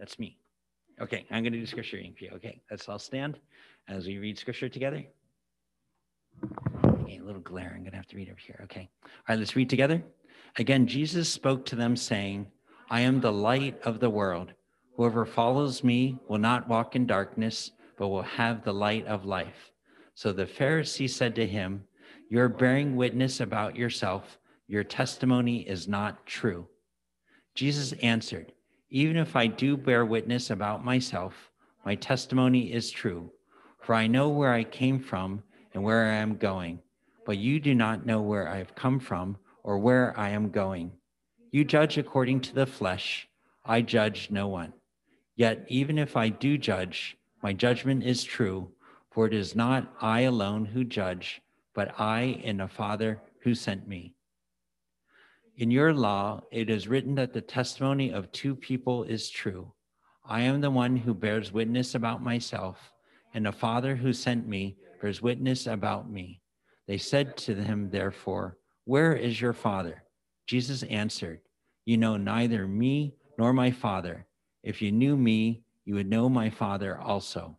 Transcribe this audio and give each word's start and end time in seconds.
That's 0.00 0.18
me. 0.18 0.38
Okay, 1.00 1.26
I'm 1.30 1.42
going 1.42 1.52
to 1.52 1.58
do 1.58 1.66
scripture 1.66 1.98
reading 1.98 2.14
for 2.18 2.24
you. 2.24 2.30
Okay, 2.36 2.60
let's 2.70 2.88
all 2.88 2.98
stand 2.98 3.38
as 3.86 4.06
we 4.06 4.16
read 4.18 4.38
scripture 4.38 4.68
together. 4.68 5.04
Okay, 6.84 7.18
a 7.18 7.22
little 7.22 7.42
glare. 7.42 7.72
I'm 7.74 7.82
going 7.82 7.90
to 7.90 7.98
have 7.98 8.06
to 8.08 8.16
read 8.16 8.30
over 8.30 8.38
here. 8.38 8.60
Okay. 8.64 8.88
All 9.04 9.10
right, 9.28 9.38
let's 9.38 9.54
read 9.54 9.68
together. 9.68 10.02
Again, 10.56 10.86
Jesus 10.86 11.28
spoke 11.28 11.66
to 11.66 11.76
them, 11.76 11.96
saying, 11.96 12.46
I 12.88 13.02
am 13.02 13.20
the 13.20 13.32
light 13.32 13.78
of 13.84 14.00
the 14.00 14.10
world. 14.10 14.52
Whoever 14.96 15.26
follows 15.26 15.84
me 15.84 16.18
will 16.28 16.38
not 16.38 16.66
walk 16.66 16.96
in 16.96 17.06
darkness, 17.06 17.72
but 17.98 18.08
will 18.08 18.22
have 18.22 18.64
the 18.64 18.74
light 18.74 19.06
of 19.06 19.26
life. 19.26 19.70
So 20.14 20.32
the 20.32 20.46
Pharisee 20.46 21.10
said 21.10 21.34
to 21.36 21.46
him, 21.46 21.84
You're 22.30 22.48
bearing 22.48 22.96
witness 22.96 23.40
about 23.40 23.76
yourself. 23.76 24.38
Your 24.66 24.84
testimony 24.84 25.68
is 25.68 25.86
not 25.86 26.26
true. 26.26 26.66
Jesus 27.54 27.92
answered, 28.02 28.52
Even 28.90 29.16
if 29.16 29.36
I 29.36 29.46
do 29.46 29.76
bear 29.76 30.04
witness 30.04 30.50
about 30.50 30.84
myself, 30.84 31.52
my 31.84 31.94
testimony 31.94 32.72
is 32.72 32.90
true, 32.90 33.30
for 33.78 33.94
I 33.94 34.08
know 34.08 34.28
where 34.28 34.52
I 34.52 34.64
came 34.64 34.98
from 34.98 35.44
and 35.72 35.84
where 35.84 36.06
I 36.06 36.16
am 36.16 36.36
going, 36.36 36.80
but 37.24 37.38
you 37.38 37.60
do 37.60 37.72
not 37.72 38.04
know 38.04 38.20
where 38.20 38.48
I 38.48 38.56
have 38.56 38.74
come 38.74 38.98
from 38.98 39.38
or 39.62 39.78
where 39.78 40.18
I 40.18 40.30
am 40.30 40.50
going. 40.50 40.90
You 41.52 41.64
judge 41.64 41.98
according 41.98 42.40
to 42.40 42.54
the 42.54 42.66
flesh, 42.66 43.28
I 43.64 43.82
judge 43.82 44.28
no 44.30 44.48
one. 44.48 44.72
Yet 45.36 45.64
even 45.68 45.96
if 45.96 46.16
I 46.16 46.28
do 46.28 46.58
judge, 46.58 47.16
my 47.42 47.52
judgment 47.52 48.02
is 48.02 48.24
true, 48.24 48.72
for 49.12 49.26
it 49.26 49.34
is 49.34 49.54
not 49.54 49.94
I 50.00 50.22
alone 50.22 50.64
who 50.64 50.82
judge, 50.82 51.40
but 51.74 51.94
I 52.00 52.42
and 52.44 52.58
the 52.58 52.66
Father 52.66 53.22
who 53.42 53.54
sent 53.54 53.86
me. 53.86 54.14
In 55.60 55.70
your 55.70 55.92
law, 55.92 56.40
it 56.50 56.70
is 56.70 56.88
written 56.88 57.14
that 57.16 57.34
the 57.34 57.42
testimony 57.42 58.14
of 58.14 58.32
two 58.32 58.56
people 58.56 59.04
is 59.04 59.28
true. 59.28 59.70
I 60.24 60.40
am 60.40 60.62
the 60.62 60.70
one 60.70 60.96
who 60.96 61.12
bears 61.12 61.52
witness 61.52 61.94
about 61.94 62.22
myself, 62.22 62.94
and 63.34 63.44
the 63.44 63.52
Father 63.52 63.94
who 63.94 64.14
sent 64.14 64.48
me 64.48 64.78
bears 65.02 65.20
witness 65.20 65.66
about 65.66 66.10
me. 66.10 66.40
They 66.88 66.96
said 66.96 67.36
to 67.38 67.54
him, 67.54 67.90
therefore, 67.90 68.56
Where 68.86 69.14
is 69.14 69.38
your 69.38 69.52
Father? 69.52 70.02
Jesus 70.46 70.82
answered, 70.84 71.42
You 71.84 71.98
know 71.98 72.16
neither 72.16 72.66
me 72.66 73.16
nor 73.36 73.52
my 73.52 73.70
Father. 73.70 74.26
If 74.62 74.80
you 74.80 74.90
knew 74.90 75.14
me, 75.14 75.62
you 75.84 75.96
would 75.96 76.08
know 76.08 76.30
my 76.30 76.48
Father 76.48 76.98
also. 76.98 77.58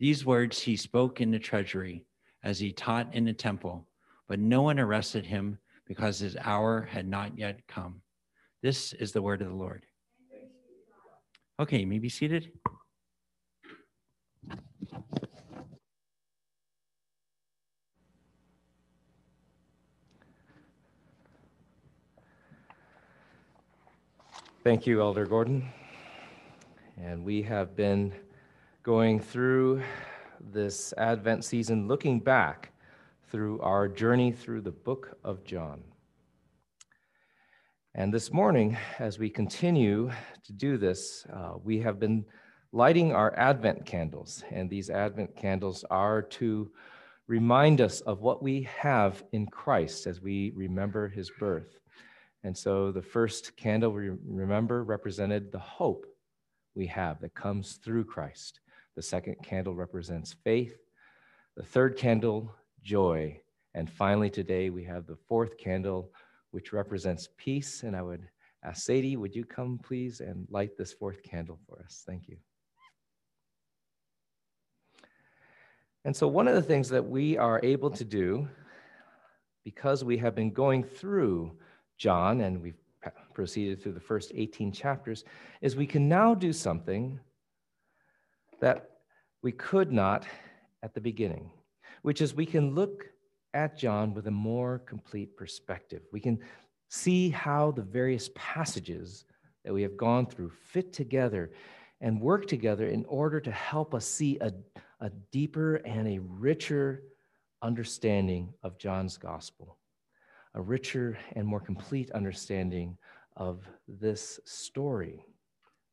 These 0.00 0.26
words 0.26 0.60
he 0.60 0.74
spoke 0.74 1.20
in 1.20 1.30
the 1.30 1.38
treasury 1.38 2.04
as 2.42 2.58
he 2.58 2.72
taught 2.72 3.14
in 3.14 3.26
the 3.26 3.32
temple, 3.32 3.86
but 4.26 4.40
no 4.40 4.62
one 4.62 4.80
arrested 4.80 5.26
him 5.26 5.56
because 5.90 6.20
his 6.20 6.36
hour 6.44 6.82
had 6.82 7.08
not 7.08 7.36
yet 7.36 7.66
come. 7.66 8.00
This 8.62 8.92
is 8.92 9.10
the 9.10 9.20
word 9.20 9.42
of 9.42 9.48
the 9.48 9.54
Lord. 9.54 9.84
Okay, 11.58 11.80
you 11.80 11.86
may 11.88 11.98
be 11.98 12.08
seated. 12.08 12.52
Thank 24.62 24.86
you, 24.86 25.00
Elder 25.00 25.26
Gordon. 25.26 25.68
And 27.02 27.24
we 27.24 27.42
have 27.42 27.74
been 27.74 28.12
going 28.84 29.18
through 29.18 29.82
this 30.52 30.94
Advent 30.96 31.44
season 31.44 31.88
looking 31.88 32.20
back 32.20 32.70
through 33.30 33.60
our 33.60 33.88
journey 33.88 34.32
through 34.32 34.60
the 34.60 34.72
book 34.72 35.16
of 35.22 35.44
John. 35.44 35.82
And 37.94 38.12
this 38.12 38.32
morning, 38.32 38.76
as 38.98 39.18
we 39.18 39.30
continue 39.30 40.10
to 40.44 40.52
do 40.52 40.76
this, 40.76 41.24
uh, 41.32 41.52
we 41.62 41.78
have 41.80 42.00
been 42.00 42.24
lighting 42.72 43.12
our 43.12 43.36
Advent 43.36 43.86
candles. 43.86 44.42
And 44.50 44.68
these 44.68 44.90
Advent 44.90 45.36
candles 45.36 45.84
are 45.90 46.22
to 46.22 46.70
remind 47.28 47.80
us 47.80 48.00
of 48.00 48.20
what 48.20 48.42
we 48.42 48.68
have 48.78 49.22
in 49.32 49.46
Christ 49.46 50.06
as 50.06 50.20
we 50.20 50.52
remember 50.56 51.08
his 51.08 51.30
birth. 51.38 51.78
And 52.42 52.56
so 52.56 52.90
the 52.90 53.02
first 53.02 53.56
candle 53.56 53.92
we 53.92 54.10
remember 54.26 54.82
represented 54.82 55.52
the 55.52 55.58
hope 55.58 56.06
we 56.74 56.86
have 56.86 57.20
that 57.20 57.34
comes 57.34 57.74
through 57.84 58.04
Christ. 58.04 58.60
The 58.96 59.02
second 59.02 59.36
candle 59.42 59.74
represents 59.74 60.32
faith. 60.44 60.76
The 61.56 61.64
third 61.64 61.96
candle, 61.96 62.54
joy. 62.82 63.40
And 63.74 63.88
finally, 63.88 64.30
today 64.30 64.70
we 64.70 64.84
have 64.84 65.06
the 65.06 65.16
fourth 65.28 65.56
candle, 65.58 66.10
which 66.50 66.72
represents 66.72 67.28
peace. 67.36 67.82
And 67.82 67.94
I 67.94 68.02
would 68.02 68.28
ask 68.64 68.84
Sadie, 68.84 69.16
would 69.16 69.34
you 69.34 69.44
come 69.44 69.78
please 69.82 70.20
and 70.20 70.46
light 70.50 70.76
this 70.76 70.92
fourth 70.92 71.22
candle 71.22 71.58
for 71.68 71.82
us? 71.84 72.02
Thank 72.06 72.28
you. 72.28 72.36
And 76.04 76.16
so, 76.16 76.26
one 76.26 76.48
of 76.48 76.54
the 76.54 76.62
things 76.62 76.88
that 76.88 77.06
we 77.06 77.36
are 77.36 77.60
able 77.62 77.90
to 77.90 78.04
do, 78.04 78.48
because 79.64 80.02
we 80.02 80.16
have 80.18 80.34
been 80.34 80.50
going 80.50 80.82
through 80.82 81.52
John, 81.98 82.40
and 82.40 82.62
we've 82.62 82.78
proceeded 83.34 83.82
through 83.82 83.92
the 83.92 84.00
first 84.00 84.32
18 84.34 84.72
chapters, 84.72 85.24
is 85.60 85.76
we 85.76 85.86
can 85.86 86.08
now 86.08 86.34
do 86.34 86.52
something 86.52 87.20
that 88.60 88.90
we 89.42 89.52
could 89.52 89.92
not 89.92 90.26
at 90.82 90.94
the 90.94 91.00
beginning, 91.00 91.50
which 92.02 92.20
is 92.20 92.34
we 92.34 92.46
can 92.46 92.74
look 92.74 93.06
at 93.54 93.78
John 93.78 94.14
with 94.14 94.26
a 94.26 94.32
more 94.32 94.78
complete 94.80 95.36
perspective. 95.36 96.02
We 96.12 96.20
can 96.20 96.38
see 96.88 97.30
how 97.30 97.72
the 97.72 97.82
various 97.82 98.30
passages 98.34 99.24
that 99.64 99.74
we 99.74 99.82
have 99.82 99.96
gone 99.96 100.26
through 100.26 100.50
fit 100.50 100.92
together 100.92 101.50
and 102.00 102.20
work 102.20 102.46
together 102.46 102.88
in 102.88 103.04
order 103.06 103.40
to 103.40 103.50
help 103.50 103.94
us 103.94 104.06
see 104.06 104.38
a, 104.40 104.52
a 105.00 105.10
deeper 105.32 105.76
and 105.76 106.08
a 106.08 106.18
richer 106.20 107.02
understanding 107.62 108.54
of 108.62 108.78
John's 108.78 109.18
gospel 109.18 109.76
a 110.54 110.60
richer 110.60 111.18
and 111.36 111.46
more 111.46 111.60
complete 111.60 112.10
understanding 112.10 112.96
of 113.36 113.66
this 113.86 114.40
story 114.44 115.24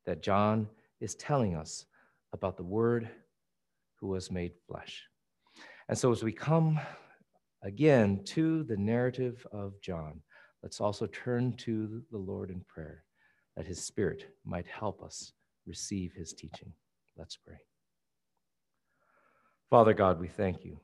that 0.06 0.24
John 0.24 0.68
is 1.00 1.16
telling 1.16 1.56
us 1.56 1.86
about 2.34 2.58
the 2.58 2.64
Word 2.64 3.08
who 4.00 4.08
was 4.08 4.32
made 4.32 4.54
flesh. 4.68 5.07
And 5.90 5.98
so, 5.98 6.12
as 6.12 6.24
we 6.24 6.34
come 6.34 6.80
again 7.64 8.22
to 8.26 8.64
the 8.64 8.78
narrative 8.78 9.46
of 9.52 9.80
John, 9.82 10.22
let's 10.62 10.82
also 10.82 11.08
turn 11.08 11.54
to 11.58 12.02
the 12.12 12.18
Lord 12.18 12.50
in 12.50 12.62
prayer 12.68 13.04
that 13.56 13.66
his 13.66 13.84
Spirit 13.84 14.26
might 14.46 14.68
help 14.68 15.02
us 15.02 15.32
receive 15.66 16.14
his 16.14 16.34
teaching. 16.34 16.74
Let's 17.18 17.38
pray. 17.38 17.58
Father 19.70 19.94
God, 19.94 20.20
we 20.20 20.28
thank 20.28 20.64
you 20.64 20.80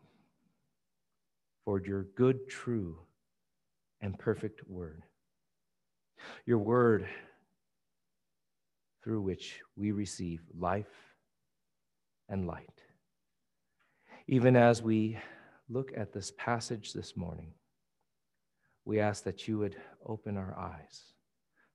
for 1.66 1.82
your 1.82 2.04
good, 2.16 2.50
true, 2.50 2.98
and 4.02 4.18
perfect 4.18 4.68
word. 4.68 5.04
Your 6.46 6.58
word 6.58 7.08
through 9.04 9.22
which 9.22 9.60
we 9.76 9.92
receive 9.92 10.42
life 10.58 10.86
and 12.30 12.48
light. 12.48 12.83
Even 14.28 14.56
as 14.56 14.82
we 14.82 15.18
look 15.70 15.92
at 15.96 16.14
this 16.14 16.32
passage 16.38 16.94
this 16.94 17.18
morning, 17.18 17.54
we 18.86 19.00
ask 19.00 19.24
that 19.24 19.48
you 19.48 19.58
would 19.58 19.76
open 20.06 20.38
our 20.38 20.58
eyes. 20.58 21.14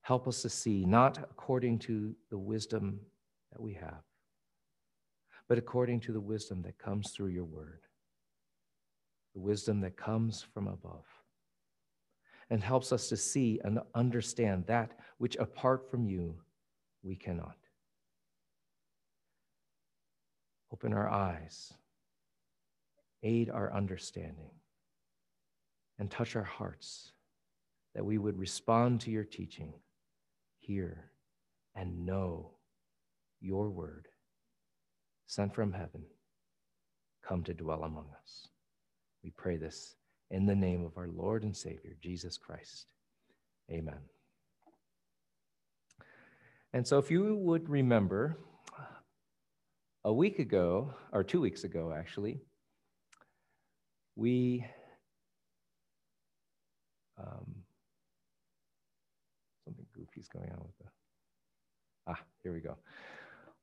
Help 0.03 0.27
us 0.27 0.43
to 0.43 0.49
see, 0.49 0.85
not 0.85 1.19
according 1.19 1.79
to 1.79 2.15
the 2.31 2.39
wisdom 2.39 3.01
that 3.53 3.61
we 3.61 3.75
have, 3.75 4.03
but 5.49 5.59
according 5.59 6.01
to 6.01 6.13
the 6.13 6.21
wisdom 6.21 6.63
that 6.63 6.79
comes 6.79 7.11
through 7.11 7.29
your 7.29 7.45
word, 7.45 7.81
the 9.35 9.41
wisdom 9.41 9.81
that 9.81 9.97
comes 9.97 10.45
from 10.55 10.67
above 10.69 11.05
and 12.51 12.63
helps 12.63 12.93
us 12.93 13.09
to 13.09 13.17
see 13.17 13.61
and 13.65 13.79
understand 13.95 14.65
that 14.67 14.93
which 15.19 15.37
apart 15.37 15.91
from 15.91 16.07
you 16.07 16.35
we 17.03 17.15
cannot. 17.15 17.57
Open 20.73 20.93
our 20.93 21.09
eyes, 21.09 21.73
aid 23.23 23.51
our 23.51 23.73
understanding, 23.75 24.51
and 25.99 26.11
touch 26.11 26.37
our 26.37 26.45
hearts 26.45 27.13
that 27.95 28.05
we 28.05 28.19
would 28.19 28.39
respond 28.39 29.01
to 29.01 29.11
your 29.11 29.25
teaching, 29.25 29.73
hear, 30.59 31.11
and 31.75 32.07
know 32.07 32.53
your 33.41 33.71
word 33.71 34.09
sent 35.27 35.55
from 35.55 35.73
heaven 35.73 36.03
come 37.27 37.43
to 37.45 37.55
dwell 37.55 37.85
among 37.85 38.07
us. 38.23 38.49
We 39.23 39.31
pray 39.31 39.57
this 39.57 39.97
in 40.31 40.47
the 40.47 40.55
name 40.55 40.85
of 40.85 40.97
our 40.97 41.09
Lord 41.09 41.43
and 41.43 41.57
Savior, 41.57 41.97
Jesus 42.01 42.39
Christ. 42.39 42.87
Amen. 43.71 43.99
And 46.73 46.87
so, 46.87 46.99
if 46.99 47.11
you 47.11 47.35
would 47.37 47.69
remember, 47.69 48.39
a 50.05 50.13
week 50.13 50.39
ago, 50.39 50.95
or 51.13 51.25
two 51.25 51.41
weeks 51.41 51.65
ago, 51.65 51.93
actually, 51.97 52.41
we 54.19 54.67
um, 57.19 57.55
something 59.65 59.87
goofy 59.95 60.21
is 60.21 60.29
going 60.29 60.51
on 60.51 60.59
with 60.59 60.77
the. 60.79 60.85
Ah, 62.09 62.21
here 62.43 62.53
we 62.53 62.61
go. 62.61 62.77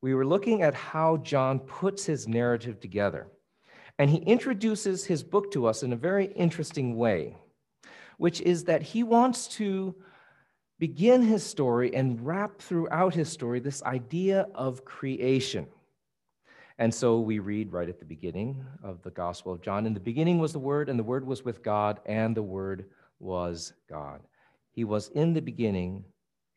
We 0.01 0.13
were 0.13 0.25
looking 0.25 0.61
at 0.61 0.73
how 0.73 1.17
John 1.17 1.59
puts 1.59 2.05
his 2.05 2.27
narrative 2.27 2.79
together. 2.79 3.27
And 3.97 4.09
he 4.09 4.17
introduces 4.17 5.05
his 5.05 5.23
book 5.23 5.51
to 5.51 5.65
us 5.65 5.83
in 5.83 5.93
a 5.93 5.97
very 5.97 6.25
interesting 6.33 6.95
way, 6.95 7.37
which 8.17 8.41
is 8.41 8.65
that 8.65 8.81
he 8.81 9.03
wants 9.03 9.47
to 9.47 9.95
begin 10.79 11.21
his 11.21 11.43
story 11.43 11.95
and 11.95 12.25
wrap 12.25 12.59
throughout 12.59 13.13
his 13.13 13.29
story 13.29 13.59
this 13.59 13.83
idea 13.83 14.47
of 14.53 14.83
creation. 14.85 15.67
And 16.77 16.93
so 16.93 17.19
we 17.19 17.39
read 17.39 17.71
right 17.71 17.87
at 17.87 17.99
the 17.99 18.05
beginning 18.05 18.65
of 18.83 19.01
the 19.01 19.11
Gospel 19.11 19.53
of 19.53 19.61
John 19.61 19.85
In 19.85 19.93
the 19.93 19.99
beginning 19.99 20.39
was 20.39 20.51
the 20.51 20.59
Word, 20.59 20.89
and 20.89 20.99
the 20.99 21.03
Word 21.03 21.25
was 21.25 21.45
with 21.45 21.63
God, 21.63 22.01
and 22.05 22.35
the 22.35 22.43
Word 22.43 22.85
was 23.19 23.73
God. 23.89 24.21
He 24.71 24.83
was 24.83 25.07
in 25.09 25.33
the 25.33 25.41
beginning 25.41 26.03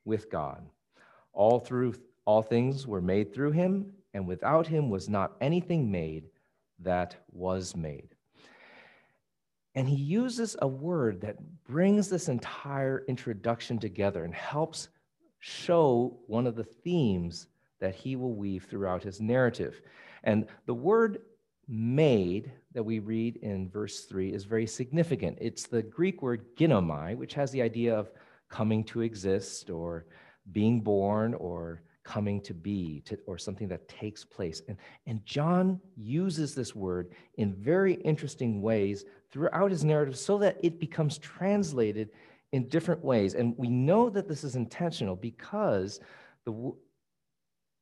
with 0.05 0.31
God. 0.31 0.63
All 1.33 1.61
through 1.61 1.95
all 2.25 2.43
things 2.43 2.87
were 2.87 3.01
made 3.01 3.33
through 3.33 3.53
him, 3.53 3.93
and 4.13 4.27
without 4.27 4.67
him 4.67 4.91
was 4.91 5.09
not 5.09 5.37
anything 5.41 5.91
made 5.91 6.25
that 6.81 7.17
was 7.33 7.75
made. 7.75 8.09
And 9.75 9.89
he 9.89 9.97
uses 9.97 10.57
a 10.61 10.69
word 10.69 11.21
that 11.21 11.37
brings 11.65 12.11
this 12.11 12.29
entire 12.29 13.05
introduction 13.09 13.79
together 13.79 14.25
and 14.25 14.35
helps 14.35 14.89
show 15.39 16.19
one 16.27 16.47
of 16.47 16.57
the 16.57 16.65
themes 16.65 17.47
that 17.81 17.95
he 17.95 18.17
will 18.17 18.35
weave 18.35 18.67
throughout 18.69 19.03
his 19.03 19.21
narrative. 19.21 19.81
And 20.29 20.47
the 20.67 20.75
word 20.75 21.23
made 21.69 22.53
that 22.75 22.83
we 22.83 22.99
read 22.99 23.37
in 23.37 23.71
verse 23.71 24.05
3 24.05 24.35
is 24.35 24.45
very 24.45 24.67
significant. 24.67 25.39
It's 25.41 25.67
the 25.67 25.83
Greek 25.83 26.21
word 26.21 26.55
ginomai, 26.55 27.17
which 27.17 27.33
has 27.33 27.51
the 27.51 27.63
idea 27.63 27.99
of 27.99 28.11
coming 28.51 28.85
to 28.85 29.01
exist 29.01 29.71
or 29.71 30.05
being 30.53 30.83
born 30.83 31.33
or 31.33 31.81
coming 32.05 32.43
to 32.43 32.53
be 32.53 33.01
to, 33.07 33.19
or 33.27 33.39
something 33.39 33.69
that 33.69 33.89
takes 33.89 34.23
place. 34.23 34.61
And, 34.69 34.77
and 35.07 35.25
John 35.25 35.81
uses 35.97 36.55
this 36.55 36.75
word 36.75 37.13
in 37.39 37.55
very 37.55 37.95
interesting 37.95 38.61
ways 38.61 39.07
throughout 39.31 39.71
his 39.71 39.83
narrative 39.83 40.19
so 40.19 40.37
that 40.37 40.59
it 40.63 40.79
becomes 40.79 41.17
translated 41.17 42.11
in 42.53 42.69
different 42.69 43.03
ways. 43.03 43.33
And 43.33 43.57
we 43.57 43.71
know 43.71 44.11
that 44.11 44.29
this 44.29 44.45
is 44.45 44.57
intentional 44.57 45.17
because 45.17 46.01
the 46.45 46.75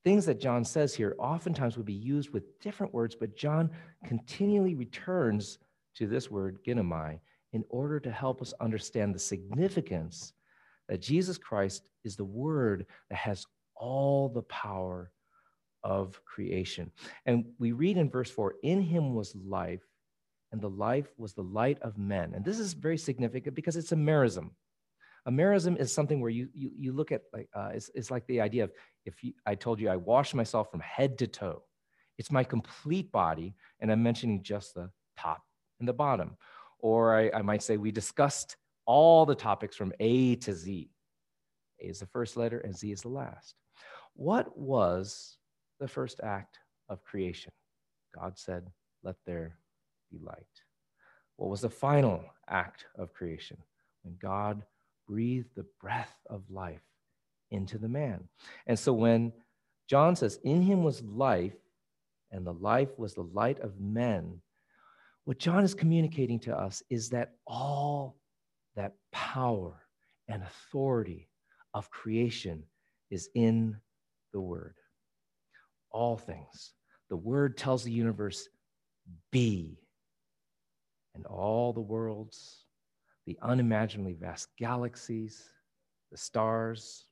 things 0.06 0.24
that 0.24 0.38
John 0.38 0.64
says 0.64 0.94
here 0.94 1.16
oftentimes 1.18 1.76
would 1.76 1.84
be 1.84 1.92
used 1.92 2.30
with 2.30 2.60
different 2.60 2.94
words, 2.94 3.16
but 3.18 3.36
John 3.36 3.68
continually 4.04 4.76
returns 4.76 5.58
to 5.96 6.06
this 6.06 6.30
word, 6.30 6.58
ginomai, 6.64 7.18
in 7.52 7.64
order 7.70 7.98
to 7.98 8.10
help 8.12 8.40
us 8.40 8.54
understand 8.60 9.12
the 9.12 9.18
significance 9.18 10.32
that 10.88 11.02
Jesus 11.02 11.38
Christ 11.38 11.82
is 12.04 12.14
the 12.14 12.24
word 12.24 12.86
that 13.10 13.16
has 13.16 13.46
all 13.74 14.28
the 14.28 14.42
power 14.42 15.10
of 15.82 16.24
creation. 16.24 16.92
And 17.24 17.46
we 17.58 17.72
read 17.72 17.96
in 17.96 18.08
verse 18.08 18.30
4 18.30 18.54
In 18.62 18.80
him 18.80 19.12
was 19.12 19.34
life, 19.34 19.82
and 20.52 20.60
the 20.60 20.70
life 20.70 21.08
was 21.18 21.34
the 21.34 21.42
light 21.42 21.82
of 21.82 21.98
men. 21.98 22.32
And 22.32 22.44
this 22.44 22.60
is 22.60 22.74
very 22.74 22.96
significant 22.96 23.56
because 23.56 23.74
it's 23.74 23.90
a 23.90 23.96
merism. 23.96 24.50
A 25.26 25.30
merism 25.30 25.78
is 25.78 25.92
something 25.92 26.20
where 26.20 26.30
you, 26.30 26.48
you, 26.54 26.70
you 26.76 26.92
look 26.92 27.10
at, 27.12 27.22
like, 27.32 27.48
uh, 27.54 27.70
it's, 27.74 27.90
it's 27.94 28.10
like 28.10 28.26
the 28.26 28.40
idea 28.40 28.64
of 28.64 28.72
if 29.04 29.22
you, 29.22 29.32
I 29.44 29.56
told 29.56 29.80
you 29.80 29.88
I 29.88 29.96
wash 29.96 30.34
myself 30.34 30.70
from 30.70 30.80
head 30.80 31.18
to 31.18 31.26
toe, 31.26 31.62
it's 32.18 32.30
my 32.30 32.44
complete 32.44 33.10
body, 33.12 33.54
and 33.80 33.90
I'm 33.90 34.02
mentioning 34.02 34.42
just 34.42 34.74
the 34.74 34.90
top 35.18 35.42
and 35.80 35.88
the 35.88 35.92
bottom. 35.92 36.36
Or 36.78 37.16
I, 37.16 37.30
I 37.34 37.42
might 37.42 37.62
say 37.62 37.76
we 37.76 37.90
discussed 37.90 38.56
all 38.86 39.26
the 39.26 39.34
topics 39.34 39.76
from 39.76 39.92
A 40.00 40.36
to 40.36 40.54
Z. 40.54 40.90
A 41.82 41.84
is 41.84 42.00
the 42.00 42.06
first 42.06 42.36
letter, 42.36 42.58
and 42.60 42.76
Z 42.76 42.90
is 42.92 43.02
the 43.02 43.08
last. 43.08 43.54
What 44.14 44.56
was 44.56 45.36
the 45.80 45.88
first 45.88 46.20
act 46.22 46.58
of 46.88 47.02
creation? 47.04 47.52
God 48.14 48.38
said, 48.38 48.70
Let 49.02 49.16
there 49.26 49.58
be 50.10 50.18
light. 50.18 50.46
What 51.36 51.50
was 51.50 51.60
the 51.60 51.70
final 51.70 52.24
act 52.48 52.86
of 52.96 53.12
creation? 53.12 53.58
When 54.02 54.16
God 54.20 54.62
breathed 55.06 55.50
the 55.54 55.66
breath 55.80 56.14
of 56.28 56.42
life 56.50 56.82
into 57.50 57.78
the 57.78 57.88
man. 57.88 58.28
And 58.66 58.78
so 58.78 58.92
when 58.92 59.32
John 59.88 60.16
says, 60.16 60.38
In 60.44 60.62
him 60.62 60.82
was 60.82 61.02
life, 61.02 61.54
and 62.30 62.46
the 62.46 62.52
life 62.52 62.98
was 62.98 63.14
the 63.14 63.22
light 63.22 63.60
of 63.60 63.80
men, 63.80 64.40
what 65.24 65.38
John 65.38 65.64
is 65.64 65.74
communicating 65.74 66.38
to 66.40 66.56
us 66.56 66.82
is 66.90 67.10
that 67.10 67.34
all 67.46 68.16
that 68.76 68.94
power 69.12 69.86
and 70.28 70.42
authority 70.42 71.28
of 71.74 71.90
creation 71.90 72.62
is 73.10 73.28
in 73.34 73.76
the 74.32 74.40
Word. 74.40 74.74
All 75.90 76.16
things. 76.16 76.72
The 77.10 77.16
Word 77.16 77.56
tells 77.56 77.84
the 77.84 77.92
universe, 77.92 78.48
be. 79.30 79.78
And 81.14 81.24
all 81.26 81.72
the 81.72 81.80
worlds, 81.80 82.65
the 83.26 83.36
unimaginably 83.42 84.14
vast 84.14 84.48
galaxies, 84.56 85.50
the 86.12 86.16
stars, 86.16 87.06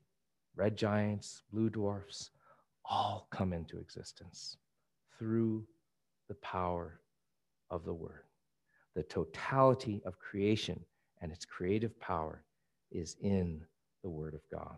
red 0.56 0.76
giants, 0.76 1.42
blue 1.52 1.68
dwarfs, 1.68 2.30
all 2.84 3.26
come 3.30 3.52
into 3.52 3.78
existence 3.78 4.56
through 5.18 5.66
the 6.28 6.34
power 6.36 7.00
of 7.70 7.84
the 7.84 7.92
Word. 7.92 8.24
The 8.94 9.02
totality 9.02 10.00
of 10.06 10.18
creation 10.18 10.78
and 11.20 11.32
its 11.32 11.44
creative 11.44 11.98
power 11.98 12.44
is 12.92 13.16
in 13.20 13.62
the 14.02 14.10
Word 14.10 14.34
of 14.34 14.40
God. 14.52 14.76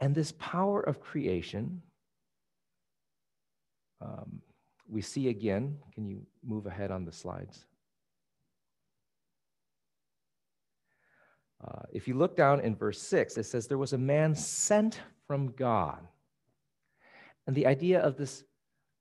And 0.00 0.12
this 0.12 0.32
power 0.32 0.80
of 0.80 1.00
creation, 1.00 1.80
um, 4.00 4.42
we 4.88 5.00
see 5.00 5.28
again. 5.28 5.78
Can 5.94 6.08
you 6.08 6.26
move 6.44 6.66
ahead 6.66 6.90
on 6.90 7.04
the 7.04 7.12
slides? 7.12 7.66
Uh, 11.66 11.82
if 11.92 12.08
you 12.08 12.14
look 12.14 12.36
down 12.36 12.60
in 12.60 12.74
verse 12.74 13.00
6, 13.00 13.36
it 13.36 13.44
says, 13.44 13.66
There 13.66 13.78
was 13.78 13.92
a 13.92 13.98
man 13.98 14.34
sent 14.34 15.00
from 15.26 15.52
God. 15.52 16.00
And 17.46 17.54
the 17.54 17.66
idea 17.66 18.00
of 18.00 18.16
this 18.16 18.44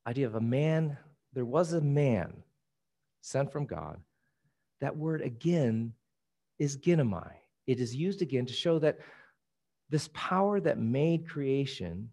idea 0.07 0.27
of 0.27 0.35
a 0.35 0.41
man, 0.41 0.97
there 1.33 1.45
was 1.45 1.73
a 1.73 1.81
man 1.81 2.43
sent 3.21 3.51
from 3.51 3.65
God. 3.65 3.99
That 4.79 4.97
word 4.97 5.21
again 5.21 5.93
is 6.59 6.77
ginomai. 6.77 7.31
It 7.67 7.79
is 7.79 7.95
used 7.95 8.21
again 8.21 8.45
to 8.47 8.53
show 8.53 8.79
that 8.79 8.99
this 9.89 10.09
power 10.13 10.59
that 10.59 10.79
made 10.79 11.27
creation 11.27 12.09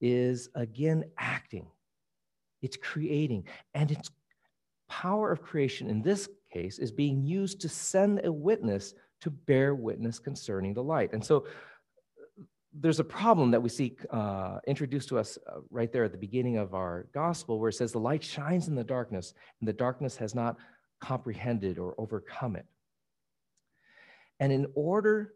is 0.00 0.48
again 0.54 1.04
acting, 1.18 1.66
it's 2.62 2.76
creating, 2.76 3.44
and 3.74 3.90
its 3.90 4.10
power 4.88 5.30
of 5.30 5.42
creation 5.42 5.88
in 5.88 6.02
this 6.02 6.28
case 6.52 6.78
is 6.78 6.90
being 6.90 7.24
used 7.24 7.60
to 7.60 7.68
send 7.68 8.24
a 8.24 8.32
witness 8.32 8.94
to 9.26 9.30
bear 9.30 9.74
witness 9.74 10.20
concerning 10.20 10.72
the 10.72 10.82
light. 10.84 11.12
And 11.12 11.24
so 11.24 11.48
there's 12.72 13.00
a 13.00 13.04
problem 13.04 13.50
that 13.50 13.60
we 13.60 13.68
see 13.68 13.96
uh, 14.10 14.60
introduced 14.68 15.08
to 15.08 15.18
us 15.18 15.36
uh, 15.48 15.62
right 15.68 15.92
there 15.92 16.04
at 16.04 16.12
the 16.12 16.18
beginning 16.18 16.58
of 16.58 16.74
our 16.74 17.08
gospel, 17.12 17.58
where 17.58 17.70
it 17.70 17.72
says, 17.72 17.90
The 17.90 17.98
light 17.98 18.22
shines 18.22 18.68
in 18.68 18.76
the 18.76 18.84
darkness, 18.84 19.34
and 19.60 19.66
the 19.66 19.72
darkness 19.72 20.16
has 20.18 20.32
not 20.32 20.58
comprehended 21.00 21.76
or 21.76 21.96
overcome 21.98 22.54
it. 22.54 22.66
And 24.38 24.52
in 24.52 24.68
order 24.76 25.32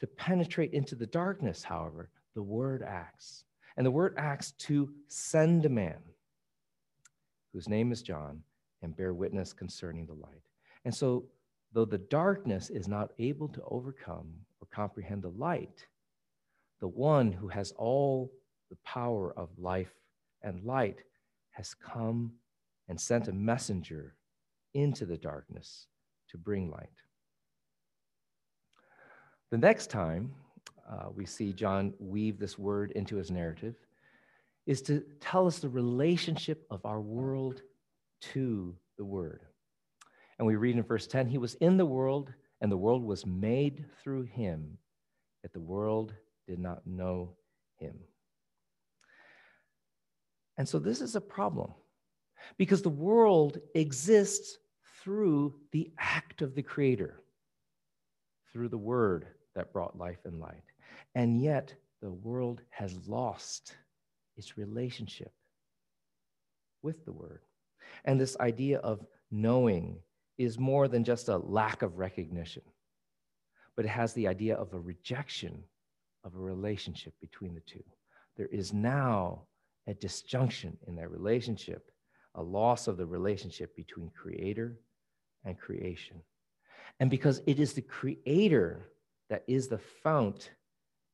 to 0.00 0.06
penetrate 0.06 0.74
into 0.74 0.94
the 0.94 1.06
darkness, 1.06 1.62
however, 1.62 2.10
the 2.34 2.42
word 2.42 2.84
acts. 2.86 3.44
And 3.78 3.86
the 3.86 3.90
word 3.90 4.16
acts 4.18 4.52
to 4.66 4.92
send 5.08 5.64
a 5.64 5.70
man 5.70 5.96
whose 7.54 7.70
name 7.70 7.90
is 7.90 8.02
John 8.02 8.42
and 8.82 8.94
bear 8.94 9.14
witness 9.14 9.54
concerning 9.54 10.04
the 10.04 10.12
light. 10.12 10.42
And 10.84 10.94
so, 10.94 11.24
though 11.72 11.84
the 11.84 11.98
darkness 11.98 12.70
is 12.70 12.88
not 12.88 13.12
able 13.18 13.48
to 13.48 13.62
overcome 13.68 14.32
or 14.60 14.68
comprehend 14.72 15.22
the 15.22 15.30
light, 15.30 15.86
the 16.80 16.88
one 16.88 17.32
who 17.32 17.48
has 17.48 17.72
all 17.72 18.32
the 18.70 18.76
power 18.84 19.32
of 19.36 19.48
life 19.58 19.92
and 20.42 20.64
light 20.64 21.02
has 21.50 21.74
come 21.74 22.32
and 22.88 23.00
sent 23.00 23.28
a 23.28 23.32
messenger 23.32 24.14
into 24.74 25.06
the 25.06 25.16
darkness 25.16 25.86
to 26.28 26.38
bring 26.38 26.70
light. 26.70 26.88
The 29.50 29.58
next 29.58 29.90
time 29.90 30.32
uh, 30.90 31.08
we 31.14 31.26
see 31.26 31.52
John 31.52 31.94
weave 31.98 32.38
this 32.38 32.58
word 32.58 32.90
into 32.92 33.16
his 33.16 33.30
narrative 33.30 33.74
is 34.66 34.82
to 34.82 35.04
tell 35.20 35.46
us 35.46 35.58
the 35.58 35.68
relationship 35.68 36.66
of 36.70 36.84
our 36.84 37.00
world 37.00 37.62
to 38.32 38.74
the 38.96 39.04
word. 39.04 39.40
And 40.42 40.48
we 40.48 40.56
read 40.56 40.74
in 40.74 40.82
verse 40.82 41.06
10 41.06 41.28
He 41.28 41.38
was 41.38 41.54
in 41.54 41.76
the 41.76 41.86
world, 41.86 42.32
and 42.60 42.72
the 42.72 42.76
world 42.76 43.04
was 43.04 43.24
made 43.24 43.84
through 44.02 44.24
him, 44.24 44.76
yet 45.44 45.52
the 45.52 45.60
world 45.60 46.14
did 46.48 46.58
not 46.58 46.84
know 46.84 47.36
him. 47.76 47.96
And 50.58 50.68
so 50.68 50.80
this 50.80 51.00
is 51.00 51.14
a 51.14 51.20
problem 51.20 51.70
because 52.58 52.82
the 52.82 52.88
world 52.88 53.58
exists 53.76 54.58
through 55.00 55.54
the 55.70 55.92
act 55.96 56.42
of 56.42 56.56
the 56.56 56.62
Creator, 56.64 57.22
through 58.52 58.68
the 58.68 58.76
Word 58.76 59.28
that 59.54 59.72
brought 59.72 59.96
life 59.96 60.24
and 60.24 60.40
light. 60.40 60.64
And 61.14 61.40
yet, 61.40 61.72
the 62.00 62.10
world 62.10 62.62
has 62.70 62.98
lost 63.06 63.76
its 64.36 64.58
relationship 64.58 65.32
with 66.82 67.04
the 67.04 67.12
Word. 67.12 67.42
And 68.04 68.20
this 68.20 68.36
idea 68.40 68.78
of 68.78 69.06
knowing 69.30 70.00
is 70.38 70.58
more 70.58 70.88
than 70.88 71.04
just 71.04 71.28
a 71.28 71.36
lack 71.36 71.82
of 71.82 71.98
recognition, 71.98 72.62
but 73.76 73.84
it 73.84 73.88
has 73.88 74.12
the 74.14 74.28
idea 74.28 74.56
of 74.56 74.72
a 74.72 74.80
rejection 74.80 75.62
of 76.24 76.34
a 76.34 76.38
relationship 76.38 77.14
between 77.20 77.54
the 77.54 77.60
two. 77.60 77.82
There 78.36 78.48
is 78.48 78.72
now 78.72 79.42
a 79.86 79.94
disjunction 79.94 80.76
in 80.86 80.96
that 80.96 81.10
relationship, 81.10 81.90
a 82.34 82.42
loss 82.42 82.86
of 82.86 82.96
the 82.96 83.06
relationship 83.06 83.74
between 83.76 84.10
creator 84.10 84.78
and 85.44 85.58
creation. 85.58 86.22
And 87.00 87.10
because 87.10 87.42
it 87.46 87.58
is 87.58 87.72
the 87.72 87.82
creator 87.82 88.88
that 89.28 89.44
is 89.48 89.68
the 89.68 89.78
fount 89.78 90.50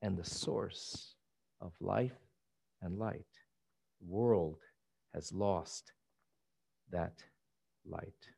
and 0.02 0.16
the 0.16 0.24
source 0.24 1.14
of 1.60 1.72
life 1.80 2.12
and 2.82 2.98
light, 2.98 3.26
the 4.00 4.06
world 4.06 4.58
has 5.14 5.32
lost 5.32 5.92
that 6.90 7.14
light. 7.86 8.28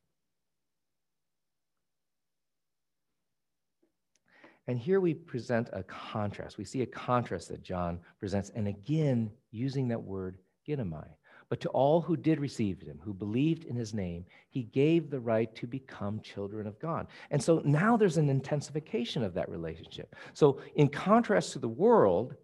And 4.71 4.79
here 4.79 5.00
we 5.00 5.15
present 5.15 5.69
a 5.73 5.83
contrast. 5.83 6.57
We 6.57 6.65
see 6.65 6.83
a 6.83 6.87
contrast 6.87 7.49
that 7.49 7.61
John 7.61 7.99
presents, 8.21 8.53
and 8.55 8.69
again, 8.69 9.29
using 9.50 9.89
that 9.89 10.00
word, 10.00 10.39
ginomai. 10.65 11.09
But 11.49 11.59
to 11.62 11.69
all 11.71 12.00
who 12.00 12.17
did 12.17 12.39
receive 12.39 12.81
him, 12.81 13.00
who 13.03 13.12
believed 13.12 13.65
in 13.65 13.75
his 13.75 13.93
name, 13.93 14.27
he 14.49 14.62
gave 14.62 15.11
the 15.11 15.19
right 15.19 15.53
to 15.57 15.67
become 15.67 16.21
children 16.21 16.69
of 16.69 16.79
God. 16.79 17.09
And 17.33 17.43
so 17.43 17.61
now 17.65 17.97
there's 17.97 18.17
an 18.17 18.31
intensification 18.31 19.25
of 19.25 19.35
that 19.35 19.49
relationship. 19.49 20.15
So, 20.35 20.61
in 20.77 20.87
contrast 20.89 21.50
to 21.55 21.59
the 21.59 21.67
world, 21.67 22.37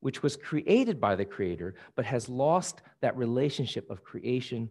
which 0.00 0.22
was 0.22 0.36
created 0.36 1.00
by 1.00 1.16
the 1.16 1.24
Creator, 1.24 1.76
but 1.94 2.04
has 2.04 2.28
lost 2.28 2.82
that 3.00 3.16
relationship 3.16 3.88
of 3.88 4.04
creation 4.04 4.70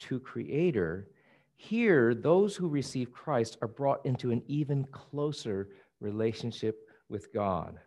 to 0.00 0.20
Creator, 0.20 1.08
here, 1.56 2.14
those 2.14 2.56
who 2.56 2.68
receive 2.68 3.12
Christ 3.12 3.58
are 3.60 3.68
brought 3.68 4.04
into 4.04 4.30
an 4.30 4.42
even 4.46 4.84
closer 4.84 5.68
relationship 6.00 6.88
with 7.08 7.32
God. 7.32 7.78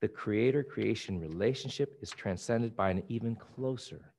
The 0.00 0.08
creator 0.08 0.64
creation 0.64 1.20
relationship 1.20 1.98
is 2.02 2.10
transcended 2.10 2.76
by 2.76 2.90
an 2.90 3.02
even 3.08 3.36
closer 3.36 4.12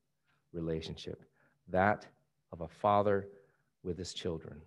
relationship, 0.53 1.23
that 1.67 2.05
of 2.51 2.61
a 2.61 2.67
father 2.67 3.27
with 3.83 3.97
his 3.97 4.13
children. 4.13 4.61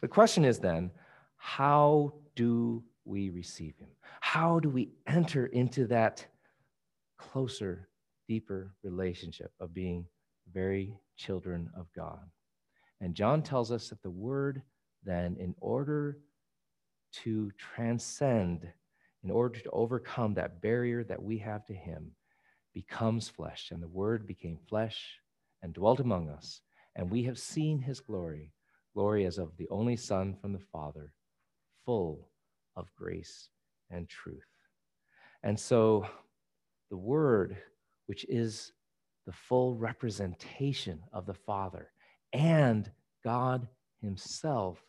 The 0.00 0.08
question 0.08 0.44
is 0.44 0.58
then, 0.58 0.90
how 1.36 2.14
do 2.34 2.82
we 3.04 3.30
receive 3.30 3.76
him? 3.76 3.88
How 4.20 4.58
do 4.58 4.68
we 4.68 4.90
enter 5.06 5.46
into 5.46 5.86
that 5.88 6.26
closer, 7.18 7.88
deeper 8.28 8.74
relationship 8.82 9.52
of 9.60 9.74
being 9.74 10.06
very 10.52 10.96
children 11.16 11.70
of 11.76 11.86
God? 11.94 12.20
And 13.00 13.14
John 13.14 13.42
tells 13.42 13.70
us 13.70 13.88
that 13.90 14.02
the 14.02 14.10
word 14.10 14.62
then, 15.04 15.36
in 15.38 15.54
order 15.60 16.18
to 17.24 17.50
transcend, 17.56 18.68
in 19.24 19.30
order 19.30 19.58
to 19.60 19.70
overcome 19.70 20.34
that 20.34 20.60
barrier 20.60 21.04
that 21.04 21.22
we 21.22 21.38
have 21.38 21.64
to 21.66 21.74
Him, 21.74 22.12
becomes 22.74 23.28
flesh. 23.28 23.70
And 23.70 23.82
the 23.82 23.88
Word 23.88 24.26
became 24.26 24.58
flesh 24.68 25.18
and 25.62 25.72
dwelt 25.72 26.00
among 26.00 26.28
us. 26.28 26.60
And 26.96 27.10
we 27.10 27.22
have 27.24 27.38
seen 27.38 27.78
His 27.78 28.00
glory, 28.00 28.52
glory 28.94 29.24
as 29.26 29.38
of 29.38 29.56
the 29.56 29.68
only 29.70 29.96
Son 29.96 30.36
from 30.40 30.52
the 30.52 30.64
Father, 30.72 31.12
full 31.84 32.28
of 32.76 32.92
grace 32.96 33.48
and 33.90 34.08
truth. 34.08 34.42
And 35.42 35.58
so 35.58 36.06
the 36.90 36.96
Word, 36.96 37.56
which 38.06 38.24
is 38.28 38.72
the 39.26 39.32
full 39.32 39.76
representation 39.76 41.00
of 41.12 41.26
the 41.26 41.34
Father 41.34 41.90
and 42.32 42.90
God 43.22 43.68
Himself, 44.00 44.82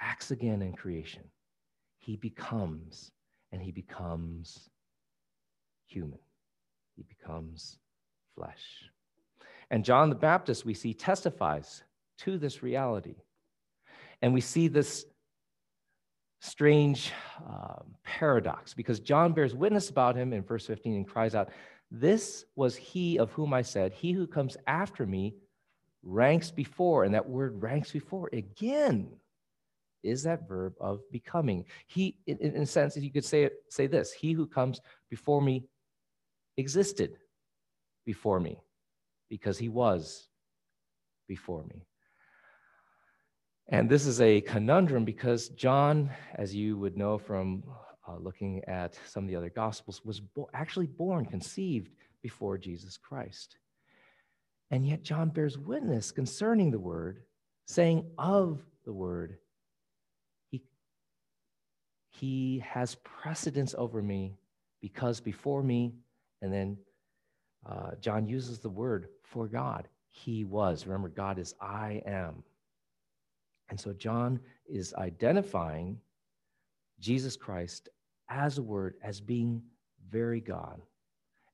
acts 0.00 0.30
again 0.30 0.62
in 0.62 0.72
creation. 0.72 1.22
He 1.98 2.16
becomes, 2.16 3.10
and 3.52 3.62
he 3.62 3.72
becomes 3.72 4.68
human. 5.86 6.18
He 6.96 7.02
becomes 7.02 7.78
flesh. 8.34 8.90
And 9.70 9.84
John 9.84 10.08
the 10.08 10.14
Baptist, 10.14 10.64
we 10.64 10.74
see, 10.74 10.94
testifies 10.94 11.82
to 12.18 12.38
this 12.38 12.62
reality. 12.62 13.16
And 14.22 14.32
we 14.34 14.40
see 14.40 14.68
this 14.68 15.04
strange 16.40 17.12
uh, 17.48 17.82
paradox 18.04 18.74
because 18.74 19.00
John 19.00 19.32
bears 19.32 19.54
witness 19.54 19.90
about 19.90 20.16
him 20.16 20.32
in 20.32 20.42
verse 20.42 20.66
15 20.66 20.94
and 20.94 21.06
cries 21.06 21.34
out, 21.34 21.50
This 21.90 22.44
was 22.56 22.76
he 22.76 23.18
of 23.18 23.30
whom 23.32 23.52
I 23.52 23.62
said, 23.62 23.92
He 23.92 24.12
who 24.12 24.26
comes 24.26 24.56
after 24.66 25.06
me 25.06 25.34
ranks 26.02 26.50
before. 26.50 27.04
And 27.04 27.14
that 27.14 27.28
word 27.28 27.62
ranks 27.62 27.92
before 27.92 28.30
again 28.32 29.10
is 30.02 30.22
that 30.22 30.48
verb 30.48 30.74
of 30.80 31.00
becoming. 31.10 31.64
He, 31.86 32.18
in, 32.26 32.38
in 32.38 32.62
a 32.62 32.66
sense, 32.66 32.96
you 32.96 33.12
could 33.12 33.24
say, 33.24 33.44
it, 33.44 33.54
say 33.68 33.86
this 33.86 34.12
He 34.12 34.32
who 34.32 34.46
comes 34.46 34.80
before 35.10 35.42
me 35.42 35.64
existed 36.56 37.16
before 38.04 38.40
me 38.40 38.58
because 39.28 39.58
he 39.58 39.68
was 39.68 40.28
before 41.28 41.64
me. 41.64 41.86
And 43.68 43.88
this 43.88 44.06
is 44.06 44.20
a 44.20 44.40
conundrum 44.40 45.04
because 45.04 45.50
John, 45.50 46.10
as 46.34 46.54
you 46.54 46.78
would 46.78 46.96
know 46.96 47.18
from 47.18 47.62
uh, 48.08 48.16
looking 48.18 48.64
at 48.64 48.98
some 49.06 49.24
of 49.24 49.28
the 49.28 49.36
other 49.36 49.50
gospels, 49.50 50.02
was 50.04 50.20
bo- 50.20 50.48
actually 50.54 50.86
born, 50.86 51.26
conceived 51.26 51.90
before 52.22 52.56
Jesus 52.56 52.96
Christ. 52.96 53.58
And 54.70 54.86
yet, 54.86 55.02
John 55.02 55.28
bears 55.28 55.58
witness 55.58 56.10
concerning 56.10 56.70
the 56.70 56.78
Word, 56.78 57.22
saying 57.66 58.06
of 58.16 58.62
the 58.86 58.92
Word, 58.92 59.36
he 62.18 62.62
has 62.66 62.96
precedence 62.96 63.74
over 63.78 64.02
me 64.02 64.34
because 64.80 65.20
before 65.20 65.62
me, 65.62 65.94
and 66.42 66.52
then 66.52 66.76
uh, 67.64 67.92
John 68.00 68.26
uses 68.26 68.58
the 68.58 68.68
word 68.68 69.08
for 69.22 69.46
God. 69.46 69.88
He 70.08 70.44
was. 70.44 70.86
Remember, 70.86 71.08
God 71.08 71.38
is 71.38 71.54
I 71.60 72.02
am. 72.06 72.42
And 73.70 73.78
so 73.78 73.92
John 73.92 74.40
is 74.66 74.94
identifying 74.94 76.00
Jesus 76.98 77.36
Christ 77.36 77.88
as 78.28 78.58
a 78.58 78.62
word, 78.62 78.94
as 79.02 79.20
being 79.20 79.62
very 80.10 80.40
God, 80.40 80.80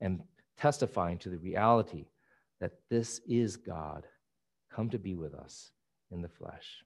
and 0.00 0.22
testifying 0.56 1.18
to 1.18 1.28
the 1.28 1.38
reality 1.38 2.06
that 2.60 2.72
this 2.88 3.20
is 3.26 3.56
God 3.56 4.06
come 4.72 4.88
to 4.90 4.98
be 4.98 5.14
with 5.14 5.34
us 5.34 5.72
in 6.10 6.22
the 6.22 6.28
flesh. 6.28 6.84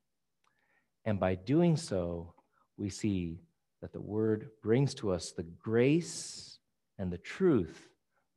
And 1.04 1.20
by 1.20 1.37
doing 1.37 1.76
so, 1.76 2.35
we 2.76 2.88
see 2.88 3.38
that 3.80 3.92
the 3.92 4.00
word 4.00 4.50
brings 4.62 4.94
to 4.94 5.12
us 5.12 5.32
the 5.32 5.44
grace 5.44 6.58
and 6.99 7.12
the 7.12 7.18
truth 7.18 7.88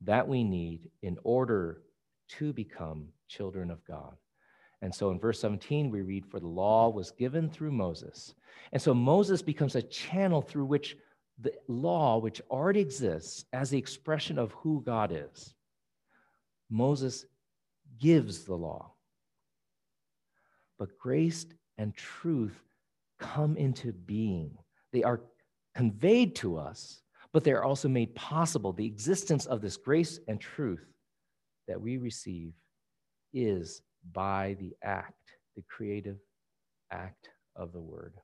that 0.02 0.26
we 0.26 0.44
need 0.44 0.90
in 1.02 1.18
order 1.24 1.82
to 2.28 2.52
become 2.52 3.08
children 3.28 3.70
of 3.70 3.84
God. 3.84 4.16
And 4.80 4.94
so 4.94 5.10
in 5.10 5.20
verse 5.20 5.40
17, 5.40 5.90
we 5.90 6.02
read, 6.02 6.26
For 6.26 6.40
the 6.40 6.48
law 6.48 6.88
was 6.88 7.12
given 7.12 7.48
through 7.48 7.72
Moses. 7.72 8.34
And 8.72 8.82
so 8.82 8.92
Moses 8.92 9.42
becomes 9.42 9.76
a 9.76 9.82
channel 9.82 10.42
through 10.42 10.66
which 10.66 10.96
the 11.40 11.52
law, 11.68 12.18
which 12.18 12.40
already 12.50 12.80
exists 12.80 13.44
as 13.52 13.70
the 13.70 13.78
expression 13.78 14.38
of 14.38 14.52
who 14.52 14.82
God 14.84 15.12
is, 15.12 15.54
Moses 16.68 17.24
gives 18.00 18.44
the 18.44 18.54
law. 18.54 18.92
But 20.78 20.98
grace 20.98 21.46
and 21.78 21.94
truth 21.94 22.58
come 23.18 23.56
into 23.56 23.92
being. 23.92 24.56
They 24.92 25.04
are 25.04 25.20
conveyed 25.74 26.34
to 26.36 26.56
us, 26.56 27.02
but 27.32 27.44
they 27.44 27.52
are 27.52 27.64
also 27.64 27.88
made 27.88 28.14
possible. 28.14 28.72
The 28.72 28.86
existence 28.86 29.46
of 29.46 29.60
this 29.60 29.76
grace 29.76 30.20
and 30.28 30.40
truth 30.40 30.84
that 31.68 31.80
we 31.80 31.96
receive 31.96 32.52
is 33.32 33.82
by 34.12 34.56
the 34.60 34.74
act, 34.82 35.14
the 35.56 35.62
creative 35.68 36.18
act 36.90 37.30
of 37.56 37.72
the 37.72 37.80
Word. 37.80 38.14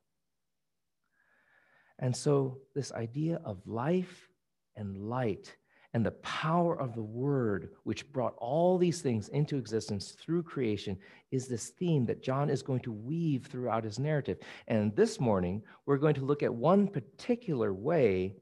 And 1.98 2.14
so, 2.14 2.58
this 2.74 2.92
idea 2.92 3.40
of 3.44 3.66
life 3.66 4.28
and 4.76 5.08
light 5.08 5.56
and 5.94 6.04
the 6.04 6.10
power 6.12 6.78
of 6.78 6.94
the 6.94 7.02
word, 7.02 7.70
which 7.84 8.12
brought 8.12 8.34
all 8.36 8.76
these 8.76 9.00
things 9.00 9.28
into 9.28 9.56
existence 9.56 10.12
through 10.20 10.42
creation, 10.42 10.98
is 11.30 11.48
this 11.48 11.70
theme 11.70 12.04
that 12.06 12.22
John 12.22 12.50
is 12.50 12.62
going 12.62 12.80
to 12.80 12.92
weave 12.92 13.46
throughout 13.46 13.84
his 13.84 13.98
narrative. 13.98 14.38
And 14.66 14.94
this 14.94 15.18
morning, 15.18 15.62
we're 15.86 15.96
going 15.96 16.14
to 16.16 16.24
look 16.24 16.42
at 16.42 16.54
one 16.54 16.88
particular 16.88 17.72
way 17.72 18.34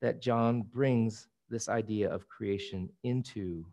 that 0.00 0.22
John 0.22 0.62
brings 0.62 1.28
this 1.50 1.68
idea 1.68 2.10
of 2.10 2.28
creation 2.28 2.88
into 3.02 3.64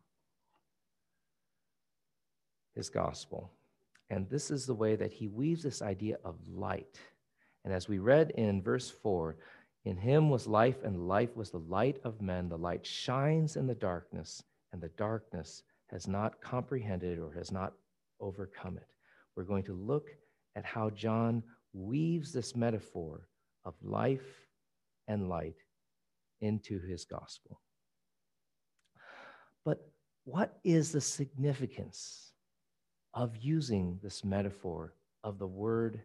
his 2.76 2.90
gospel. 2.90 3.52
And 4.10 4.30
this 4.30 4.52
is 4.52 4.66
the 4.66 4.76
way 4.76 4.96
that 4.96 5.14
he 5.14 5.28
weaves 5.28 5.64
this 5.64 5.82
idea 5.82 6.18
of 6.24 6.36
light. 6.48 7.00
And 7.64 7.74
as 7.74 7.88
we 7.88 7.98
read 7.98 8.32
in 8.32 8.62
verse 8.62 8.90
4, 8.90 9.38
In 9.86 9.98
him 9.98 10.30
was 10.30 10.48
life, 10.48 10.84
and 10.84 11.08
life 11.08 11.36
was 11.36 11.52
the 11.52 11.60
light 11.60 12.00
of 12.04 12.22
men. 12.22 12.48
The 12.48 12.58
light 12.58 12.86
shines 12.86 13.58
in 13.58 13.68
the 13.68 13.76
darkness, 13.76 14.44
and 14.72 14.82
the 14.82 14.90
darkness 14.90 15.64
has 15.88 16.08
not 16.08 16.42
comprehended 16.42 17.20
or 17.20 17.34
has 17.34 17.52
not 17.52 17.74
overcome 18.20 18.78
it. 18.78 18.88
We're 19.36 19.44
going 19.44 19.64
to 19.66 19.74
look 19.74 20.10
at 20.56 20.66
how 20.66 20.90
John 20.90 21.44
weaves 21.74 22.32
this 22.32 22.56
metaphor 22.56 23.28
of 23.66 23.74
life 23.82 24.48
and 25.08 25.28
light 25.28 25.58
into 26.40 26.80
his 26.80 27.04
gospel. 27.04 27.60
But 29.66 29.86
what 30.24 30.60
is 30.64 30.92
the 30.92 31.02
significance 31.02 32.32
of 33.14 33.36
using 33.38 34.00
this 34.02 34.24
metaphor 34.24 34.94
of 35.24 35.40
the 35.40 35.48
word 35.48 36.02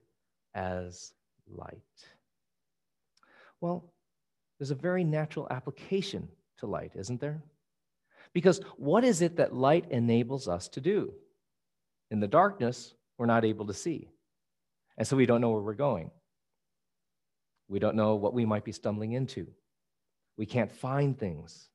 as 0.54 1.12
light? 1.48 1.82
Well, 3.60 3.92
there's 4.58 4.70
a 4.70 4.76
very 4.76 5.04
natural 5.04 5.46
application 5.50 6.28
to 6.58 6.66
light, 6.66 6.92
isn't 6.96 7.20
there? 7.20 7.42
Because 8.32 8.60
what 8.76 9.04
is 9.04 9.22
it 9.22 9.36
that 9.36 9.54
light 9.54 9.86
enables 9.90 10.48
us 10.48 10.68
to 10.68 10.80
do? 10.80 11.12
In 12.10 12.20
the 12.20 12.28
darkness, 12.28 12.94
we're 13.16 13.26
not 13.26 13.44
able 13.44 13.66
to 13.66 13.74
see. 13.74 14.08
And 14.96 15.06
so 15.06 15.16
we 15.16 15.26
don't 15.26 15.40
know 15.40 15.50
where 15.50 15.62
we're 15.62 15.74
going. 15.74 16.10
We 17.68 17.78
don't 17.78 17.96
know 17.96 18.14
what 18.14 18.34
we 18.34 18.46
might 18.46 18.64
be 18.64 18.72
stumbling 18.72 19.12
into. 19.12 19.46
We 20.36 20.46
can't 20.46 20.72
find 20.72 21.18
things 21.18 21.68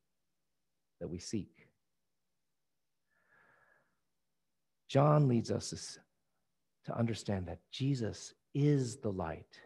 that 1.00 1.08
we 1.08 1.20
seek. 1.20 1.68
John 4.90 5.28
leads 5.28 5.52
us 5.52 5.98
to 6.86 6.98
understand 6.98 7.48
that 7.48 7.60
Jesus 7.72 8.34
is 8.54 8.98
the 8.98 9.12
light. 9.12 9.60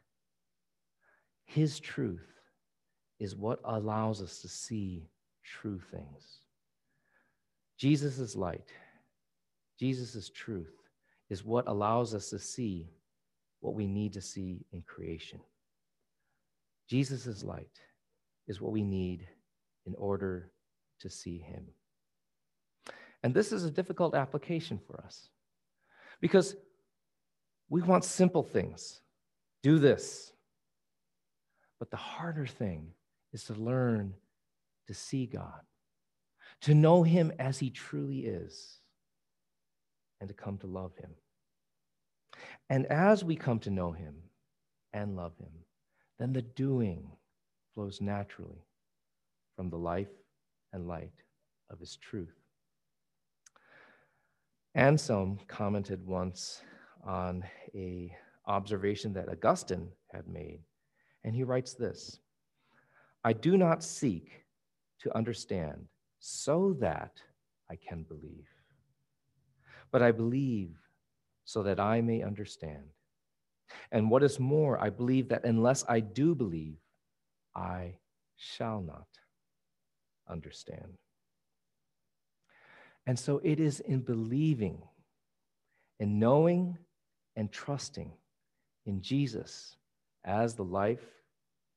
His 1.48 1.80
truth 1.80 2.27
is 3.20 3.36
what 3.36 3.60
allows 3.63 4.22
us 4.22 4.39
to 4.42 4.48
see 4.48 5.10
true 5.44 5.80
things. 5.92 6.42
Jesus' 7.77 8.36
light, 8.36 8.70
Jesus' 9.80 10.30
truth 10.30 10.74
is 11.30 11.44
what 11.44 11.68
allows 11.68 12.13
us 12.13 12.30
to 12.30 12.39
see 12.39 12.88
what 13.60 13.74
we 13.74 13.88
need 13.88 14.13
to 14.13 14.22
see 14.22 14.66
in 14.72 14.82
creation. 14.84 15.39
Jesus' 16.88 17.44
light 17.44 17.82
is 18.48 18.62
what 18.62 18.72
we 18.72 18.84
need 18.84 19.27
in 19.86 19.96
order 19.96 20.51
to 21.00 21.10
see 21.10 21.38
him. 21.39 21.66
And 23.24 23.34
this 23.34 23.51
is 23.51 23.63
a 23.63 23.72
difficult 23.72 24.16
application 24.16 24.80
for 24.86 25.01
us 25.01 25.30
because 26.22 26.56
we 27.70 27.82
want 27.82 28.04
simple 28.06 28.44
things. 28.44 29.01
Do 29.63 29.80
this. 29.80 30.32
But 31.80 31.92
the 31.92 31.98
harder 31.98 32.48
thing 32.48 32.92
is 33.34 33.44
to 33.46 33.54
learn 33.54 34.14
to 34.88 34.94
see 34.94 35.26
God, 35.26 35.62
to 36.62 36.74
know 36.74 37.04
Him 37.04 37.32
as 37.40 37.60
He 37.60 37.70
truly 37.70 38.20
is, 38.20 38.80
and 40.20 40.30
to 40.30 40.34
come 40.34 40.58
to 40.60 40.68
love 40.68 40.96
Him. 40.98 41.12
And 42.70 42.86
as 42.88 43.24
we 43.24 43.36
come 43.36 43.60
to 43.60 43.70
know 43.70 43.92
Him 43.92 44.16
and 44.94 45.16
love 45.16 45.38
Him, 45.38 45.52
then 46.20 46.34
the 46.34 46.42
doing 46.42 47.12
flows 47.74 48.02
naturally 48.02 48.66
from 49.56 49.70
the 49.70 49.78
life 49.78 50.08
and 50.74 50.88
light 50.88 51.14
of 51.70 51.80
His 51.80 51.96
truth. 51.98 52.34
Anselm 54.74 55.40
commented 55.48 56.06
once 56.06 56.62
on 57.06 57.44
a 57.74 58.16
observation 58.46 59.14
that 59.14 59.30
Augustine 59.30 59.90
had 60.12 60.28
made, 60.28 60.62
and 61.28 61.36
he 61.36 61.44
writes 61.44 61.74
this 61.74 62.20
I 63.26 63.34
do 63.34 63.58
not 63.58 63.84
seek 63.84 64.46
to 65.02 65.16
understand 65.16 65.86
so 66.20 66.78
that 66.80 67.22
I 67.70 67.76
can 67.76 68.04
believe, 68.04 68.48
but 69.92 70.02
I 70.02 70.12
believe 70.13 70.72
so 71.44 71.63
that 71.63 71.82
I 71.82 72.00
may 72.00 72.24
understand. 72.24 72.86
And 73.92 74.10
what 74.10 74.24
is 74.24 74.40
more, 74.40 74.82
I 74.82 74.90
believe 74.90 75.28
that 75.28 75.44
unless 75.44 75.84
I 75.90 76.00
do 76.00 76.34
believe, 76.34 76.78
I 77.54 77.98
shall 78.38 78.82
not 78.82 79.08
understand. 80.30 80.94
And 83.06 83.20
so 83.20 83.42
it 83.44 83.60
is 83.60 83.82
in 83.82 84.00
believing, 84.00 84.82
in 86.00 86.20
knowing 86.20 86.78
and 87.36 87.52
trusting 87.52 88.13
in 88.86 89.02
Jesus 89.02 89.76
as 90.24 90.56
the 90.56 90.63
life 90.63 91.04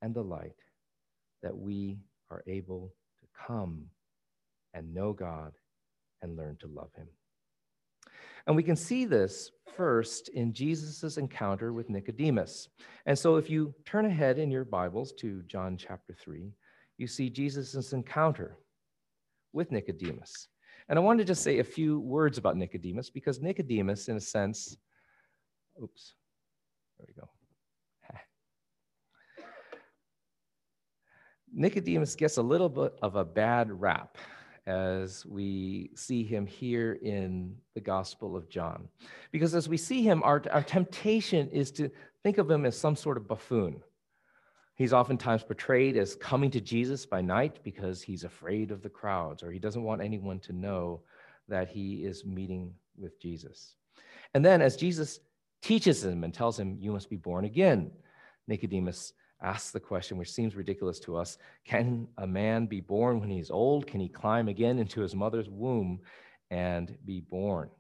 and 0.03 0.15
the 0.15 0.23
light 0.23 0.57
that 1.43 1.57
we 1.57 1.99
are 2.31 2.43
able 2.47 2.93
to 3.21 3.27
come 3.47 3.87
and 4.75 4.95
know 4.95 5.13
God 5.13 5.53
and 6.23 6.37
learn 6.37 6.57
to 6.61 6.69
love 6.69 6.91
Him. 6.97 7.09
And 8.47 8.57
we 8.57 8.63
can 8.63 8.77
see 8.77 9.05
this 9.05 9.51
first 9.77 10.29
in 10.31 10.53
Jesus' 10.53 11.19
encounter 11.19 11.73
with 11.73 11.91
Nicodemus. 11.91 12.69
And 13.07 13.19
so 13.19 13.37
if 13.37 13.51
you 13.51 13.75
turn 13.85 14.07
ahead 14.07 14.39
in 14.39 14.51
your 14.51 14.65
Bibles 14.65 15.13
to 15.21 15.43
John 15.43 15.77
chapter 15.77 16.15
3, 16.19 16.53
you 16.99 17.07
see 17.07 17.31
Jesus' 17.31 17.93
encounter 17.93 18.59
with 19.53 19.71
Nicodemus. 19.71 20.49
And 20.89 20.99
I 20.99 21.03
wanted 21.03 21.19
to 21.27 21.31
just 21.31 21.43
say 21.43 21.59
a 21.59 21.65
few 21.65 22.01
words 22.01 22.39
about 22.39 22.57
Nicodemus 22.57 23.11
because 23.11 23.41
Nicodemus, 23.41 24.09
in 24.09 24.17
a 24.17 24.21
sense, 24.21 24.77
oops, 25.83 26.15
there 26.99 27.07
we 27.09 27.15
go. 27.21 27.29
Nicodemus 31.53 32.15
gets 32.15 32.37
a 32.37 32.43
little 32.43 32.69
bit 32.69 32.95
of 33.03 33.17
a 33.17 33.25
bad 33.25 33.71
rap 33.81 34.17
as 34.67 35.25
we 35.27 35.91
see 35.95 36.23
him 36.23 36.47
here 36.47 36.93
in 37.03 37.57
the 37.75 37.81
Gospel 37.81 38.37
of 38.37 38.49
John. 38.49 38.89
Because 39.33 39.55
as 39.55 39.69
we 39.69 39.77
see 39.77 40.03
him, 40.03 40.23
our, 40.23 40.43
our 40.51 40.63
temptation 40.63 41.49
is 41.51 41.71
to 41.73 41.91
think 42.23 42.39
of 42.39 42.51
him 42.51 42.65
as 42.67 42.79
some 42.79 42.95
sort 42.95 43.17
of 43.17 43.27
buffoon. 43.27 43.81
He's 44.77 44.93
oftentimes 44.93 45.43
portrayed 45.43 45.97
as 45.97 46.17
coming 46.17 46.51
to 46.53 46.61
Jesus 46.61 47.05
by 47.05 47.21
night 47.21 47.59
because 47.63 48.01
he's 48.01 48.25
afraid 48.25 48.71
of 48.71 48.83
the 48.83 48.89
crowds 48.89 49.43
or 49.43 49.51
he 49.51 49.59
doesn't 49.59 49.83
want 49.83 50.03
anyone 50.03 50.39
to 50.41 50.53
know 50.53 51.03
that 51.49 51.69
he 51.69 52.05
is 52.05 52.25
meeting 52.25 52.73
with 52.97 53.21
Jesus. 53.21 53.75
And 54.35 54.45
then, 54.45 54.63
as 54.63 54.77
Jesus 54.77 55.21
teaches 55.61 56.05
him 56.05 56.25
and 56.25 56.33
tells 56.33 56.59
him, 56.59 56.77
You 56.79 56.93
must 56.93 57.11
be 57.11 57.17
born 57.17 57.45
again, 57.45 57.91
Nicodemus 58.47 59.13
asks 59.42 59.70
the 59.70 59.81
question, 59.81 60.16
which 60.16 60.33
seems 60.33 60.55
ridiculous 60.55 61.00
to 61.00 61.16
us 61.16 61.38
Can 61.64 62.09
a 62.18 62.26
man 62.26 62.66
be 62.66 62.81
born 62.81 63.20
when 63.20 63.31
he's 63.31 63.50
old? 63.50 63.87
Can 63.87 64.00
he 64.00 64.09
climb 64.09 64.48
again 64.48 64.79
into 64.79 65.00
his 65.00 65.14
mother's 65.14 65.48
womb 65.48 66.00
and 66.50 66.96
be 67.05 67.20
born? 67.20 67.70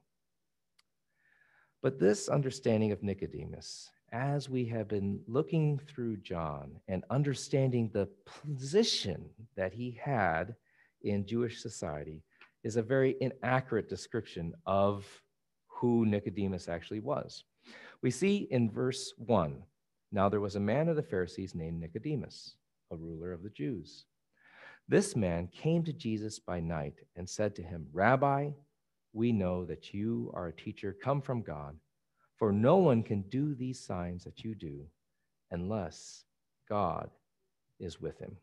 But 1.82 1.98
this 1.98 2.28
understanding 2.28 2.92
of 2.92 3.02
Nicodemus, 3.02 3.90
as 4.12 4.48
we 4.48 4.66
have 4.66 4.88
been 4.88 5.20
looking 5.26 5.78
through 5.78 6.18
John 6.18 6.72
and 6.88 7.04
understanding 7.10 7.90
the 7.92 8.08
position 8.44 9.30
that 9.56 9.72
he 9.72 9.98
had 10.02 10.54
in 11.02 11.26
Jewish 11.26 11.62
society, 11.62 12.22
is 12.64 12.76
a 12.76 12.82
very 12.82 13.16
inaccurate 13.20 13.88
description 13.88 14.52
of 14.66 15.06
who 15.68 16.04
Nicodemus 16.04 16.68
actually 16.68 17.00
was. 17.00 17.44
We 18.02 18.10
see 18.10 18.48
in 18.50 18.70
verse 18.70 19.14
1 19.16 19.62
now 20.12 20.28
there 20.28 20.40
was 20.40 20.56
a 20.56 20.60
man 20.60 20.88
of 20.88 20.96
the 20.96 21.02
Pharisees 21.02 21.54
named 21.54 21.80
Nicodemus, 21.80 22.54
a 22.90 22.96
ruler 22.96 23.32
of 23.32 23.42
the 23.42 23.50
Jews. 23.50 24.06
This 24.88 25.14
man 25.14 25.48
came 25.48 25.84
to 25.84 25.92
Jesus 25.92 26.38
by 26.38 26.58
night 26.60 26.94
and 27.16 27.28
said 27.28 27.54
to 27.56 27.62
him, 27.62 27.86
Rabbi, 27.92 28.50
we 29.12 29.32
know 29.32 29.64
that 29.64 29.94
you 29.94 30.30
are 30.34 30.48
a 30.48 30.56
teacher 30.56 30.96
come 31.02 31.20
from 31.20 31.42
God, 31.42 31.76
for 32.36 32.52
no 32.52 32.76
one 32.76 33.02
can 33.02 33.22
do 33.22 33.54
these 33.54 33.78
signs 33.78 34.24
that 34.24 34.42
you 34.44 34.54
do 34.54 34.86
unless 35.50 36.24
God 36.68 37.10
is 37.78 38.00
with 38.00 38.18
him. 38.18 38.36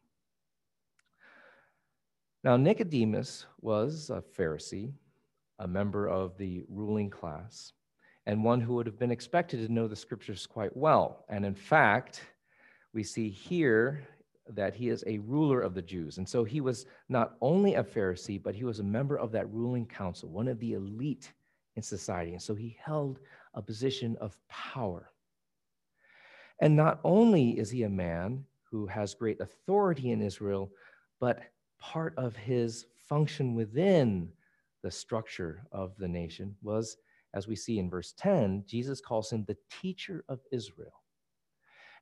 Now, 2.44 2.56
Nicodemus 2.56 3.46
was 3.60 4.10
a 4.10 4.22
Pharisee, 4.22 4.94
a 5.60 5.68
member 5.68 6.08
of 6.08 6.38
the 6.38 6.64
ruling 6.70 7.10
class 7.10 7.74
and 8.28 8.44
one 8.44 8.60
who 8.60 8.76
would 8.76 8.86
have 8.86 9.00
been 9.00 9.10
expected 9.10 9.66
to 9.66 9.74
know 9.74 9.88
the 9.88 9.96
scriptures 9.96 10.46
quite 10.46 10.76
well. 10.76 11.24
And 11.30 11.46
in 11.46 11.56
fact, 11.56 12.22
we 12.94 13.02
see 13.02 13.30
here 13.30 14.06
that 14.50 14.76
he 14.76 14.90
is 14.90 15.02
a 15.08 15.20
ruler 15.20 15.62
of 15.62 15.74
the 15.74 15.82
Jews. 15.82 16.18
And 16.18 16.28
so 16.28 16.44
he 16.44 16.60
was 16.60 16.86
not 17.08 17.36
only 17.42 17.76
a 17.76 17.84
Pharisee, 17.84 18.42
but 18.42 18.54
he 18.54 18.66
was 18.66 18.80
a 18.80 18.84
member 18.84 19.18
of 19.18 19.32
that 19.32 19.50
ruling 19.50 19.86
council, 19.86 20.28
one 20.28 20.50
of 20.50 20.60
the 20.60 20.74
elite 20.74 21.32
in 21.78 21.82
society. 21.82 22.34
And 22.34 22.42
so 22.42 22.54
he 22.54 22.78
held 22.84 23.20
a 23.54 23.62
position 23.62 24.18
of 24.20 24.38
power. 24.50 25.10
And 26.60 26.76
not 26.76 27.00
only 27.06 27.58
is 27.58 27.70
he 27.70 27.84
a 27.84 27.90
man 27.90 28.44
who 28.70 28.88
has 28.88 29.14
great 29.14 29.40
authority 29.40 30.12
in 30.12 30.22
Israel, 30.22 30.70
but 31.22 31.44
part 31.80 32.14
of 32.18 32.36
his 32.36 32.88
function 33.08 33.56
within 33.56 34.30
the 34.84 34.92
structure 34.92 35.66
of 35.72 35.96
the 35.98 36.10
nation 36.10 36.58
was 36.62 36.98
as 37.34 37.48
we 37.48 37.56
see 37.56 37.80
in 37.80 37.90
verse 37.90 38.14
10, 38.18 38.64
Jesus 38.68 39.02
calls 39.02 39.32
him 39.32 39.44
the 39.46 39.58
teacher 39.82 40.24
of 40.30 40.40
Israel. 40.52 41.04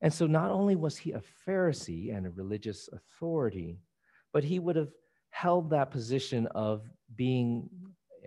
And 0.02 0.14
so 0.14 0.28
not 0.28 0.52
only 0.52 0.76
was 0.76 0.98
he 0.98 1.12
a 1.14 1.22
Pharisee 1.48 2.16
and 2.16 2.26
a 2.26 2.32
religious 2.32 2.90
authority, 2.92 3.80
but 4.34 4.44
he 4.44 4.60
would 4.60 4.76
have 4.76 4.92
held 5.30 5.70
that 5.70 5.92
position 5.92 6.48
of 6.48 6.84
being, 7.16 7.70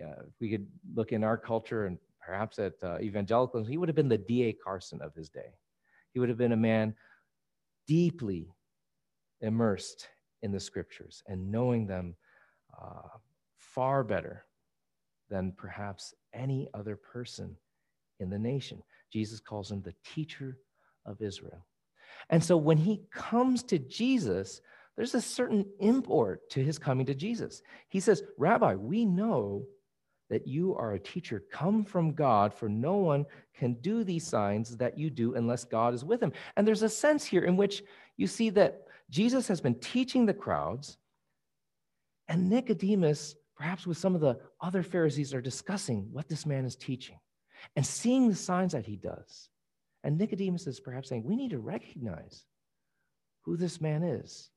uh, 0.01 0.23
if 0.27 0.33
we 0.39 0.49
could 0.49 0.67
look 0.93 1.11
in 1.11 1.23
our 1.23 1.37
culture 1.37 1.85
and 1.85 1.97
perhaps 2.19 2.59
at 2.59 2.73
uh, 2.83 2.97
evangelicalism, 2.99 3.69
he 3.69 3.77
would 3.77 3.89
have 3.89 3.95
been 3.95 4.09
the 4.09 4.17
D.A. 4.17 4.53
Carson 4.53 5.01
of 5.01 5.13
his 5.15 5.29
day. 5.29 5.53
He 6.13 6.19
would 6.19 6.29
have 6.29 6.37
been 6.37 6.51
a 6.51 6.57
man 6.57 6.95
deeply 7.87 8.51
immersed 9.41 10.07
in 10.41 10.51
the 10.51 10.59
scriptures 10.59 11.23
and 11.27 11.51
knowing 11.51 11.87
them 11.87 12.15
uh, 12.79 13.07
far 13.57 14.03
better 14.03 14.45
than 15.29 15.53
perhaps 15.57 16.13
any 16.33 16.67
other 16.73 16.95
person 16.95 17.55
in 18.19 18.29
the 18.29 18.39
nation. 18.39 18.81
Jesus 19.11 19.39
calls 19.39 19.71
him 19.71 19.81
the 19.81 19.95
teacher 20.03 20.57
of 21.05 21.21
Israel. 21.21 21.65
And 22.29 22.43
so 22.43 22.57
when 22.57 22.77
he 22.77 23.01
comes 23.11 23.63
to 23.63 23.79
Jesus, 23.79 24.61
there's 24.95 25.15
a 25.15 25.21
certain 25.21 25.65
import 25.79 26.49
to 26.51 26.63
his 26.63 26.77
coming 26.77 27.05
to 27.05 27.15
Jesus. 27.15 27.61
He 27.87 27.99
says, 27.99 28.23
Rabbi, 28.37 28.75
we 28.75 29.05
know 29.05 29.65
that 30.29 30.47
you 30.47 30.75
are 30.75 30.93
a 30.93 30.99
teacher 30.99 31.43
come 31.51 31.83
from 31.83 32.13
God, 32.13 32.53
for 32.53 32.69
no 32.69 32.97
one 32.97 33.25
can 33.55 33.73
do 33.75 34.03
these 34.03 34.27
signs 34.27 34.77
that 34.77 34.97
you 34.97 35.09
do 35.09 35.35
unless 35.35 35.65
God 35.65 35.93
is 35.93 36.05
with 36.05 36.21
him. 36.21 36.31
And 36.55 36.67
there's 36.67 36.83
a 36.83 36.89
sense 36.89 37.25
here 37.25 37.43
in 37.43 37.57
which 37.57 37.83
you 38.17 38.27
see 38.27 38.49
that 38.51 38.83
Jesus 39.09 39.47
has 39.47 39.59
been 39.59 39.75
teaching 39.75 40.25
the 40.25 40.33
crowds, 40.33 40.97
and 42.27 42.47
Nicodemus, 42.47 43.35
perhaps 43.59 43.85
with 43.85 43.97
some 43.97 44.15
of 44.15 44.21
the 44.21 44.39
other 44.61 44.81
Pharisees, 44.81 45.33
are 45.33 45.41
discussing 45.41 46.07
what 46.13 46.29
this 46.29 46.45
man 46.45 46.65
is 46.65 46.77
teaching 46.77 47.19
and 47.75 47.85
seeing 47.85 48.29
the 48.29 48.35
signs 48.35 48.71
that 48.71 48.85
he 48.85 48.95
does. 48.95 49.49
And 50.05 50.17
Nicodemus 50.17 50.65
is 50.65 50.79
perhaps 50.79 51.09
saying, 51.09 51.25
We 51.25 51.35
need 51.35 51.51
to 51.51 51.59
recognize 51.59 52.45
who 53.43 53.57
this 53.57 53.81
man 53.81 54.01
is 54.01 54.49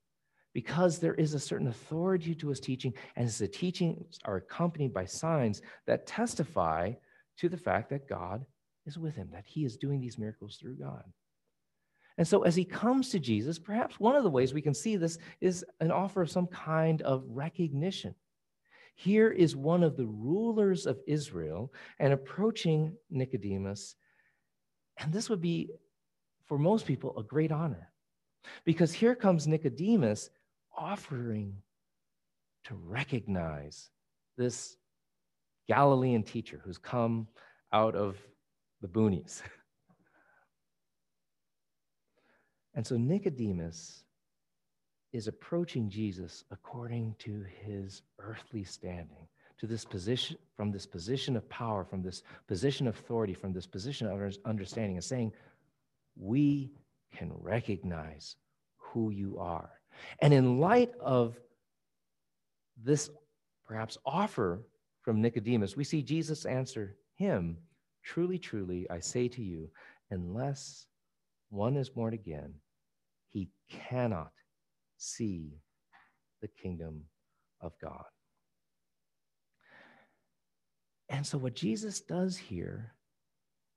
because 0.54 0.98
there 0.98 1.14
is 1.14 1.34
a 1.34 1.40
certain 1.40 1.66
authority 1.66 2.34
to 2.36 2.48
his 2.48 2.60
teaching, 2.60 2.92
and 3.16 3.24
his 3.24 3.42
teachings 3.52 4.18
are 4.24 4.36
accompanied 4.36 4.92
by 4.92 5.04
signs 5.04 5.62
that 5.86 6.06
testify 6.06 6.92
to 7.38 7.48
the 7.48 7.56
fact 7.56 7.90
that 7.90 8.08
God 8.08 8.44
is 8.86 8.98
with 8.98 9.16
him, 9.16 9.30
that 9.32 9.46
he 9.46 9.64
is 9.64 9.78
doing 9.78 10.00
these 10.00 10.18
miracles 10.18 10.58
through 10.60 10.76
God. 10.76 11.02
And 12.18 12.28
so, 12.28 12.42
as 12.42 12.54
he 12.54 12.64
comes 12.64 13.08
to 13.08 13.18
Jesus, 13.18 13.58
perhaps 13.58 13.98
one 13.98 14.14
of 14.14 14.22
the 14.22 14.30
ways 14.30 14.52
we 14.52 14.62
can 14.62 14.74
see 14.74 14.96
this 14.96 15.18
is 15.40 15.64
an 15.80 15.90
offer 15.90 16.22
of 16.22 16.30
some 16.30 16.46
kind 16.46 17.00
of 17.02 17.24
recognition. 17.26 18.14
Here 18.94 19.30
is 19.30 19.56
one 19.56 19.82
of 19.82 19.96
the 19.96 20.06
rulers 20.06 20.86
of 20.86 21.00
Israel 21.06 21.72
and 21.98 22.12
approaching 22.12 22.96
Nicodemus. 23.10 23.96
And 24.98 25.12
this 25.12 25.28
would 25.28 25.40
be, 25.40 25.70
for 26.46 26.58
most 26.58 26.86
people, 26.86 27.18
a 27.18 27.22
great 27.22 27.52
honor. 27.52 27.90
Because 28.64 28.92
here 28.92 29.14
comes 29.14 29.46
Nicodemus 29.46 30.30
offering 30.76 31.54
to 32.64 32.74
recognize 32.74 33.90
this 34.36 34.76
Galilean 35.68 36.22
teacher 36.22 36.60
who's 36.64 36.78
come 36.78 37.26
out 37.72 37.94
of 37.94 38.16
the 38.80 38.88
boonies. 38.88 39.42
And 42.74 42.86
so 42.86 42.96
Nicodemus 42.96 44.04
is 45.12 45.28
approaching 45.28 45.88
Jesus 45.90 46.44
according 46.50 47.14
to 47.18 47.44
his 47.64 48.02
earthly 48.18 48.64
standing, 48.64 49.28
to 49.58 49.66
this 49.66 49.84
position, 49.84 50.36
from 50.56 50.70
this 50.70 50.86
position 50.86 51.36
of 51.36 51.48
power, 51.48 51.84
from 51.84 52.02
this 52.02 52.22
position 52.48 52.86
of 52.86 52.98
authority, 52.98 53.34
from 53.34 53.52
this 53.52 53.66
position 53.66 54.06
of 54.06 54.36
understanding, 54.44 54.96
and 54.96 55.04
saying, 55.04 55.32
We 56.16 56.72
can 57.14 57.30
recognize 57.38 58.36
who 58.78 59.10
you 59.10 59.38
are. 59.38 59.70
And 60.20 60.32
in 60.32 60.58
light 60.58 60.92
of 61.00 61.38
this 62.82 63.10
perhaps 63.66 63.98
offer 64.04 64.62
from 65.02 65.20
Nicodemus, 65.20 65.76
we 65.76 65.84
see 65.84 66.02
Jesus 66.02 66.44
answer 66.44 66.96
him 67.16 67.58
Truly, 68.02 68.38
truly, 68.38 68.88
I 68.90 68.98
say 68.98 69.28
to 69.28 69.42
you, 69.42 69.70
unless 70.10 70.86
one 71.50 71.76
is 71.76 71.88
born 71.88 72.14
again, 72.14 72.54
he 73.28 73.48
cannot 73.70 74.32
see 75.02 75.58
the 76.40 76.48
kingdom 76.48 77.04
of 77.60 77.72
God. 77.80 78.04
And 81.08 81.26
so, 81.26 81.36
what 81.36 81.54
Jesus 81.54 82.00
does 82.00 82.36
here 82.36 82.94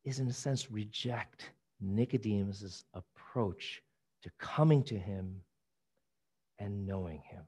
is, 0.03 0.19
in 0.19 0.27
a 0.27 0.33
sense, 0.33 0.71
reject 0.71 1.49
Nicodemus's 1.81 2.85
approach 2.93 3.81
to 4.23 4.31
coming 4.39 4.83
to 4.83 4.97
him 4.97 5.41
and 6.59 6.85
knowing 6.87 7.21
him. 7.29 7.43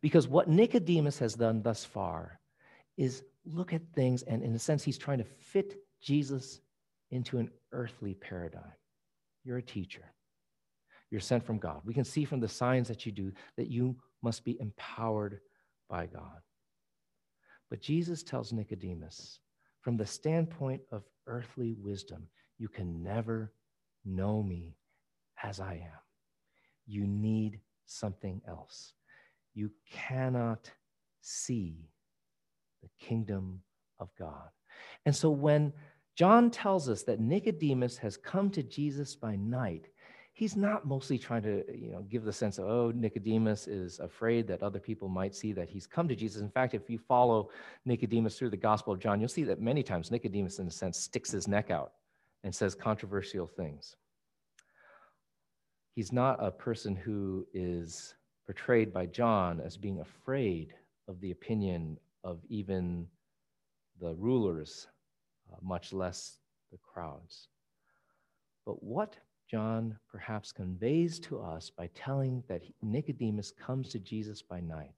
Because 0.00 0.28
what 0.28 0.48
Nicodemus 0.48 1.18
has 1.18 1.34
done 1.34 1.62
thus 1.62 1.84
far 1.84 2.40
is 2.96 3.24
look 3.44 3.72
at 3.72 3.82
things, 3.94 4.22
and 4.22 4.42
in 4.42 4.54
a 4.54 4.58
sense, 4.58 4.82
he's 4.82 4.98
trying 4.98 5.18
to 5.18 5.24
fit 5.24 5.74
Jesus 6.00 6.60
into 7.10 7.38
an 7.38 7.50
earthly 7.72 8.14
paradigm. 8.14 8.72
You're 9.44 9.58
a 9.58 9.62
teacher, 9.62 10.04
you're 11.10 11.20
sent 11.20 11.44
from 11.44 11.58
God. 11.58 11.80
We 11.84 11.94
can 11.94 12.04
see 12.04 12.24
from 12.24 12.40
the 12.40 12.48
signs 12.48 12.88
that 12.88 13.04
you 13.04 13.12
do 13.12 13.32
that 13.56 13.70
you 13.70 13.96
must 14.22 14.44
be 14.44 14.60
empowered 14.60 15.40
by 15.88 16.06
God. 16.06 16.40
But 17.68 17.80
Jesus 17.80 18.22
tells 18.22 18.52
Nicodemus, 18.52 19.38
from 19.80 19.96
the 19.96 20.06
standpoint 20.06 20.82
of 20.92 21.04
earthly 21.26 21.74
wisdom, 21.80 22.28
you 22.58 22.68
can 22.68 23.02
never 23.02 23.52
know 24.04 24.42
me 24.42 24.76
as 25.42 25.60
I 25.60 25.74
am. 25.74 26.00
You 26.86 27.06
need 27.06 27.60
something 27.86 28.42
else. 28.46 28.92
You 29.54 29.70
cannot 29.90 30.70
see 31.22 31.88
the 32.82 32.88
kingdom 32.98 33.62
of 33.98 34.10
God. 34.18 34.48
And 35.06 35.14
so 35.14 35.30
when 35.30 35.72
John 36.16 36.50
tells 36.50 36.88
us 36.88 37.02
that 37.04 37.20
Nicodemus 37.20 37.96
has 37.98 38.16
come 38.16 38.50
to 38.50 38.62
Jesus 38.62 39.14
by 39.14 39.36
night, 39.36 39.86
he's 40.40 40.56
not 40.56 40.86
mostly 40.86 41.18
trying 41.18 41.42
to 41.42 41.62
you 41.70 41.92
know, 41.92 42.00
give 42.08 42.24
the 42.24 42.32
sense 42.32 42.56
of, 42.56 42.64
oh, 42.64 42.90
Nicodemus 42.94 43.68
is 43.68 44.00
afraid 44.00 44.46
that 44.46 44.62
other 44.62 44.78
people 44.78 45.06
might 45.06 45.34
see 45.34 45.52
that 45.52 45.68
he's 45.68 45.86
come 45.86 46.08
to 46.08 46.16
Jesus. 46.16 46.40
In 46.40 46.48
fact, 46.48 46.72
if 46.72 46.88
you 46.88 46.98
follow 46.98 47.50
Nicodemus 47.84 48.38
through 48.38 48.48
the 48.48 48.56
Gospel 48.56 48.94
of 48.94 49.00
John, 49.00 49.20
you'll 49.20 49.28
see 49.28 49.44
that 49.44 49.60
many 49.60 49.82
times 49.82 50.10
Nicodemus, 50.10 50.58
in 50.58 50.66
a 50.66 50.70
sense, 50.70 50.98
sticks 50.98 51.30
his 51.30 51.46
neck 51.46 51.70
out 51.70 51.92
and 52.42 52.54
says 52.54 52.74
controversial 52.74 53.46
things. 53.46 53.96
He's 55.94 56.10
not 56.10 56.42
a 56.42 56.50
person 56.50 56.96
who 56.96 57.46
is 57.52 58.14
portrayed 58.46 58.94
by 58.94 59.04
John 59.04 59.60
as 59.60 59.76
being 59.76 60.00
afraid 60.00 60.72
of 61.06 61.20
the 61.20 61.32
opinion 61.32 61.98
of 62.24 62.38
even 62.48 63.06
the 64.00 64.14
rulers, 64.14 64.86
uh, 65.52 65.56
much 65.60 65.92
less 65.92 66.38
the 66.72 66.78
crowds. 66.78 67.48
But 68.64 68.82
what 68.82 69.18
John 69.50 69.98
perhaps 70.08 70.52
conveys 70.52 71.18
to 71.20 71.40
us 71.40 71.70
by 71.70 71.88
telling 71.94 72.44
that 72.48 72.62
Nicodemus 72.82 73.50
comes 73.50 73.88
to 73.88 73.98
Jesus 73.98 74.42
by 74.42 74.60
night 74.60 74.94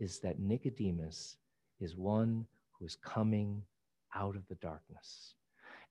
is 0.00 0.20
that 0.20 0.38
Nicodemus 0.38 1.36
is 1.78 1.94
one 1.94 2.46
who 2.72 2.86
is 2.86 2.96
coming 2.96 3.62
out 4.14 4.36
of 4.36 4.46
the 4.48 4.54
darkness. 4.56 5.34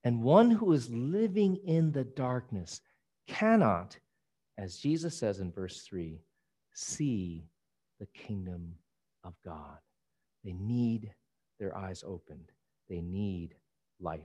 And 0.02 0.22
one 0.22 0.50
who 0.50 0.72
is 0.72 0.90
living 0.90 1.56
in 1.64 1.92
the 1.92 2.04
darkness 2.04 2.80
cannot, 3.28 3.96
as 4.56 4.78
Jesus 4.78 5.16
says 5.16 5.38
in 5.38 5.52
verse 5.52 5.82
3, 5.82 6.18
see 6.74 7.44
the 8.00 8.06
kingdom 8.06 8.74
of 9.22 9.34
God. 9.44 9.78
They 10.44 10.54
need 10.54 11.12
their 11.60 11.76
eyes 11.76 12.02
opened, 12.04 12.50
they 12.88 13.00
need 13.00 13.54
light, 14.00 14.22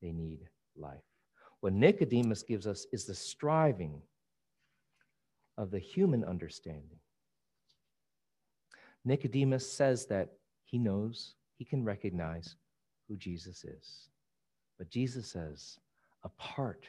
they 0.00 0.12
need 0.12 0.48
life. 0.76 1.11
What 1.62 1.74
Nicodemus 1.74 2.42
gives 2.42 2.66
us 2.66 2.86
is 2.92 3.04
the 3.04 3.14
striving 3.14 4.02
of 5.56 5.70
the 5.70 5.78
human 5.78 6.24
understanding. 6.24 6.98
Nicodemus 9.04 9.70
says 9.70 10.06
that 10.06 10.30
he 10.64 10.76
knows, 10.76 11.34
he 11.56 11.64
can 11.64 11.84
recognize 11.84 12.56
who 13.06 13.16
Jesus 13.16 13.62
is. 13.62 14.08
But 14.76 14.90
Jesus 14.90 15.28
says, 15.28 15.78
apart 16.24 16.84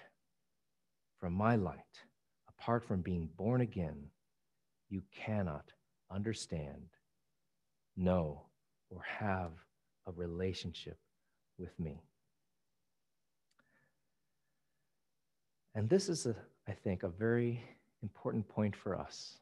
from 1.19 1.33
my 1.33 1.55
light, 1.55 1.77
apart 2.49 2.83
from 2.83 3.01
being 3.01 3.29
born 3.37 3.61
again, 3.61 4.07
you 4.89 5.03
cannot 5.15 5.65
understand, 6.09 6.87
know, 7.95 8.41
or 8.89 9.03
have 9.03 9.51
a 10.07 10.11
relationship 10.13 10.97
with 11.59 11.79
me. 11.79 12.01
And 15.75 15.89
this 15.89 16.09
is, 16.09 16.25
a, 16.25 16.35
I 16.67 16.73
think, 16.73 17.03
a 17.03 17.09
very 17.09 17.63
important 18.01 18.47
point 18.47 18.75
for 18.75 18.97
us. 18.99 19.37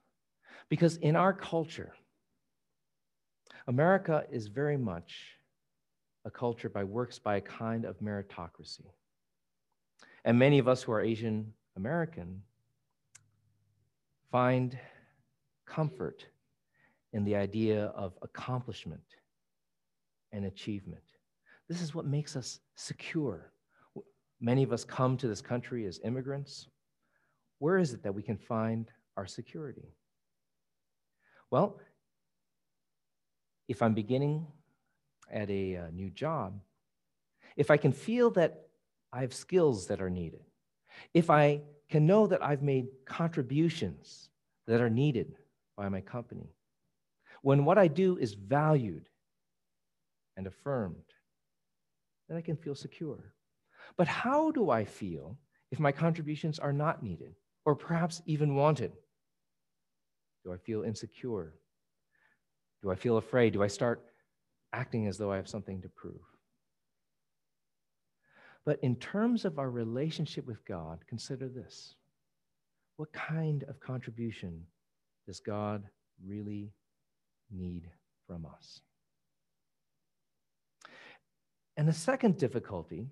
Because 0.70 0.98
in 0.98 1.16
our 1.16 1.34
culture, 1.34 1.94
America 3.68 4.26
is 4.32 4.48
very 4.48 4.78
much 4.78 5.38
a 6.26 6.32
culture 6.32 6.70
by 6.70 6.84
works 6.84 7.20
by 7.20 7.38
a 7.38 7.42
kind 7.42 7.86
of 7.86 8.00
meritocracy. 8.00 8.86
And 10.24 10.38
many 10.38 10.60
of 10.60 10.68
us 10.68 10.84
who 10.84 10.92
are 10.92 11.02
Asian 11.02 11.54
American 11.76 12.44
find 14.32 14.78
comfort 15.66 16.26
in 17.14 17.26
the 17.26 17.36
idea 17.36 17.86
of 17.88 18.14
accomplishment 18.22 19.04
and 20.32 20.46
achievement. 20.46 21.04
This 21.68 21.82
is 21.82 21.94
what 21.94 22.06
makes 22.06 22.36
us 22.36 22.60
secure. 22.76 23.52
Many 24.42 24.64
of 24.64 24.74
us 24.74 24.84
come 24.84 25.18
to 25.18 25.28
this 25.28 25.42
country 25.42 25.86
as 25.86 26.00
immigrants. 26.04 26.68
Where 27.60 27.78
is 27.78 27.94
it 27.94 28.02
that 28.04 28.16
we 28.16 28.24
can 28.24 28.38
find 28.38 28.90
our 29.16 29.28
security? 29.28 29.94
Well, 31.52 31.80
if 33.68 33.84
I'm 33.84 33.94
beginning 33.94 34.48
at 35.32 35.50
a, 35.52 35.78
uh, 35.78 35.88
new 35.92 36.10
job, 36.10 36.60
if 37.56 37.70
I 37.70 37.78
can 37.78 37.92
feel 37.92 38.32
that 38.32 38.68
I 39.14 39.22
have 39.22 39.34
skills 39.34 39.88
that 39.88 40.02
are 40.02 40.10
needed, 40.10 40.44
if 41.14 41.30
I 41.30 41.62
can 41.90 42.08
know 42.08 42.26
that 42.26 42.44
I've 42.44 42.64
made 42.64 42.88
contributions 43.06 44.30
that 44.66 44.82
are 44.82 44.90
needed 44.90 45.36
by 45.78 45.88
my 45.90 46.02
company, 46.02 46.56
when 47.44 47.66
what 47.66 47.78
I 47.78 47.88
do 47.88 48.18
is 48.18 48.34
valued 48.34 49.08
and 50.36 50.48
affirmed, 50.48 51.04
then 52.28 52.38
I 52.38 52.42
can 52.42 52.56
feel 52.56 52.76
secure. 52.76 53.34
But 53.98 54.08
how 54.08 54.52
do 54.52 54.70
I 54.70 54.86
feel 54.86 55.38
if 55.72 55.80
my 55.80 55.92
contributions 55.92 56.60
are 56.60 56.74
not 56.74 57.04
needed 57.04 57.36
or 57.66 57.76
perhaps 57.76 58.22
even 58.26 58.56
wanted? 58.56 58.92
Do 60.44 60.54
I 60.54 60.58
feel 60.58 60.84
insecure? 60.84 61.54
Do 62.82 62.92
I 62.92 62.96
feel 62.96 63.18
afraid? 63.18 63.54
Do 63.54 63.64
I 63.64 63.68
start 63.68 64.04
acting 64.74 65.08
as 65.08 65.18
though 65.18 65.32
I 65.32 65.36
have 65.36 65.48
something 65.48 65.82
to 65.82 65.90
prove? 65.90 66.22
But 68.66 68.80
in 68.82 68.96
terms 68.96 69.46
of 69.46 69.60
our 69.60 69.70
relationship 69.70 70.46
with 70.46 70.64
God, 70.66 71.00
consider 71.08 71.48
this. 71.50 71.96
What 72.98 73.12
kind 73.12 73.64
of 73.64 73.80
contribution 73.80 74.66
does 75.26 75.40
God 75.40 75.84
really 76.24 76.72
need 77.52 77.90
from 78.28 78.46
us? 78.46 78.82
And 81.78 81.88
the 81.88 81.94
second 81.94 82.38
difficulty 82.38 83.08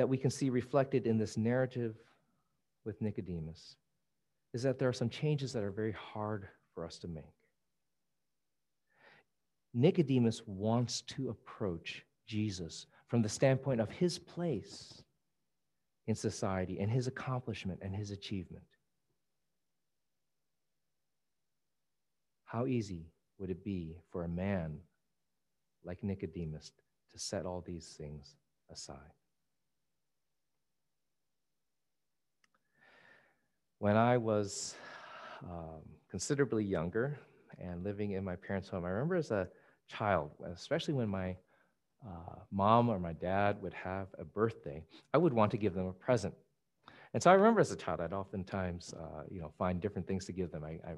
that 0.00 0.08
we 0.08 0.16
can 0.16 0.30
see 0.30 0.48
reflected 0.48 1.06
in 1.06 1.18
this 1.18 1.36
narrative 1.36 1.94
with 2.86 3.02
Nicodemus 3.02 3.76
is 4.54 4.62
that 4.62 4.78
there 4.78 4.88
are 4.88 4.94
some 4.94 5.10
changes 5.10 5.52
that 5.52 5.62
are 5.62 5.70
very 5.70 5.92
hard 5.92 6.48
for 6.74 6.86
us 6.86 6.98
to 7.00 7.06
make. 7.06 7.36
Nicodemus 9.74 10.40
wants 10.46 11.02
to 11.02 11.28
approach 11.28 12.02
Jesus 12.26 12.86
from 13.08 13.20
the 13.20 13.28
standpoint 13.28 13.78
of 13.78 13.90
his 13.90 14.18
place 14.18 15.02
in 16.06 16.14
society 16.14 16.80
and 16.80 16.90
his 16.90 17.06
accomplishment 17.06 17.78
and 17.82 17.94
his 17.94 18.10
achievement. 18.10 18.64
How 22.46 22.64
easy 22.64 23.04
would 23.38 23.50
it 23.50 23.62
be 23.62 23.98
for 24.10 24.24
a 24.24 24.28
man 24.28 24.78
like 25.84 26.02
Nicodemus 26.02 26.72
to 27.12 27.18
set 27.18 27.44
all 27.44 27.60
these 27.60 27.96
things 27.98 28.36
aside? 28.72 28.96
When 33.80 33.96
I 33.96 34.18
was 34.18 34.74
um, 35.42 35.80
considerably 36.10 36.62
younger 36.62 37.18
and 37.58 37.82
living 37.82 38.10
in 38.10 38.22
my 38.22 38.36
parents' 38.36 38.68
home, 38.68 38.84
I 38.84 38.90
remember 38.90 39.16
as 39.16 39.30
a 39.30 39.48
child, 39.88 40.32
especially 40.52 40.92
when 40.92 41.08
my 41.08 41.34
uh, 42.06 42.40
mom 42.52 42.90
or 42.90 42.98
my 42.98 43.14
dad 43.14 43.56
would 43.62 43.72
have 43.72 44.08
a 44.18 44.24
birthday, 44.24 44.84
I 45.14 45.16
would 45.16 45.32
want 45.32 45.50
to 45.52 45.56
give 45.56 45.72
them 45.72 45.86
a 45.86 45.94
present. 45.94 46.34
And 47.14 47.22
so 47.22 47.30
I 47.30 47.32
remember 47.32 47.62
as 47.62 47.72
a 47.72 47.76
child, 47.76 48.02
I'd 48.02 48.12
oftentimes, 48.12 48.92
uh, 48.92 49.22
you 49.30 49.40
know, 49.40 49.50
find 49.56 49.80
different 49.80 50.06
things 50.06 50.26
to 50.26 50.32
give 50.32 50.50
them. 50.50 50.62
I, 50.62 50.72
I, 50.86 50.92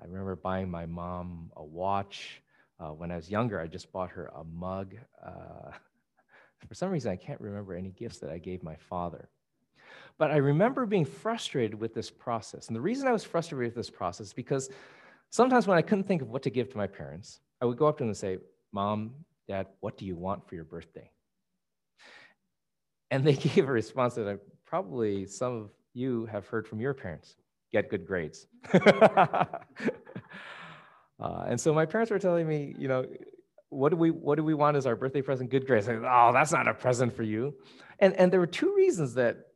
I 0.00 0.06
remember 0.06 0.34
buying 0.34 0.70
my 0.70 0.86
mom 0.86 1.52
a 1.58 1.62
watch. 1.62 2.40
Uh, 2.80 2.92
when 2.92 3.10
I 3.10 3.16
was 3.16 3.28
younger, 3.28 3.60
I 3.60 3.66
just 3.66 3.92
bought 3.92 4.08
her 4.12 4.32
a 4.34 4.44
mug. 4.44 4.94
Uh, 5.22 5.72
for 6.66 6.72
some 6.72 6.90
reason, 6.90 7.12
I 7.12 7.16
can't 7.16 7.42
remember 7.42 7.74
any 7.74 7.90
gifts 7.90 8.18
that 8.20 8.30
I 8.30 8.38
gave 8.38 8.62
my 8.62 8.76
father. 8.76 9.28
But 10.18 10.30
I 10.30 10.36
remember 10.36 10.86
being 10.86 11.04
frustrated 11.04 11.78
with 11.78 11.94
this 11.94 12.10
process. 12.10 12.68
And 12.68 12.76
the 12.76 12.80
reason 12.80 13.08
I 13.08 13.12
was 13.12 13.24
frustrated 13.24 13.74
with 13.74 13.74
this 13.74 13.90
process 13.90 14.28
is 14.28 14.32
because 14.32 14.70
sometimes 15.30 15.66
when 15.66 15.76
I 15.76 15.82
couldn't 15.82 16.04
think 16.04 16.22
of 16.22 16.30
what 16.30 16.42
to 16.44 16.50
give 16.50 16.70
to 16.70 16.76
my 16.76 16.86
parents, 16.86 17.40
I 17.60 17.64
would 17.64 17.76
go 17.76 17.86
up 17.86 17.98
to 17.98 18.04
them 18.04 18.08
and 18.08 18.16
say, 18.16 18.38
Mom, 18.72 19.14
Dad, 19.48 19.66
what 19.80 19.98
do 19.98 20.06
you 20.06 20.14
want 20.14 20.48
for 20.48 20.54
your 20.54 20.64
birthday? 20.64 21.10
And 23.10 23.24
they 23.24 23.32
gave 23.34 23.68
a 23.68 23.72
response 23.72 24.14
that 24.14 24.28
I, 24.28 24.36
probably 24.64 25.26
some 25.26 25.52
of 25.56 25.70
you 25.92 26.26
have 26.26 26.46
heard 26.46 26.66
from 26.66 26.80
your 26.80 26.94
parents 26.94 27.36
get 27.72 27.90
good 27.90 28.06
grades. 28.06 28.46
uh, 28.72 29.46
and 31.20 31.60
so 31.60 31.74
my 31.74 31.86
parents 31.86 32.10
were 32.10 32.18
telling 32.18 32.46
me, 32.46 32.74
you 32.78 32.88
know, 32.88 33.04
what 33.70 33.88
do 33.88 33.96
we 33.96 34.10
what 34.10 34.36
do 34.36 34.44
we 34.44 34.54
want 34.54 34.76
as 34.76 34.86
our 34.86 34.94
birthday 34.94 35.20
present? 35.20 35.50
Good 35.50 35.66
grades. 35.66 35.86
Said, 35.86 36.02
oh, 36.04 36.30
that's 36.32 36.52
not 36.52 36.68
a 36.68 36.74
present 36.74 37.12
for 37.14 37.24
you. 37.24 37.54
And 37.98 38.14
and 38.14 38.32
there 38.32 38.38
were 38.38 38.46
two 38.46 38.72
reasons 38.74 39.14
that 39.14 39.46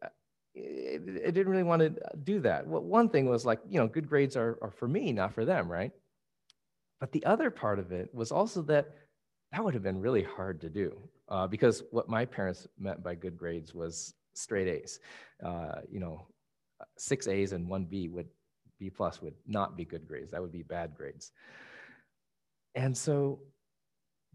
it 0.59 1.35
didn't 1.35 1.49
really 1.49 1.63
want 1.63 1.81
to 1.81 1.95
do 2.25 2.41
that. 2.41 2.67
Well, 2.67 2.83
one 2.83 3.09
thing 3.09 3.27
was 3.27 3.47
like, 3.47 3.61
you 3.69 3.79
know, 3.79 3.87
good 3.87 4.09
grades 4.09 4.37
are, 4.37 4.59
are 4.63 4.71
for 4.71 4.89
me, 4.89 5.13
not 5.13 5.35
for 5.35 5.45
them, 5.45 5.71
right? 5.71 5.93
But 7.01 7.13
the 7.13 7.25
other 7.25 7.51
part 7.51 7.79
of 7.79 7.93
it 7.93 8.13
was 8.13 8.33
also 8.33 8.63
that 8.63 8.89
that 9.53 9.65
would 9.65 9.75
have 9.75 9.83
been 9.83 10.01
really 10.01 10.23
hard 10.23 10.61
to 10.61 10.69
do 10.69 10.99
uh, 11.29 11.47
because 11.47 11.83
what 11.91 12.09
my 12.09 12.25
parents 12.25 12.67
meant 12.79 13.03
by 13.03 13.15
good 13.15 13.37
grades 13.37 13.75
was 13.75 14.15
straight 14.35 14.69
A's. 14.69 15.01
Uh, 15.45 15.81
you 15.91 16.01
know, 16.01 16.27
six 16.97 17.29
A's 17.29 17.53
and 17.53 17.69
one 17.69 17.85
B 17.85 18.09
would 18.09 18.29
B 18.79 18.91
plus 18.91 19.23
would 19.23 19.35
not 19.47 19.77
be 19.77 19.85
good 19.85 20.07
grades. 20.07 20.33
That 20.33 20.43
would 20.43 20.53
be 20.53 20.63
bad 20.63 20.95
grades. 20.95 21.33
And 22.75 22.97
so 22.97 23.41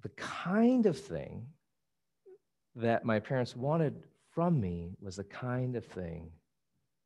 the 0.01 0.09
kind 0.09 0.85
of 0.85 0.97
thing 0.97 1.45
that 2.75 3.05
my 3.05 3.19
parents 3.19 3.55
wanted 3.55 4.03
from 4.33 4.59
me 4.59 4.95
was 4.99 5.17
the 5.17 5.23
kind 5.23 5.75
of 5.75 5.85
thing 5.85 6.31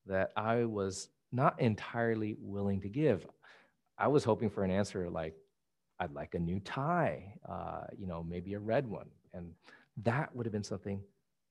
that 0.06 0.32
I 0.38 0.66
was 0.66 1.10
not 1.32 1.60
entirely 1.60 2.36
willing 2.40 2.82
to 2.82 2.90
give. 2.90 3.26
I 3.98 4.08
was 4.08 4.24
hoping 4.24 4.50
for 4.50 4.64
an 4.64 4.72
answer 4.72 5.10
like 5.10 5.36
I'd 6.00 6.14
like 6.14 6.36
a 6.36 6.40
new 6.40 6.60
tie, 6.60 7.34
uh, 7.50 7.86
you 7.98 8.08
know, 8.08 8.24
maybe 8.24 8.54
a 8.54 8.60
red 8.60 8.88
one. 8.88 9.10
And 9.34 9.52
that 10.04 10.36
would 10.36 10.46
have 10.46 10.54
been 10.54 10.64
something 10.64 11.02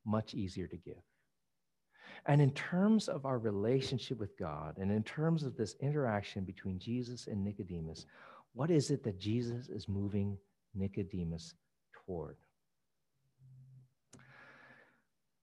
much 0.04 0.34
easier 0.34 0.68
to 0.68 0.76
give. 0.76 1.02
And 2.26 2.40
in 2.40 2.52
terms 2.52 3.08
of 3.08 3.26
our 3.26 3.38
relationship 3.38 4.18
with 4.18 4.36
God, 4.38 4.78
and 4.78 4.90
in 4.90 5.02
terms 5.02 5.42
of 5.42 5.56
this 5.56 5.76
interaction 5.80 6.44
between 6.44 6.78
Jesus 6.78 7.26
and 7.26 7.44
Nicodemus, 7.44 8.06
what 8.54 8.70
is 8.70 8.90
it 8.90 9.02
that 9.04 9.18
Jesus 9.18 9.68
is 9.68 9.88
moving 9.88 10.38
Nicodemus 10.74 11.54
toward? 11.92 12.36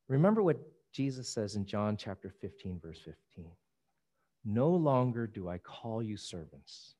Remember 0.07 0.43
what 0.43 0.59
Jesus 0.91 1.27
says 1.27 1.55
in 1.55 1.65
John 1.65 1.97
chapter 1.97 2.29
15, 2.29 2.79
verse 2.79 2.99
15. 3.03 3.49
No 4.45 4.69
longer 4.69 5.25
do 5.25 5.47
I 5.47 5.57
call 5.59 6.03
you 6.03 6.17
servants 6.17 6.95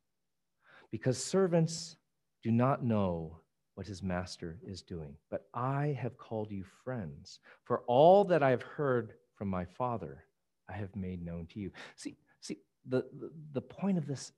because 0.92 1.18
servants 1.18 1.98
do 2.44 2.52
not 2.52 2.84
know 2.84 3.40
what 3.76 3.88
his 3.88 4.04
master 4.04 4.60
is 4.66 4.82
doing. 4.82 5.16
But 5.30 5.48
I 5.54 5.98
have 6.00 6.18
called 6.18 6.52
you 6.52 6.64
friends, 6.84 7.40
for 7.64 7.80
all 7.88 8.24
that 8.26 8.44
I 8.44 8.52
have 8.52 8.62
heard 8.62 9.14
from 9.36 9.48
my 9.48 9.66
Father, 9.66 10.26
I 10.70 10.74
have 10.74 10.96
made 10.96 11.26
known 11.26 11.48
to 11.48 11.60
you. 11.60 11.72
See, 11.96 12.16
see, 12.40 12.60
the, 12.88 13.06
the, 13.20 13.32
the 13.54 13.62
point 13.62 13.98
of 13.98 14.08
this 14.08 14.32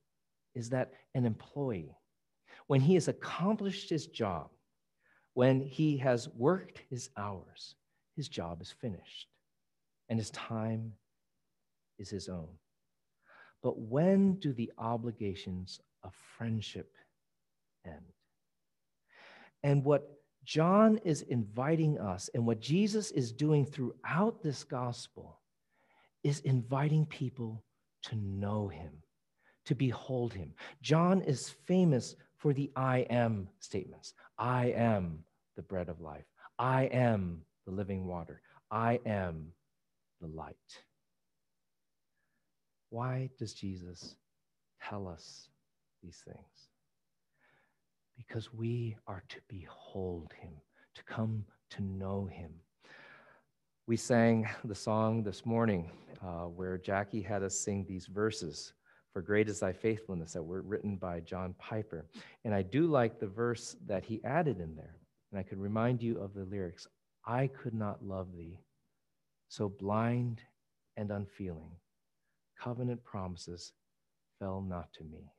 is 0.54 0.69
that 0.69 0.93
an 1.13 1.25
employee, 1.25 1.97
when 2.67 2.82
he 2.82 2.93
has 2.93 3.08
accomplished 3.08 3.89
his 3.89 4.08
job, 4.08 4.49
when 5.34 5.60
he 5.60 5.97
has 5.97 6.30
worked 6.30 6.82
his 6.89 7.10
hours, 7.17 7.75
his 8.15 8.28
job 8.28 8.62
is 8.62 8.71
finished 8.71 9.28
and 10.10 10.19
his 10.19 10.30
time 10.32 10.93
is 11.97 12.10
his 12.10 12.30
own. 12.30 12.49
But 13.62 13.80
when 13.80 14.36
do 14.36 14.54
the 14.54 14.71
obligations 14.78 15.80
of 16.04 16.13
friendship 16.38 16.93
end. 17.86 18.13
And 19.63 19.84
what 19.84 20.10
John 20.43 20.99
is 21.04 21.23
inviting 21.23 21.97
us, 21.99 22.30
and 22.34 22.45
what 22.45 22.60
Jesus 22.60 23.12
is 23.12 23.32
doing 23.32 23.65
throughout 23.65 24.43
this 24.43 24.63
gospel, 24.63 25.39
is 26.23 26.39
inviting 26.41 27.06
people 27.06 27.63
to 28.04 28.15
know 28.15 28.67
him, 28.67 28.91
to 29.65 29.75
behold 29.75 30.34
him. 30.34 30.54
John 30.82 31.21
is 31.21 31.49
famous 31.65 32.15
for 32.38 32.54
the 32.54 32.71
I 32.75 32.99
am 33.10 33.49
statements 33.60 34.13
I 34.38 34.67
am 34.67 35.23
the 35.56 35.63
bread 35.63 35.89
of 35.89 36.01
life, 36.01 36.25
I 36.60 36.84
am 36.86 37.41
the 37.65 37.71
living 37.71 38.06
water, 38.06 38.41
I 38.71 38.99
am 39.06 39.47
the 40.21 40.28
light. 40.28 40.56
Why 42.89 43.30
does 43.38 43.54
Jesus 43.54 44.15
tell 44.82 45.08
us 45.08 45.49
these 46.04 46.21
things? 46.25 46.69
Because 48.17 48.54
we 48.54 48.95
are 49.08 49.23
to 49.30 49.38
behold 49.49 50.32
him, 50.39 50.54
to 50.95 51.04
come 51.04 51.43
to 51.71 51.84
know 51.84 52.25
him. 52.25 52.51
We 53.88 53.97
sang 53.97 54.47
the 54.63 54.75
song 54.75 55.23
this 55.23 55.45
morning 55.45 55.91
uh, 56.25 56.45
where 56.45 56.78
Jackie 56.78 57.21
had 57.21 57.43
us 57.43 57.60
sing 57.60 57.86
these 57.88 58.08
verses 58.08 58.73
For 59.13 59.21
great 59.21 59.47
is 59.47 59.60
thy 59.60 59.73
faithfulness 59.73 60.34
that 60.34 60.43
were 60.43 60.62
written 60.62 60.95
by 60.95 61.19
John 61.19 61.54
Piper. 61.60 62.06
And 62.43 62.54
I 62.54 62.62
do 62.62 62.88
like 62.88 63.19
the 63.19 63.28
verse 63.28 63.75
that 63.86 64.04
he 64.04 64.23
added 64.23 64.60
in 64.60 64.75
there. 64.75 64.95
And 65.32 65.39
I 65.39 65.43
could 65.43 65.60
remind 65.60 66.01
you 66.01 66.19
of 66.19 66.34
the 66.34 66.45
lyrics 66.45 66.88
I 67.25 67.47
could 67.47 67.73
not 67.73 68.05
love 68.05 68.27
thee, 68.38 68.59
so 69.47 69.67
blind 69.67 70.41
and 70.95 71.11
unfeeling. 71.11 71.71
Covenant 72.59 73.03
promises 73.03 73.73
fell 74.39 74.61
not 74.61 74.93
to 74.93 75.03
me. 75.03 75.31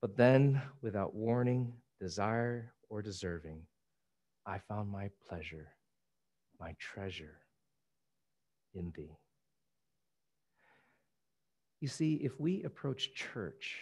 But 0.00 0.16
then, 0.16 0.62
without 0.82 1.14
warning, 1.14 1.72
desire, 2.00 2.72
or 2.88 3.02
deserving, 3.02 3.62
I 4.46 4.58
found 4.58 4.90
my 4.90 5.10
pleasure, 5.28 5.68
my 6.58 6.74
treasure 6.78 7.38
in 8.74 8.92
thee. 8.96 9.18
You 11.80 11.88
see, 11.88 12.14
if 12.14 12.38
we 12.40 12.62
approach 12.62 13.14
church, 13.14 13.76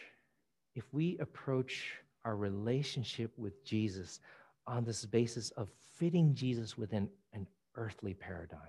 if 0.74 0.84
we 0.92 1.16
approach 1.18 1.94
our 2.24 2.36
relationship 2.36 3.32
with 3.36 3.64
Jesus 3.64 4.20
on 4.66 4.84
this 4.84 5.04
basis 5.04 5.50
of 5.52 5.68
fitting 5.98 6.34
Jesus 6.34 6.76
within 6.78 7.08
an 7.32 7.46
earthly 7.76 8.14
paradigm, 8.14 8.60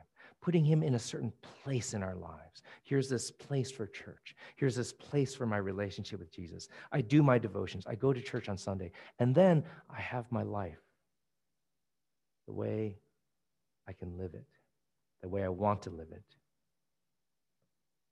putting 0.42 0.64
him 0.64 0.84
in 0.84 0.96
a 0.96 1.00
certain 1.00 1.32
place 1.64 1.94
in 1.94 2.04
our 2.04 2.16
lives. 2.16 2.62
Here's 2.84 3.10
this 3.10 3.32
place 3.32 3.72
for 3.72 3.88
church. 3.88 4.36
Here's 4.56 4.76
this 4.76 4.94
place 4.94 5.34
for 5.34 5.46
my 5.46 5.58
relationship 5.58 6.20
with 6.20 6.32
Jesus. 6.32 6.68
I 6.92 7.02
do 7.02 7.24
my 7.24 7.38
devotions. 7.38 7.86
I 7.88 7.96
go 7.96 8.14
to 8.14 8.22
church 8.22 8.50
on 8.50 8.58
Sunday. 8.58 8.92
And 9.20 9.34
then 9.34 9.64
I 9.90 10.00
have 10.02 10.32
my 10.32 10.44
life 10.44 10.82
the 12.48 12.54
way 12.54 12.98
I 13.88 13.94
can 13.94 14.18
live 14.18 14.34
it, 14.34 14.46
the 15.22 15.30
way 15.30 15.44
I 15.44 15.50
want 15.50 15.82
to 15.84 15.90
live 15.90 16.12
it. 16.12 16.24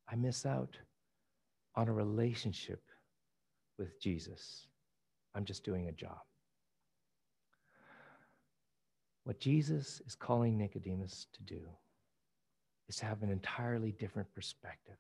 I 0.10 0.15
miss 0.15 0.46
out 0.46 0.78
on 1.76 1.88
a 1.88 1.93
relationship 1.93 2.82
with 3.78 4.00
Jesus. 4.00 4.67
I'm 5.36 5.46
just 5.46 5.63
doing 5.63 5.88
a 5.88 5.91
job. 5.91 6.19
What 9.24 9.40
Jesus 9.40 10.02
is 10.06 10.16
calling 10.16 10.58
Nicodemus 10.58 11.28
to 11.34 11.44
do 11.44 11.62
is 12.90 12.98
to 12.98 13.06
have 13.06 13.24
an 13.24 13.30
entirely 13.30 13.94
different 13.94 14.34
perspective, 14.34 14.98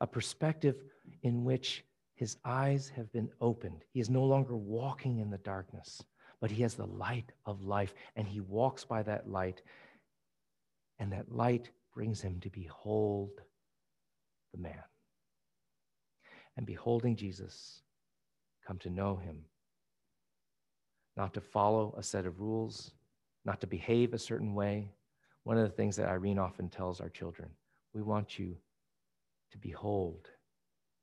a 0.00 0.06
perspective 0.06 0.76
in 1.22 1.44
which 1.44 1.84
his 2.14 2.36
eyes 2.44 2.90
have 2.96 3.12
been 3.12 3.28
opened. 3.40 3.84
He 3.92 4.00
is 4.00 4.10
no 4.10 4.24
longer 4.24 4.56
walking 4.56 5.18
in 5.18 5.30
the 5.30 5.38
darkness, 5.38 6.02
but 6.40 6.50
he 6.50 6.62
has 6.62 6.74
the 6.74 6.86
light 6.86 7.30
of 7.46 7.62
life, 7.62 7.94
and 8.16 8.26
he 8.26 8.40
walks 8.40 8.84
by 8.84 9.02
that 9.02 9.28
light, 9.28 9.62
and 10.98 11.12
that 11.12 11.30
light 11.30 11.70
brings 11.94 12.20
him 12.20 12.40
to 12.40 12.50
behold 12.50 13.30
the 14.52 14.60
man. 14.60 14.82
And 16.56 16.66
beholding 16.66 17.16
Jesus, 17.16 17.82
come 18.66 18.78
to 18.78 18.90
know 18.90 19.16
him, 19.16 19.44
not 21.16 21.34
to 21.34 21.40
follow 21.40 21.94
a 21.96 22.02
set 22.02 22.26
of 22.26 22.40
rules, 22.40 22.92
not 23.48 23.62
to 23.62 23.66
behave 23.66 24.12
a 24.12 24.18
certain 24.18 24.52
way. 24.54 24.92
One 25.44 25.56
of 25.56 25.62
the 25.62 25.74
things 25.74 25.96
that 25.96 26.06
Irene 26.06 26.38
often 26.38 26.68
tells 26.68 27.00
our 27.00 27.08
children 27.08 27.48
we 27.94 28.02
want 28.02 28.38
you 28.38 28.54
to 29.52 29.58
behold, 29.58 30.28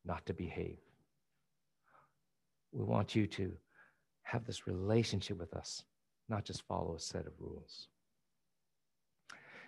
not 0.05 0.23
to 0.27 0.33
behave. 0.35 0.77
We 2.71 2.83
want 2.83 3.15
you 3.15 3.25
to 3.25 3.51
have 4.21 4.45
this 4.45 4.67
relationship 4.67 5.39
with 5.39 5.55
us, 5.55 5.83
not 6.29 6.45
just 6.45 6.61
follow 6.67 6.93
a 6.95 6.99
set 6.99 7.25
of 7.25 7.33
rules. 7.39 7.87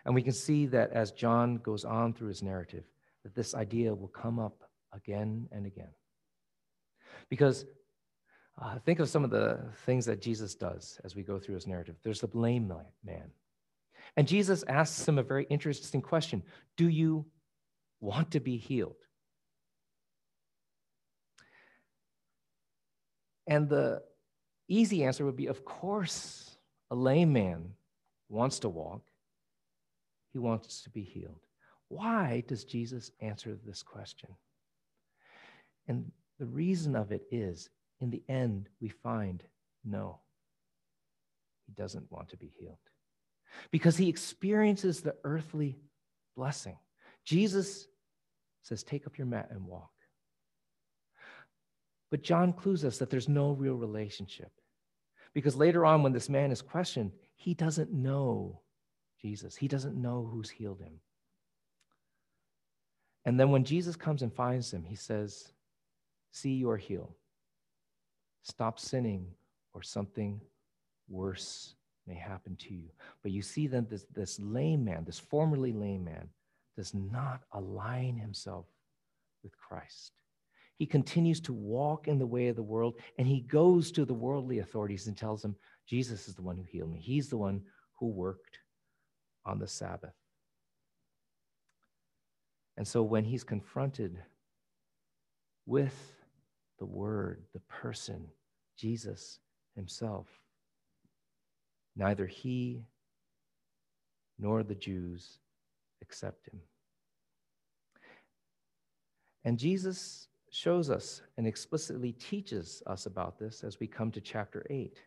And 0.06 0.14
we 0.14 0.22
can 0.22 0.34
see 0.34 0.68
that 0.68 0.92
as 0.92 1.12
John 1.12 1.56
goes 1.56 1.84
on 1.84 2.14
through 2.14 2.28
his 2.28 2.44
narrative, 2.44 2.84
that 3.24 3.34
this 3.34 3.56
idea 3.56 3.96
will 3.96 4.08
come 4.08 4.38
up 4.38 4.70
again 4.94 5.48
and 5.52 5.66
again. 5.66 5.96
Because 7.28 7.66
uh, 8.60 8.80
think 8.80 9.00
of 9.00 9.10
some 9.10 9.24
of 9.24 9.30
the 9.30 9.60
things 9.86 10.06
that 10.06 10.22
Jesus 10.22 10.56
does 10.56 11.00
as 11.04 11.16
we 11.16 11.24
go 11.24 11.40
through 11.40 11.56
his 11.56 11.68
narrative. 11.68 11.96
There's 12.04 12.22
the 12.22 12.30
lame 12.34 12.72
man. 13.04 13.32
And 14.16 14.28
Jesus 14.28 14.64
asks 14.68 15.08
him 15.08 15.20
a 15.20 15.24
very 15.24 15.46
interesting 15.50 16.02
question 16.02 16.44
Do 16.76 16.90
you 16.90 17.26
want 18.00 18.32
to 18.32 18.40
be 18.40 18.58
healed? 18.58 18.96
And 23.46 23.70
the 23.70 24.02
easy 24.68 25.04
answer 25.04 25.26
would 25.26 25.38
be 25.38 25.48
Of 25.48 25.64
course, 25.64 26.58
a 26.90 26.96
lame 26.96 27.34
man 27.34 27.74
wants 28.30 28.60
to 28.60 28.70
walk, 28.70 29.04
he 30.34 30.40
wants 30.40 30.82
to 30.84 30.90
be 30.90 31.04
healed. 31.04 31.42
Why 31.90 32.44
does 32.48 32.66
Jesus 32.66 33.12
answer 33.22 33.58
this 33.66 33.84
question? 33.84 34.30
And 35.88 36.12
the 36.38 36.46
reason 36.46 36.96
of 36.96 37.12
it 37.12 37.24
is 37.32 37.70
in 38.00 38.10
the 38.10 38.24
end, 38.30 38.70
we 38.80 38.90
find 38.90 39.44
no, 39.84 40.20
he 41.66 41.74
doesn't 41.74 42.12
want 42.12 42.30
to 42.30 42.38
be 42.38 42.52
healed 42.60 42.78
because 43.72 43.98
he 43.98 44.10
experiences 44.10 45.02
the 45.02 45.16
earthly 45.24 45.80
blessing. 46.36 46.78
Jesus 47.26 47.88
says, 48.64 48.84
Take 48.84 49.08
up 49.08 49.18
your 49.18 49.28
mat 49.28 49.50
and 49.52 49.66
walk. 49.66 49.92
But 52.10 52.24
John 52.24 52.54
clues 52.54 52.86
us 52.86 52.98
that 53.00 53.10
there's 53.10 53.28
no 53.28 53.52
real 53.52 53.76
relationship 53.76 54.52
because 55.34 55.56
later 55.56 55.86
on, 55.86 56.04
when 56.04 56.14
this 56.14 56.30
man 56.30 56.52
is 56.52 56.62
questioned, 56.62 57.12
he 57.36 57.54
doesn't 57.54 57.92
know 57.92 58.62
Jesus, 59.22 59.56
he 59.56 59.68
doesn't 59.68 60.00
know 60.02 60.30
who's 60.32 60.50
healed 60.50 60.80
him. 60.80 61.00
And 63.26 63.40
then 63.40 63.52
when 63.52 63.66
Jesus 63.66 63.96
comes 63.96 64.22
and 64.22 64.34
finds 64.34 64.72
him, 64.72 64.86
he 64.86 64.96
says, 64.96 65.52
See, 66.32 66.52
you 66.52 66.70
are 66.70 66.78
healed. 66.78 67.16
Stop 68.50 68.80
sinning, 68.80 69.28
or 69.74 69.84
something 69.84 70.40
worse 71.10 71.76
may 72.08 72.16
happen 72.16 72.56
to 72.56 72.74
you. 72.74 72.88
But 73.22 73.34
you 73.34 73.42
see 73.42 73.68
that 73.68 73.90
this, 73.90 74.06
this 74.16 74.40
lame 74.40 74.86
man, 74.86 75.04
this 75.04 75.20
formerly 75.20 75.74
lame 75.74 76.06
man, 76.06 76.30
does 76.78 76.94
not 76.94 77.42
align 77.52 78.16
himself 78.16 78.66
with 79.44 79.52
Christ. 79.58 80.14
He 80.78 80.86
continues 80.86 81.42
to 81.42 81.54
walk 81.54 82.08
in 82.08 82.20
the 82.20 82.26
way 82.26 82.48
of 82.48 82.56
the 82.56 82.64
world, 82.64 83.02
and 83.18 83.28
he 83.28 83.42
goes 83.42 83.92
to 83.92 84.06
the 84.06 84.14
worldly 84.14 84.60
authorities 84.60 85.08
and 85.08 85.18
tells 85.18 85.42
them, 85.42 85.58
Jesus 85.86 86.30
is 86.30 86.36
the 86.36 86.42
one 86.42 86.56
who 86.56 86.64
healed 86.64 86.94
me. 86.94 87.02
He's 87.02 87.28
the 87.28 87.38
one 87.38 87.62
who 88.00 88.08
worked 88.08 88.60
on 89.46 89.60
the 89.60 89.68
Sabbath. 89.68 90.14
And 92.78 92.88
so 92.88 93.04
when 93.04 93.26
he's 93.26 93.44
confronted 93.44 94.18
with 95.66 95.96
the 96.80 96.86
Word, 96.86 97.44
the 97.54 97.60
person, 97.62 98.28
Jesus 98.78 99.40
himself. 99.76 100.28
Neither 101.96 102.28
he 102.28 102.86
nor 104.40 104.64
the 104.64 104.76
Jews 104.76 105.40
accept 106.02 106.48
him. 106.48 106.60
And 109.44 109.58
Jesus 109.58 110.28
shows 110.50 110.90
us 110.90 111.22
and 111.38 111.48
explicitly 111.48 112.12
teaches 112.14 112.84
us 112.88 113.06
about 113.06 113.40
this 113.40 113.64
as 113.64 113.80
we 113.80 113.88
come 113.88 114.12
to 114.12 114.22
chapter 114.22 114.66
8. 114.70 115.00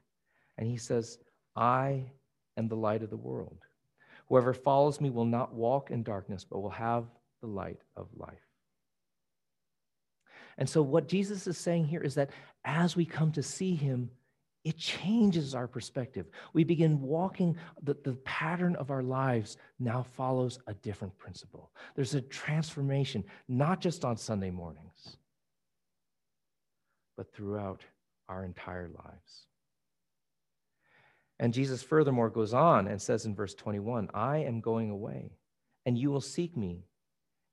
And 0.59 0.66
he 0.68 0.76
says, 0.76 1.18
I 1.56 2.04
am 2.56 2.68
the 2.68 2.76
light 2.76 3.02
of 3.02 3.11
the 3.11 3.16
world. 3.16 3.59
Whoever 4.28 4.52
follows 4.52 5.00
me 5.00 5.11
will 5.11 5.24
not 5.24 5.54
walk 5.54 5.90
in 5.90 6.02
darkness, 6.02 6.44
but 6.44 6.61
will 6.61 6.70
have 6.70 7.04
the 7.40 7.48
light 7.48 7.80
of 7.96 8.09
life. 8.16 8.49
And 10.60 10.68
so, 10.68 10.82
what 10.82 11.08
Jesus 11.08 11.46
is 11.46 11.56
saying 11.56 11.86
here 11.86 12.02
is 12.02 12.14
that 12.14 12.30
as 12.64 12.94
we 12.94 13.06
come 13.06 13.32
to 13.32 13.42
see 13.42 13.74
him, 13.74 14.10
it 14.62 14.76
changes 14.76 15.54
our 15.54 15.66
perspective. 15.66 16.26
We 16.52 16.64
begin 16.64 17.00
walking, 17.00 17.56
the, 17.82 17.96
the 18.04 18.12
pattern 18.24 18.76
of 18.76 18.90
our 18.90 19.02
lives 19.02 19.56
now 19.78 20.02
follows 20.02 20.58
a 20.66 20.74
different 20.74 21.16
principle. 21.16 21.70
There's 21.96 22.14
a 22.14 22.20
transformation, 22.20 23.24
not 23.48 23.80
just 23.80 24.04
on 24.04 24.18
Sunday 24.18 24.50
mornings, 24.50 25.16
but 27.16 27.32
throughout 27.32 27.80
our 28.28 28.44
entire 28.44 28.88
lives. 28.88 29.46
And 31.38 31.54
Jesus 31.54 31.82
furthermore 31.82 32.28
goes 32.28 32.52
on 32.52 32.86
and 32.86 33.00
says 33.00 33.24
in 33.24 33.34
verse 33.34 33.54
21 33.54 34.11
I 34.12 34.38
am 34.38 34.61
going 34.61 34.90
away, 34.90 35.30
and 35.86 35.96
you 35.96 36.11
will 36.11 36.20
seek 36.20 36.54
me, 36.54 36.84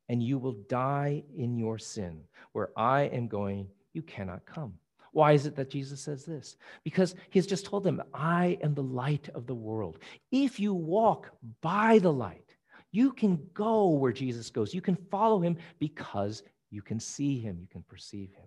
and 0.10 0.24
you 0.24 0.38
will 0.38 0.58
die 0.70 1.24
in 1.36 1.58
your 1.58 1.78
sin. 1.78 2.22
Where 2.54 2.70
I 2.78 3.04
am 3.04 3.28
going, 3.28 3.68
you 3.94 4.02
cannot 4.02 4.46
come. 4.46 4.74
Why 5.12 5.32
is 5.32 5.46
it 5.46 5.56
that 5.56 5.72
Jesus 5.72 6.02
says 6.02 6.26
this? 6.26 6.58
Because 6.84 7.16
he's 7.30 7.48
just 7.48 7.66
told 7.66 7.84
them, 7.84 8.04
I 8.14 8.58
am 8.62 8.74
the 8.74 8.84
light 8.84 9.30
of 9.34 9.48
the 9.48 9.56
world. 9.56 9.98
If 10.32 10.60
you 10.60 10.74
walk 10.74 11.32
by 11.62 12.00
the 12.00 12.14
light, 12.14 12.56
you 12.92 13.12
can 13.12 13.40
go 13.54 13.90
where 13.90 14.12
Jesus 14.12 14.50
goes. 14.50 14.74
You 14.74 14.82
can 14.82 14.96
follow 15.10 15.40
him 15.40 15.58
because 15.80 16.44
you 16.70 16.82
can 16.82 17.00
see 17.00 17.40
him, 17.40 17.58
you 17.60 17.68
can 17.68 17.84
perceive 17.84 18.32
him. 18.34 18.46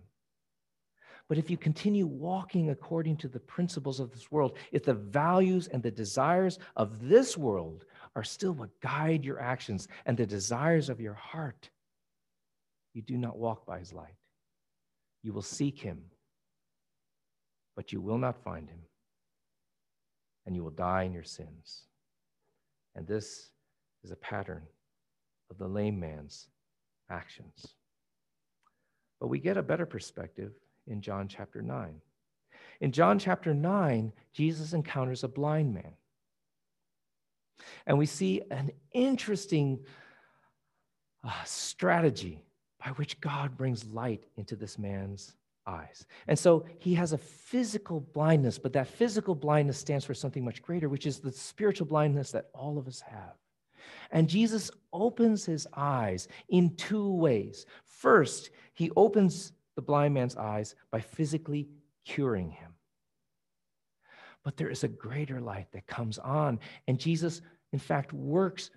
But 1.28 1.38
if 1.38 1.48
you 1.48 1.56
continue 1.56 2.06
walking 2.06 2.70
according 2.70 3.16
to 3.18 3.28
the 3.28 3.38
principles 3.38 4.00
of 4.00 4.10
this 4.10 4.32
world, 4.32 4.56
if 4.72 4.84
the 4.84 4.94
values 4.94 5.68
and 5.68 5.82
the 5.82 5.90
desires 5.90 6.58
of 6.76 7.08
this 7.08 7.38
world 7.38 7.84
are 8.16 8.24
still 8.24 8.52
what 8.52 8.80
guide 8.80 9.24
your 9.24 9.40
actions 9.40 9.88
and 10.06 10.16
the 10.16 10.26
desires 10.26 10.88
of 10.88 11.00
your 11.00 11.14
heart, 11.14 11.70
you 12.92 13.02
do 13.02 13.16
not 13.16 13.38
walk 13.38 13.66
by 13.66 13.78
his 13.78 13.92
light. 13.92 14.16
You 15.22 15.32
will 15.32 15.42
seek 15.42 15.78
him, 15.78 16.02
but 17.76 17.92
you 17.92 18.00
will 18.00 18.18
not 18.18 18.42
find 18.42 18.68
him, 18.68 18.80
and 20.46 20.56
you 20.56 20.64
will 20.64 20.70
die 20.70 21.04
in 21.04 21.12
your 21.12 21.24
sins. 21.24 21.84
And 22.94 23.06
this 23.06 23.50
is 24.02 24.10
a 24.10 24.16
pattern 24.16 24.62
of 25.50 25.58
the 25.58 25.68
lame 25.68 26.00
man's 26.00 26.48
actions. 27.10 27.66
But 29.20 29.28
we 29.28 29.38
get 29.38 29.56
a 29.56 29.62
better 29.62 29.86
perspective 29.86 30.52
in 30.86 31.02
John 31.02 31.28
chapter 31.28 31.60
9. 31.62 32.00
In 32.80 32.92
John 32.92 33.18
chapter 33.18 33.52
9, 33.52 34.12
Jesus 34.32 34.72
encounters 34.72 35.22
a 35.22 35.28
blind 35.28 35.74
man. 35.74 35.92
And 37.86 37.98
we 37.98 38.06
see 38.06 38.42
an 38.50 38.70
interesting 38.92 39.80
uh, 41.24 41.30
strategy 41.44 42.42
by 42.84 42.90
which 42.92 43.20
God 43.20 43.56
brings 43.56 43.84
light 43.86 44.24
into 44.36 44.56
this 44.56 44.78
man's 44.78 45.34
eyes. 45.66 46.06
And 46.26 46.38
so 46.38 46.64
he 46.78 46.94
has 46.94 47.12
a 47.12 47.18
physical 47.18 48.00
blindness, 48.00 48.58
but 48.58 48.72
that 48.72 48.88
physical 48.88 49.34
blindness 49.34 49.78
stands 49.78 50.04
for 50.04 50.14
something 50.14 50.44
much 50.44 50.62
greater, 50.62 50.88
which 50.88 51.06
is 51.06 51.18
the 51.18 51.32
spiritual 51.32 51.86
blindness 51.86 52.32
that 52.32 52.48
all 52.54 52.78
of 52.78 52.88
us 52.88 53.00
have. 53.00 53.34
And 54.10 54.28
Jesus 54.28 54.70
opens 54.92 55.44
his 55.44 55.66
eyes 55.74 56.28
in 56.48 56.74
two 56.76 57.12
ways. 57.12 57.66
First, 57.84 58.50
he 58.74 58.90
opens 58.96 59.52
the 59.76 59.82
blind 59.82 60.14
man's 60.14 60.36
eyes 60.36 60.74
by 60.90 61.00
physically 61.00 61.68
curing 62.04 62.50
him. 62.50 62.72
But 64.44 64.56
there 64.56 64.70
is 64.70 64.84
a 64.84 64.88
greater 64.88 65.40
light 65.40 65.66
that 65.72 65.86
comes 65.86 66.18
on, 66.18 66.60
and 66.88 66.98
Jesus, 66.98 67.42
in 67.72 67.78
fact, 67.78 68.12
works 68.12 68.70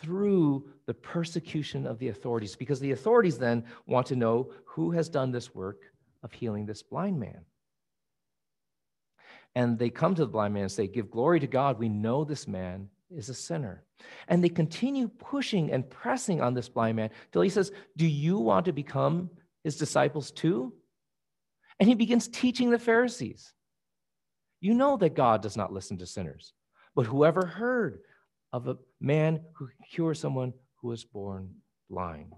through 0.00 0.68
the 0.86 0.94
persecution 0.94 1.86
of 1.86 1.98
the 1.98 2.08
authorities 2.08 2.56
because 2.56 2.80
the 2.80 2.92
authorities 2.92 3.38
then 3.38 3.64
want 3.86 4.06
to 4.06 4.16
know 4.16 4.50
who 4.64 4.90
has 4.90 5.08
done 5.08 5.30
this 5.30 5.54
work 5.54 5.82
of 6.22 6.32
healing 6.32 6.66
this 6.66 6.82
blind 6.82 7.18
man. 7.18 7.44
And 9.54 9.78
they 9.78 9.90
come 9.90 10.14
to 10.14 10.22
the 10.24 10.30
blind 10.30 10.54
man 10.54 10.64
and 10.64 10.72
say, 10.72 10.86
Give 10.86 11.10
glory 11.10 11.40
to 11.40 11.46
God. 11.46 11.78
We 11.78 11.88
know 11.88 12.24
this 12.24 12.46
man 12.46 12.88
is 13.10 13.28
a 13.28 13.34
sinner. 13.34 13.84
And 14.28 14.42
they 14.42 14.48
continue 14.48 15.08
pushing 15.08 15.72
and 15.72 15.88
pressing 15.88 16.40
on 16.40 16.54
this 16.54 16.68
blind 16.68 16.96
man 16.96 17.10
till 17.32 17.42
he 17.42 17.48
says, 17.48 17.72
Do 17.96 18.06
you 18.06 18.38
want 18.38 18.66
to 18.66 18.72
become 18.72 19.30
his 19.64 19.76
disciples 19.76 20.30
too? 20.30 20.72
And 21.78 21.88
he 21.88 21.94
begins 21.94 22.28
teaching 22.28 22.70
the 22.70 22.78
Pharisees. 22.78 23.52
You 24.60 24.74
know 24.74 24.96
that 24.98 25.14
God 25.14 25.42
does 25.42 25.56
not 25.56 25.72
listen 25.72 25.96
to 25.98 26.06
sinners, 26.06 26.52
but 26.94 27.06
whoever 27.06 27.46
heard 27.46 28.00
of 28.52 28.68
a 28.68 28.76
man 29.00 29.40
who 29.54 29.68
cures 29.90 30.20
someone 30.20 30.52
who 30.80 30.88
was 30.88 31.04
born 31.04 31.54
blind? 31.88 32.34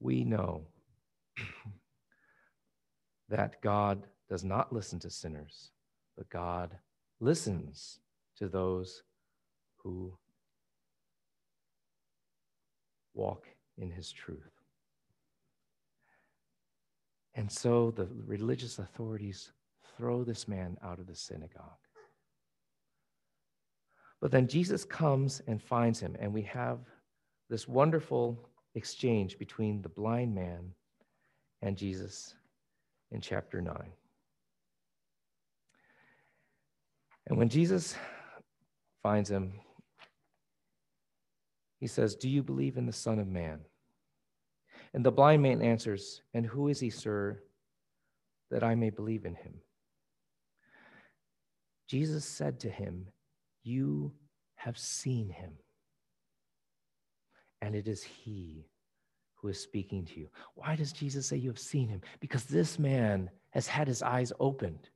We 0.00 0.24
know 0.24 0.66
that 3.28 3.60
God 3.60 4.06
does 4.28 4.42
not 4.42 4.72
listen 4.72 4.98
to 5.00 5.10
sinners, 5.10 5.70
but 6.16 6.28
God 6.30 6.76
listens 7.20 8.00
to 8.38 8.48
those 8.48 9.02
who 9.76 10.16
walk 13.14 13.46
in 13.78 13.90
his 13.90 14.10
truth. 14.10 14.50
And 17.34 17.50
so 17.50 17.92
the 17.92 18.08
religious 18.26 18.78
authorities 18.78 19.52
throw 19.96 20.24
this 20.24 20.48
man 20.48 20.76
out 20.82 20.98
of 20.98 21.06
the 21.06 21.14
synagogue. 21.14 21.64
But 24.20 24.30
then 24.30 24.46
Jesus 24.46 24.84
comes 24.84 25.40
and 25.46 25.62
finds 25.62 26.00
him, 26.00 26.16
and 26.18 26.32
we 26.32 26.42
have 26.42 26.78
this 27.48 27.66
wonderful 27.66 28.48
exchange 28.74 29.38
between 29.38 29.82
the 29.82 29.88
blind 29.88 30.34
man 30.34 30.72
and 31.62 31.76
Jesus 31.76 32.34
in 33.10 33.20
chapter 33.20 33.60
9. 33.60 33.74
And 37.26 37.38
when 37.38 37.48
Jesus 37.48 37.94
finds 39.02 39.30
him, 39.30 39.52
he 41.78 41.86
says, 41.86 42.14
Do 42.14 42.28
you 42.28 42.42
believe 42.42 42.76
in 42.76 42.86
the 42.86 42.92
Son 42.92 43.18
of 43.18 43.26
Man? 43.26 43.60
And 44.92 45.04
the 45.04 45.12
blind 45.12 45.42
man 45.42 45.62
answers, 45.62 46.22
And 46.34 46.44
who 46.44 46.68
is 46.68 46.80
he, 46.80 46.90
sir, 46.90 47.42
that 48.50 48.62
I 48.62 48.74
may 48.74 48.90
believe 48.90 49.24
in 49.24 49.34
him? 49.34 49.54
Jesus 51.90 52.24
said 52.24 52.60
to 52.60 52.70
him, 52.70 53.08
You 53.64 54.12
have 54.54 54.78
seen 54.78 55.28
him, 55.28 55.54
and 57.60 57.74
it 57.74 57.88
is 57.88 58.04
he 58.04 58.68
who 59.34 59.48
is 59.48 59.58
speaking 59.58 60.04
to 60.04 60.20
you. 60.20 60.28
Why 60.54 60.76
does 60.76 60.92
Jesus 60.92 61.26
say 61.26 61.36
you 61.36 61.50
have 61.50 61.58
seen 61.58 61.88
him? 61.88 62.00
Because 62.20 62.44
this 62.44 62.78
man 62.78 63.28
has 63.50 63.66
had 63.66 63.88
his 63.88 64.02
eyes 64.02 64.32
opened. 64.38 64.88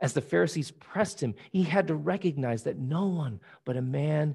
As 0.00 0.14
the 0.14 0.22
Pharisees 0.22 0.70
pressed 0.70 1.22
him, 1.22 1.34
he 1.50 1.64
had 1.64 1.86
to 1.88 1.94
recognize 1.94 2.62
that 2.62 2.78
no 2.78 3.08
one 3.08 3.38
but 3.66 3.76
a 3.76 3.82
man 3.82 4.34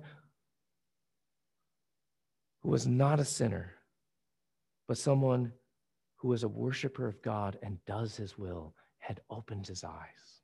who 2.62 2.70
was 2.70 2.86
not 2.86 3.20
a 3.20 3.26
sinner, 3.26 3.74
but 4.88 5.00
someone 5.00 5.52
who 6.18 6.32
is 6.34 6.44
a 6.44 6.48
worshiper 6.48 7.08
of 7.08 7.24
God 7.24 7.58
and 7.64 7.84
does 7.88 8.16
his 8.18 8.38
will, 8.38 8.76
had 9.00 9.20
opened 9.32 9.66
his 9.66 9.84
eyes. 9.84 10.37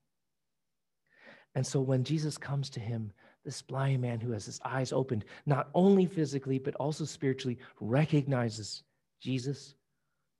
And 1.56 1.66
so 1.66 1.82
when 1.82 2.04
Jesus 2.04 2.38
comes 2.38 2.70
to 2.72 2.80
him, 2.80 3.12
this 3.46 3.62
blind 3.62 4.02
man 4.02 4.20
who 4.20 4.32
has 4.32 4.46
his 4.46 4.60
eyes 4.64 4.92
opened, 4.92 5.26
not 5.46 5.70
only 5.74 6.06
physically, 6.06 6.58
but 6.58 6.76
also 6.76 7.06
spiritually, 7.06 7.60
recognizes 7.80 8.84
Jesus 9.22 9.76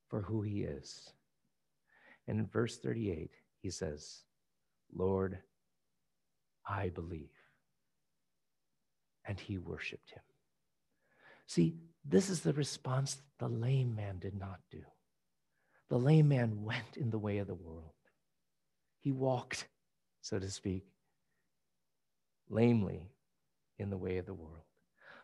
for 0.08 0.22
who 0.22 0.42
he 0.42 0.62
is. 0.62 1.12
And 2.26 2.38
in 2.38 2.46
verse 2.46 2.78
38, 2.78 3.30
he 3.60 3.70
says, 3.70 4.22
Lord, 4.94 5.38
I 6.66 6.88
believe. 6.88 7.30
And 9.26 9.38
he 9.38 9.58
worshiped 9.58 10.10
him. 10.10 10.22
See, 11.46 11.76
this 12.04 12.30
is 12.30 12.40
the 12.40 12.52
response 12.52 13.18
the 13.38 13.48
lame 13.48 13.94
man 13.94 14.18
did 14.18 14.38
not 14.38 14.60
do. 14.70 14.82
The 15.90 15.98
lame 15.98 16.28
man 16.28 16.62
went 16.62 16.96
in 16.96 17.10
the 17.10 17.18
way 17.18 17.38
of 17.38 17.46
the 17.46 17.54
world. 17.54 17.92
He 19.00 19.12
walked, 19.12 19.68
so 20.22 20.38
to 20.38 20.50
speak, 20.50 20.86
lamely 22.48 23.10
in 23.78 23.90
the 23.90 23.96
way 23.96 24.18
of 24.18 24.26
the 24.26 24.34
world. 24.34 24.64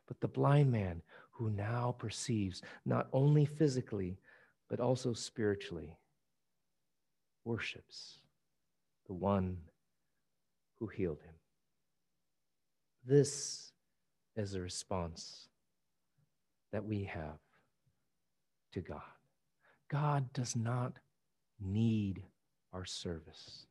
But 0.07 0.21
the 0.21 0.29
blind 0.29 0.73
man 0.73 1.03
who 1.33 1.51
now 1.51 1.95
perceives, 1.99 2.63
not 2.85 3.09
only 3.13 3.47
physically, 3.47 4.19
but 4.69 4.81
also 4.81 5.13
spiritually, 5.13 5.97
worships 7.45 8.19
the 9.07 9.15
one 9.15 9.57
who 10.79 10.87
healed 10.87 11.21
him. 11.23 11.35
This 13.07 13.73
is 14.37 14.55
a 14.55 14.61
response 14.61 15.49
that 16.73 16.85
we 16.85 17.05
have 17.05 17.39
to 18.73 18.81
God. 18.81 19.01
God 19.91 20.33
does 20.33 20.55
not 20.55 20.93
need 21.61 22.23
our 22.73 22.85
service. 22.85 23.67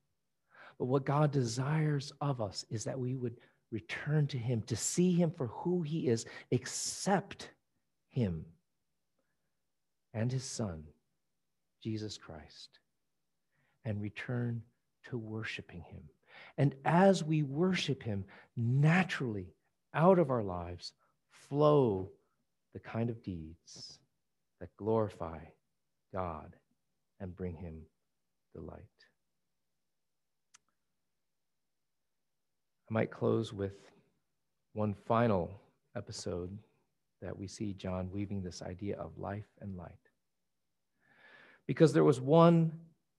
But 0.79 0.85
what 0.85 1.05
God 1.05 1.31
desires 1.31 2.13
of 2.21 2.41
us 2.41 2.65
is 2.69 2.85
that 2.85 2.97
we 2.97 3.15
would 3.15 3.35
return 3.69 4.27
to 4.27 4.37
Him, 4.37 4.63
to 4.63 4.75
see 4.75 5.13
Him 5.13 5.29
for 5.29 5.47
who 5.47 5.81
He 5.81 6.07
is, 6.07 6.25
accept 6.51 7.49
Him 8.09 8.45
and 10.13 10.31
His 10.31 10.45
Son, 10.45 10.85
Jesus 11.83 12.17
Christ, 12.17 12.79
and 13.83 14.01
return 14.01 14.63
to 15.09 15.17
worshiping 15.17 15.81
Him. 15.81 16.01
And 16.57 16.75
as 16.85 17.23
we 17.23 17.43
worship 17.43 18.01
Him, 18.01 18.23
naturally 18.55 19.53
out 19.93 20.17
of 20.17 20.31
our 20.31 20.43
lives 20.43 20.93
flow 21.31 22.09
the 22.73 22.79
kind 22.79 23.09
of 23.09 23.21
deeds 23.21 23.99
that 24.59 24.75
glorify 24.77 25.39
God 26.13 26.55
and 27.19 27.35
bring 27.35 27.55
Him 27.55 27.81
delight. 28.53 28.83
I 32.89 32.93
might 32.93 33.11
close 33.11 33.53
with 33.53 33.91
one 34.73 34.93
final 34.93 35.51
episode 35.95 36.57
that 37.21 37.37
we 37.37 37.47
see 37.47 37.73
John 37.73 38.09
weaving 38.11 38.41
this 38.41 38.61
idea 38.61 38.97
of 38.97 39.17
life 39.17 39.45
and 39.61 39.77
light. 39.77 39.91
Because 41.67 41.93
there 41.93 42.03
was 42.03 42.19
one 42.19 42.71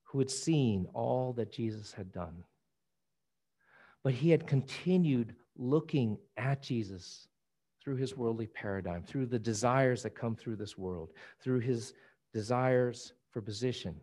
who 0.05 0.19
had 0.19 0.31
seen 0.31 0.89
all 0.93 1.33
that 1.35 1.53
Jesus 1.53 1.93
had 1.93 2.11
done, 2.11 2.43
but 4.03 4.13
he 4.13 4.31
had 4.31 4.47
continued 4.47 5.37
looking 5.57 6.19
at 6.37 6.63
Jesus 6.63 7.29
through 7.83 7.97
his 7.97 8.17
worldly 8.17 8.47
paradigm, 8.47 9.03
through 9.03 9.27
the 9.27 9.39
desires 9.39 10.03
that 10.03 10.17
come 10.17 10.35
through 10.35 10.57
this 10.57 10.77
world, 10.77 11.11
through 11.41 11.61
his 11.61 11.95
desires 12.33 13.13
for 13.31 13.41
position, 13.41 13.95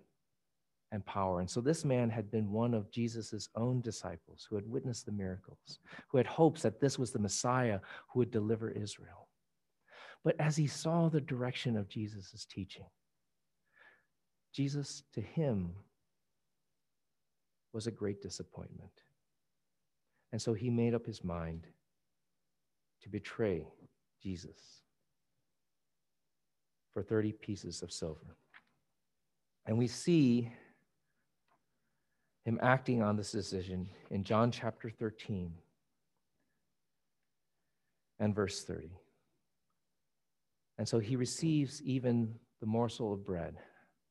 and 0.92 1.06
power. 1.06 1.40
And 1.40 1.50
so 1.50 1.60
this 1.60 1.84
man 1.84 2.10
had 2.10 2.32
been 2.32 2.52
one 2.52 2.74
of 2.74 2.92
Jesus' 2.92 3.50
own 3.56 3.82
disciples 3.82 4.48
who 4.50 4.56
had 4.56 4.68
witnessed 4.70 5.06
the 5.06 5.12
miracles, 5.12 5.80
who 6.10 6.18
had 6.18 6.28
hopes 6.28 6.62
that 6.62 6.80
this 6.80 6.98
was 6.98 7.12
the 7.12 7.20
Messiah 7.20 7.80
who 8.10 8.20
would 8.20 8.32
deliver 8.32 8.70
Israel. 8.70 9.28
But 10.24 10.36
as 10.40 10.56
he 10.56 10.68
saw 10.68 11.10
the 11.10 11.22
direction 11.22 11.78
of 11.78 11.90
Jesus' 11.90 12.46
teaching, 12.50 12.86
Jesus 14.54 15.04
to 15.14 15.22
him 15.22 15.72
was 17.74 17.88
a 17.88 17.92
great 17.92 18.22
disappointment. 18.22 18.92
And 20.32 20.42
so 20.42 20.54
he 20.54 20.70
made 20.70 20.94
up 20.94 21.06
his 21.06 21.24
mind 21.24 21.68
to 23.04 23.10
betray 23.10 23.68
Jesus 24.22 24.82
for 26.94 27.04
30 27.04 27.34
pieces 27.34 27.82
of 27.84 27.92
silver. 27.92 28.36
And 29.66 29.78
we 29.78 29.88
see 29.88 30.52
him 32.48 32.58
acting 32.62 33.04
on 33.04 33.18
this 33.18 33.34
decision 33.34 33.90
in 34.10 34.24
John 34.24 34.52
chapter 34.52 34.90
13 34.90 35.52
and 38.22 38.34
verse 38.34 38.64
30. 38.64 38.90
And 40.78 40.88
so 40.88 40.98
he 40.98 41.18
receives 41.18 41.82
even 41.84 42.34
the 42.62 42.66
morsel 42.66 43.12
of 43.12 43.26
bread 43.26 43.58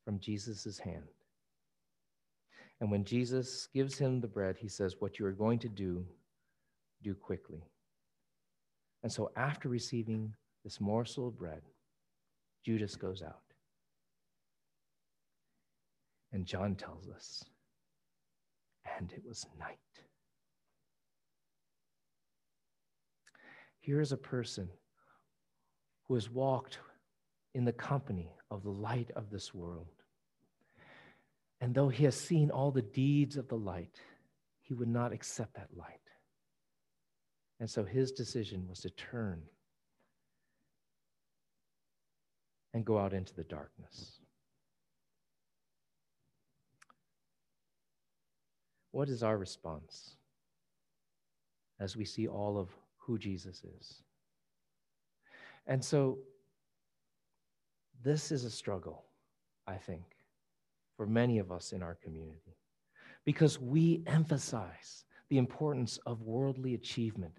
from 0.04 0.20
Jesus' 0.20 0.78
hand. 0.78 1.08
And 2.82 2.90
when 2.90 3.04
Jesus 3.04 3.68
gives 3.72 3.96
him 3.96 4.20
the 4.20 4.28
bread, 4.28 4.58
he 4.58 4.68
says, 4.68 4.96
What 4.98 5.18
you 5.18 5.24
are 5.24 5.32
going 5.32 5.58
to 5.60 5.70
do, 5.70 6.04
do 7.02 7.14
quickly. 7.14 7.64
And 9.02 9.10
so 9.10 9.30
after 9.38 9.70
receiving 9.70 10.34
this 10.62 10.78
morsel 10.78 11.28
of 11.28 11.38
bread, 11.38 11.62
Judas 12.66 12.96
goes 12.96 13.22
out. 13.22 13.40
And 16.34 16.44
John 16.44 16.74
tells 16.74 17.08
us, 17.08 17.42
and 18.98 19.12
it 19.12 19.22
was 19.26 19.46
night. 19.58 19.78
Here 23.80 24.00
is 24.00 24.12
a 24.12 24.16
person 24.16 24.68
who 26.08 26.14
has 26.14 26.30
walked 26.30 26.78
in 27.54 27.64
the 27.64 27.72
company 27.72 28.32
of 28.50 28.62
the 28.62 28.70
light 28.70 29.10
of 29.16 29.30
this 29.30 29.54
world. 29.54 29.86
And 31.60 31.74
though 31.74 31.88
he 31.88 32.04
has 32.04 32.16
seen 32.16 32.50
all 32.50 32.70
the 32.70 32.82
deeds 32.82 33.36
of 33.36 33.48
the 33.48 33.56
light, 33.56 34.00
he 34.60 34.74
would 34.74 34.88
not 34.88 35.12
accept 35.12 35.54
that 35.54 35.68
light. 35.76 36.00
And 37.60 37.70
so 37.70 37.84
his 37.84 38.12
decision 38.12 38.66
was 38.68 38.80
to 38.80 38.90
turn 38.90 39.42
and 42.74 42.84
go 42.84 42.98
out 42.98 43.14
into 43.14 43.34
the 43.34 43.44
darkness. 43.44 44.20
What 48.96 49.10
is 49.10 49.22
our 49.22 49.36
response 49.36 50.16
as 51.78 51.98
we 51.98 52.06
see 52.06 52.28
all 52.28 52.56
of 52.56 52.70
who 52.96 53.18
Jesus 53.18 53.62
is? 53.62 54.02
And 55.66 55.84
so, 55.84 56.16
this 58.02 58.32
is 58.32 58.46
a 58.46 58.50
struggle, 58.50 59.04
I 59.66 59.74
think, 59.74 60.04
for 60.96 61.06
many 61.06 61.38
of 61.38 61.52
us 61.52 61.72
in 61.72 61.82
our 61.82 61.94
community 61.96 62.56
because 63.26 63.60
we 63.60 64.02
emphasize 64.06 65.04
the 65.28 65.36
importance 65.36 65.98
of 66.06 66.22
worldly 66.22 66.72
achievement. 66.72 67.36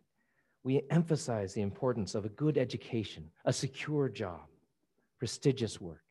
We 0.64 0.84
emphasize 0.92 1.56
the 1.56 1.64
importance 1.64 2.14
of 2.14 2.24
a 2.24 2.30
good 2.30 2.60
education, 2.60 3.32
a 3.46 3.52
secure 3.52 4.10
job, 4.10 4.46
prestigious 5.18 5.82
work, 5.82 6.06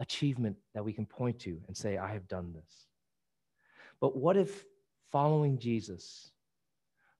achievement 0.00 0.58
that 0.74 0.84
we 0.84 0.92
can 0.92 1.06
point 1.06 1.38
to 1.38 1.62
and 1.66 1.74
say, 1.74 1.96
I 1.96 2.12
have 2.12 2.28
done 2.28 2.52
this. 2.52 2.88
But 3.98 4.18
what 4.18 4.36
if 4.36 4.66
following 5.12 5.58
Jesus 5.58 6.32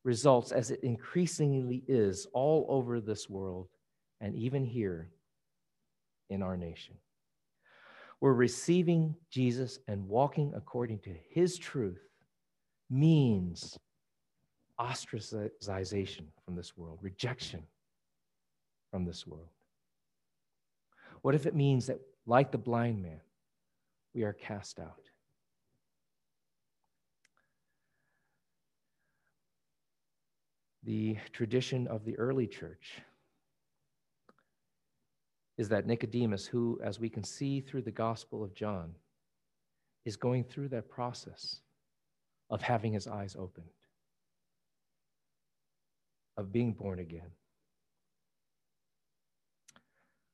results, 0.02 0.50
as 0.50 0.70
it 0.72 0.80
increasingly 0.82 1.84
is 1.86 2.26
all 2.32 2.66
over 2.68 3.00
this 3.00 3.30
world, 3.30 3.68
and 4.20 4.34
even 4.34 4.64
here 4.64 5.10
in 6.30 6.42
our 6.42 6.56
nation. 6.56 6.96
We're 8.20 8.32
receiving 8.32 9.14
Jesus 9.30 9.78
and 9.86 10.08
walking 10.08 10.52
according 10.56 11.00
to 11.00 11.14
his 11.30 11.58
truth 11.58 12.00
means 12.88 13.78
ostracization 14.80 16.24
from 16.44 16.56
this 16.56 16.76
world, 16.76 16.98
rejection 17.02 17.62
from 18.90 19.04
this 19.04 19.26
world. 19.26 19.48
What 21.22 21.34
if 21.34 21.46
it 21.46 21.54
means 21.54 21.86
that, 21.86 22.00
like 22.26 22.50
the 22.50 22.58
blind 22.58 23.02
man, 23.02 23.20
we 24.14 24.22
are 24.22 24.32
cast 24.32 24.80
out? 24.80 25.11
The 30.84 31.16
tradition 31.32 31.86
of 31.86 32.04
the 32.04 32.18
early 32.18 32.46
church 32.46 33.00
is 35.56 35.68
that 35.68 35.86
Nicodemus, 35.86 36.46
who, 36.46 36.80
as 36.82 36.98
we 36.98 37.08
can 37.08 37.22
see 37.22 37.60
through 37.60 37.82
the 37.82 37.92
Gospel 37.92 38.42
of 38.42 38.54
John, 38.54 38.94
is 40.04 40.16
going 40.16 40.42
through 40.42 40.68
that 40.70 40.88
process 40.88 41.60
of 42.50 42.60
having 42.62 42.92
his 42.92 43.06
eyes 43.06 43.36
opened, 43.38 43.68
of 46.36 46.52
being 46.52 46.72
born 46.72 46.98
again, 46.98 47.30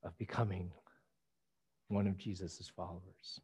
of 0.03 0.17
becoming 0.17 0.71
one 1.89 2.07
of 2.07 2.17
Jesus' 2.17 2.71
followers. 2.75 3.41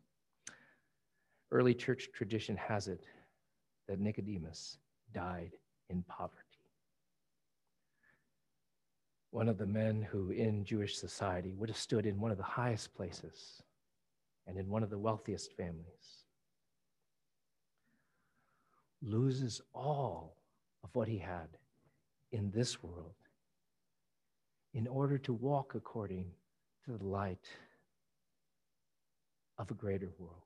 Early 1.51 1.75
church 1.75 2.09
tradition 2.15 2.57
has 2.57 2.89
it 2.89 3.05
that 3.89 4.01
Nicodemus 4.01 4.79
died 5.13 5.53
in 5.91 6.03
poverty 6.05 6.44
one 9.35 9.49
of 9.49 9.59
the 9.59 9.67
men 9.67 10.01
who 10.01 10.31
in 10.31 10.65
Jewish 10.65 10.97
society 10.97 11.55
would 11.55 11.69
have 11.69 11.77
stood 11.77 12.07
in 12.07 12.21
one 12.21 12.31
of 12.31 12.37
the 12.37 12.45
highest 12.45 12.95
places 12.95 13.61
and 14.47 14.57
in 14.57 14.69
one 14.69 14.85
of 14.85 14.91
the 14.91 14.97
wealthiest 14.97 15.57
families, 15.57 16.23
loses 19.03 19.61
all 19.75 20.37
of 20.85 20.91
what 20.95 21.09
he 21.09 21.19
had 21.19 21.49
in 22.31 22.53
this 22.53 22.81
world 22.81 23.17
in 24.73 24.87
order 24.87 25.19
to 25.19 25.33
walk 25.33 25.75
according 25.75 26.31
to 26.85 26.97
the 26.97 27.05
light 27.05 27.49
of 29.59 29.69
a 29.69 29.75
greater 29.75 30.13
world. 30.17 30.45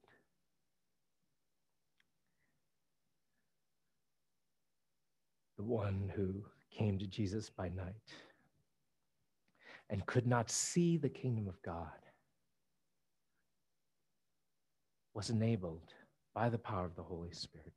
The 5.58 5.64
one 5.64 6.10
who 6.16 6.42
came 6.70 6.98
to 6.98 7.06
Jesus 7.06 7.50
by 7.50 7.68
night 7.68 7.92
and 9.90 10.06
could 10.06 10.26
not 10.26 10.50
see 10.50 10.96
the 10.96 11.08
kingdom 11.08 11.48
of 11.48 11.60
God 11.62 11.88
was 15.14 15.30
enabled 15.30 15.92
by 16.34 16.48
the 16.48 16.58
power 16.58 16.84
of 16.84 16.94
the 16.94 17.02
Holy 17.02 17.32
Spirit 17.32 17.72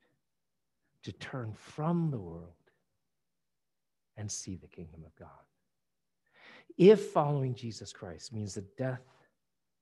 to 1.04 1.12
turn 1.14 1.54
from 1.54 2.12
the 2.12 2.20
world 2.20 2.54
and 4.18 4.30
see 4.32 4.56
the 4.56 4.68
kingdom 4.68 5.02
of 5.06 5.16
God. 5.16 5.30
If 6.78 7.08
following 7.08 7.56
Jesus 7.56 7.92
Christ 7.92 8.34
means 8.34 8.54
the 8.54 8.66
death 8.78 9.02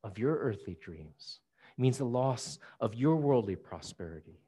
of 0.04 0.18
your 0.18 0.38
earthly 0.38 0.78
dreams, 0.82 1.40
means 1.78 1.98
the 1.98 2.06
loss 2.06 2.60
of 2.80 2.96
your 2.96 3.16
worldly 3.18 3.56
prosperity, 3.56 4.40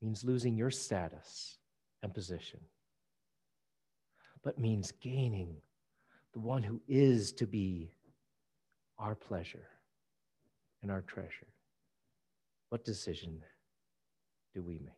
means 0.00 0.24
losing 0.24 0.56
your 0.56 0.70
status 0.70 1.58
and 2.02 2.14
position, 2.14 2.60
but 4.42 4.58
means 4.58 4.92
gaining 5.00 5.56
the 6.32 6.40
one 6.40 6.62
who 6.62 6.80
is 6.88 7.32
to 7.32 7.46
be 7.46 7.90
our 8.98 9.14
pleasure 9.14 9.68
and 10.82 10.90
our 10.90 11.02
treasure. 11.02 11.46
What 12.70 12.84
decision 12.84 13.42
do 14.54 14.62
we 14.62 14.78
make? 14.78 14.94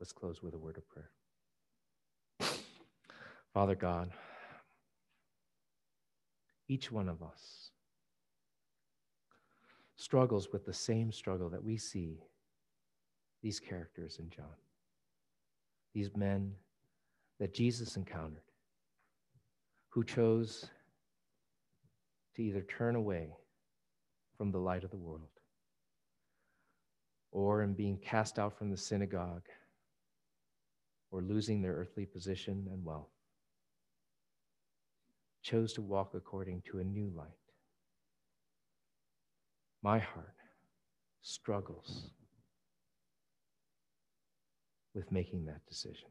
Let's 0.00 0.12
close 0.12 0.42
with 0.42 0.54
a 0.54 0.58
word 0.58 0.76
of 0.76 0.84
prayer. 0.88 1.10
Father 3.54 3.74
God, 3.74 4.10
each 6.68 6.90
one 6.90 7.08
of 7.08 7.22
us 7.22 7.70
struggles 9.96 10.48
with 10.52 10.64
the 10.64 10.72
same 10.72 11.12
struggle 11.12 11.48
that 11.50 11.62
we 11.62 11.76
see 11.76 12.18
these 13.42 13.60
characters 13.60 14.18
in 14.18 14.30
John, 14.30 14.56
these 15.94 16.16
men 16.16 16.52
that 17.38 17.54
Jesus 17.54 17.96
encountered 17.96 18.42
who 19.92 20.02
chose 20.02 20.70
to 22.34 22.42
either 22.42 22.62
turn 22.62 22.96
away 22.96 23.28
from 24.38 24.50
the 24.50 24.58
light 24.58 24.84
of 24.84 24.90
the 24.90 24.96
world 24.96 25.28
or 27.30 27.62
in 27.62 27.74
being 27.74 27.98
cast 27.98 28.38
out 28.38 28.56
from 28.56 28.70
the 28.70 28.76
synagogue 28.76 29.44
or 31.10 31.20
losing 31.20 31.60
their 31.60 31.74
earthly 31.74 32.06
position 32.06 32.66
and 32.72 32.82
wealth, 32.82 33.10
chose 35.42 35.74
to 35.74 35.82
walk 35.82 36.12
according 36.14 36.62
to 36.62 36.78
a 36.78 36.84
new 36.84 37.12
light. 37.14 37.26
My 39.82 39.98
heart 39.98 40.36
struggles 41.20 42.08
with 44.94 45.12
making 45.12 45.44
that 45.46 45.66
decision. 45.68 46.08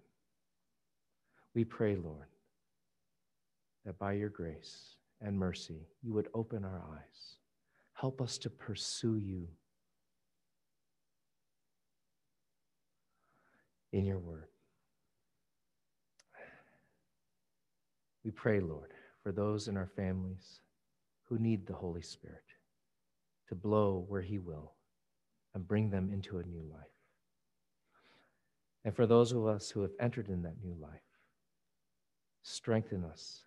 We 1.55 1.63
pray, 1.63 1.95
Lord, 1.95 2.27
that 3.85 3.97
by 3.97 4.13
your 4.13 4.29
grace 4.29 4.95
and 5.21 5.37
mercy, 5.37 5.87
you 6.01 6.13
would 6.13 6.27
open 6.33 6.63
our 6.63 6.81
eyes. 6.93 7.35
Help 7.93 8.21
us 8.21 8.37
to 8.39 8.49
pursue 8.49 9.17
you 9.17 9.47
in 13.91 14.05
your 14.05 14.19
word. 14.19 14.47
We 18.23 18.31
pray, 18.31 18.59
Lord, 18.59 18.91
for 19.23 19.31
those 19.31 19.67
in 19.67 19.77
our 19.77 19.89
families 19.95 20.61
who 21.23 21.39
need 21.39 21.65
the 21.65 21.73
Holy 21.73 22.01
Spirit 22.01 22.43
to 23.49 23.55
blow 23.55 24.05
where 24.07 24.21
He 24.21 24.37
will 24.37 24.73
and 25.53 25.67
bring 25.67 25.89
them 25.89 26.11
into 26.13 26.37
a 26.37 26.43
new 26.43 26.63
life. 26.71 26.81
And 28.83 28.95
for 28.95 29.05
those 29.05 29.31
of 29.31 29.45
us 29.45 29.69
who 29.69 29.81
have 29.81 29.91
entered 29.99 30.29
in 30.29 30.41
that 30.43 30.63
new 30.63 30.75
life, 30.79 31.01
strengthen 32.41 33.03
us, 33.03 33.43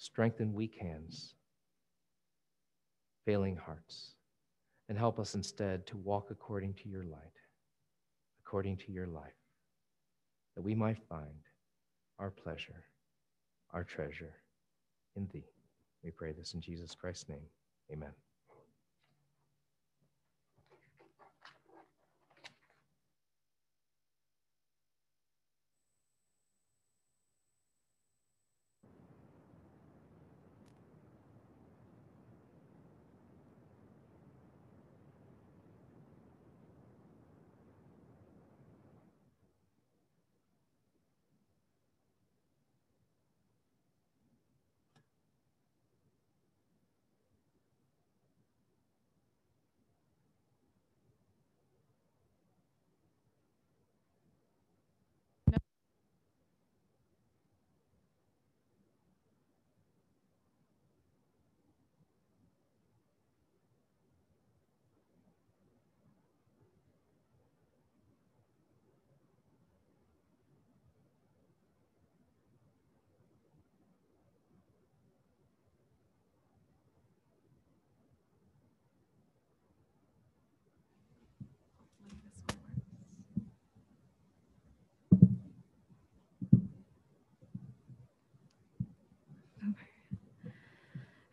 strengthen 0.00 0.54
weak 0.54 0.78
hands, 0.80 1.34
failing 3.26 3.54
hearts, 3.54 4.14
and 4.88 4.96
help 4.96 5.18
us 5.18 5.34
instead 5.34 5.86
to 5.86 5.98
walk 5.98 6.28
according 6.30 6.72
to 6.72 6.88
your 6.88 7.04
light, 7.04 7.36
according 8.42 8.78
to 8.78 8.92
your 8.92 9.06
life, 9.06 9.36
that 10.56 10.62
we 10.62 10.74
might 10.74 10.96
find 11.06 11.44
our 12.18 12.30
pleasure, 12.30 12.82
our 13.74 13.84
treasure 13.84 14.32
in 15.16 15.28
thee. 15.34 15.44
We 16.02 16.10
pray 16.12 16.32
this 16.32 16.54
in 16.54 16.62
Jesus 16.62 16.94
Christ's 16.94 17.28
name. 17.28 17.46
Amen. 17.92 18.12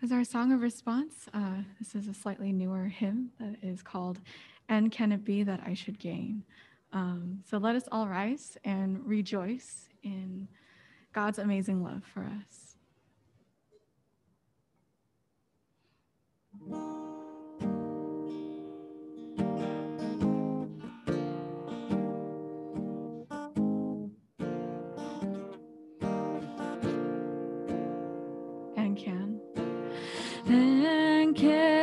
As 0.07 0.13
our 0.13 0.23
song 0.23 0.53
of 0.53 0.61
response, 0.61 1.27
uh, 1.33 1.63
this 1.79 1.93
is 1.93 2.07
a 2.07 2.13
slightly 2.13 2.53
newer 2.53 2.85
hymn 2.85 3.31
that 3.41 3.57
is 3.61 3.83
called 3.83 4.21
And 4.69 4.89
Can 4.89 5.11
It 5.11 5.25
Be 5.25 5.43
That 5.43 5.59
I 5.65 5.73
Should 5.73 5.99
Gain? 5.99 6.45
Um, 6.93 7.43
so 7.45 7.57
let 7.57 7.75
us 7.75 7.89
all 7.91 8.07
rise 8.07 8.57
and 8.63 9.05
rejoice 9.05 9.89
in 10.03 10.47
God's 11.11 11.39
amazing 11.39 11.83
love 11.83 12.03
for 12.05 12.21
us. 12.21 12.66
Is 31.43 31.76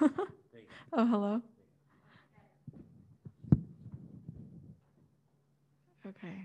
oh, 0.00 1.06
hello. 1.06 1.42
Okay. 6.06 6.44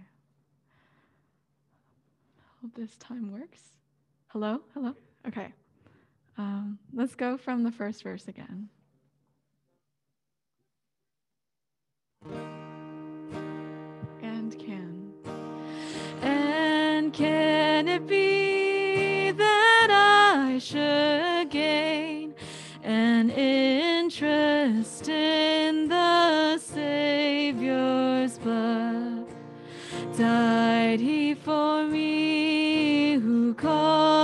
Hope 2.61 2.75
this 2.75 2.95
time 2.97 3.31
works. 3.31 3.61
Hello? 4.27 4.61
Hello? 4.73 4.93
Okay. 5.27 5.53
Um, 6.37 6.77
let's 6.93 7.15
go 7.15 7.37
from 7.37 7.63
the 7.63 7.71
first 7.71 8.03
verse 8.03 8.27
again. 8.27 8.69
And 14.21 14.57
can. 14.59 15.13
And 16.21 17.13
can 17.13 17.87
it 17.87 18.05
be 18.07 19.31
that 19.31 19.87
I 19.89 20.59
should 20.59 21.16
Died 30.97 31.05
he 31.05 31.35
for 31.35 31.83
me 31.83 33.19
who 33.19 33.53
caused 33.53 34.16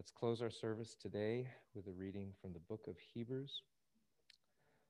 Let's 0.00 0.12
close 0.12 0.40
our 0.40 0.48
service 0.48 0.96
today 0.98 1.46
with 1.74 1.86
a 1.86 1.92
reading 1.92 2.32
from 2.40 2.54
the 2.54 2.58
book 2.58 2.86
of 2.88 2.96
Hebrews. 3.12 3.60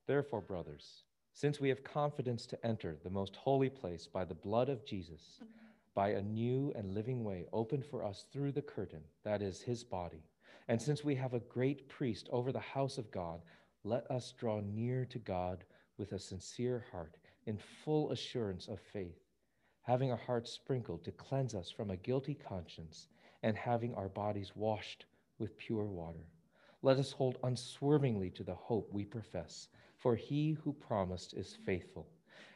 Therefore, 0.07 0.39
brothers, 0.39 1.03
since 1.33 1.59
we 1.59 1.67
have 1.67 1.83
confidence 1.83 2.45
to 2.45 2.65
enter 2.65 2.95
the 3.03 3.09
most 3.09 3.35
holy 3.35 3.69
place 3.69 4.07
by 4.07 4.23
the 4.23 4.33
blood 4.33 4.69
of 4.69 4.85
Jesus, 4.85 5.41
by 5.93 6.11
a 6.11 6.21
new 6.21 6.71
and 6.77 6.93
living 6.93 7.25
way 7.25 7.45
opened 7.51 7.85
for 7.85 8.05
us 8.05 8.25
through 8.31 8.53
the 8.53 8.61
curtain, 8.61 9.01
that 9.25 9.41
is 9.41 9.61
his 9.61 9.83
body, 9.83 10.23
and 10.69 10.81
since 10.81 11.03
we 11.03 11.15
have 11.15 11.33
a 11.33 11.41
great 11.41 11.89
priest 11.89 12.29
over 12.31 12.53
the 12.53 12.59
house 12.59 12.97
of 12.97 13.11
God, 13.11 13.41
let 13.83 14.09
us 14.09 14.33
draw 14.39 14.61
near 14.61 15.03
to 15.07 15.19
God 15.19 15.65
with 15.97 16.13
a 16.13 16.19
sincere 16.19 16.85
heart, 16.89 17.17
in 17.47 17.59
full 17.83 18.11
assurance 18.11 18.69
of 18.69 18.79
faith, 18.79 19.19
having 19.81 20.09
our 20.09 20.21
hearts 20.25 20.53
sprinkled 20.53 21.03
to 21.03 21.11
cleanse 21.11 21.53
us 21.53 21.69
from 21.69 21.89
a 21.89 21.97
guilty 21.97 22.33
conscience, 22.33 23.09
and 23.43 23.57
having 23.57 23.93
our 23.95 24.09
bodies 24.09 24.51
washed 24.55 25.05
with 25.39 25.57
pure 25.57 25.85
water. 25.85 26.25
Let 26.83 26.97
us 26.97 27.11
hold 27.11 27.37
unswervingly 27.43 28.29
to 28.31 28.43
the 28.43 28.55
hope 28.55 28.91
we 28.91 29.05
profess, 29.05 29.67
for 29.97 30.15
he 30.15 30.51
who 30.53 30.73
promised 30.73 31.33
is 31.33 31.57
faithful. 31.65 32.07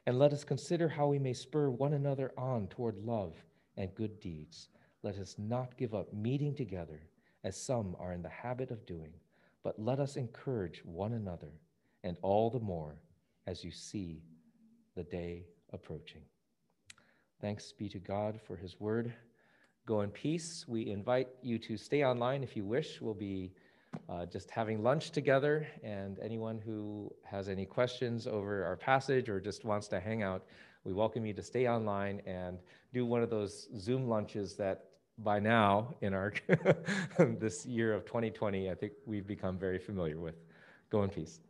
And 0.05 0.17
let 0.17 0.33
us 0.33 0.43
consider 0.43 0.87
how 0.87 1.07
we 1.07 1.19
may 1.19 1.33
spur 1.33 1.69
one 1.69 1.93
another 1.93 2.31
on 2.37 2.67
toward 2.67 2.97
love 2.97 3.35
and 3.77 3.93
good 3.95 4.19
deeds. 4.19 4.69
Let 5.03 5.17
us 5.17 5.35
not 5.37 5.77
give 5.77 5.93
up 5.93 6.13
meeting 6.13 6.55
together, 6.55 7.01
as 7.43 7.55
some 7.55 7.95
are 7.99 8.13
in 8.13 8.23
the 8.23 8.29
habit 8.29 8.71
of 8.71 8.85
doing, 8.85 9.13
but 9.63 9.79
let 9.79 9.99
us 9.99 10.15
encourage 10.15 10.83
one 10.83 11.13
another, 11.13 11.51
and 12.03 12.17
all 12.21 12.49
the 12.49 12.59
more 12.59 12.95
as 13.45 13.63
you 13.63 13.71
see 13.71 14.23
the 14.95 15.03
day 15.03 15.45
approaching. 15.73 16.21
Thanks 17.41 17.71
be 17.71 17.89
to 17.89 17.99
God 17.99 18.39
for 18.47 18.55
his 18.55 18.79
word. 18.79 19.13
Go 19.85 20.01
in 20.01 20.09
peace. 20.09 20.65
We 20.67 20.89
invite 20.89 21.27
you 21.43 21.59
to 21.59 21.77
stay 21.77 22.03
online 22.03 22.41
if 22.41 22.57
you 22.57 22.65
wish. 22.65 22.99
We'll 23.01 23.13
be 23.13 23.51
uh, 24.09 24.25
just 24.25 24.49
having 24.49 24.81
lunch 24.81 25.11
together, 25.11 25.67
and 25.83 26.17
anyone 26.23 26.57
who 26.57 27.13
has 27.23 27.49
any 27.49 27.67
questions 27.67 28.25
over 28.25 28.65
our 28.65 28.75
passage 28.75 29.29
or 29.29 29.39
just 29.39 29.63
wants 29.63 29.87
to 29.89 29.99
hang 29.99 30.23
out, 30.23 30.43
we 30.85 30.93
welcome 30.93 31.23
you 31.23 31.33
to 31.35 31.43
stay 31.43 31.67
online 31.67 32.19
and 32.25 32.57
do 32.93 33.05
one 33.05 33.21
of 33.21 33.29
those 33.29 33.67
Zoom 33.77 34.07
lunches 34.07 34.55
that 34.55 34.85
by 35.19 35.39
now 35.39 35.93
in 36.01 36.15
our 36.15 36.33
this 37.19 37.63
year 37.67 37.93
of 37.93 38.05
2020, 38.05 38.71
I 38.71 38.73
think 38.73 38.93
we've 39.05 39.27
become 39.27 39.55
very 39.59 39.77
familiar 39.77 40.19
with. 40.19 40.35
Go 40.89 41.03
in 41.03 41.09
peace. 41.11 41.41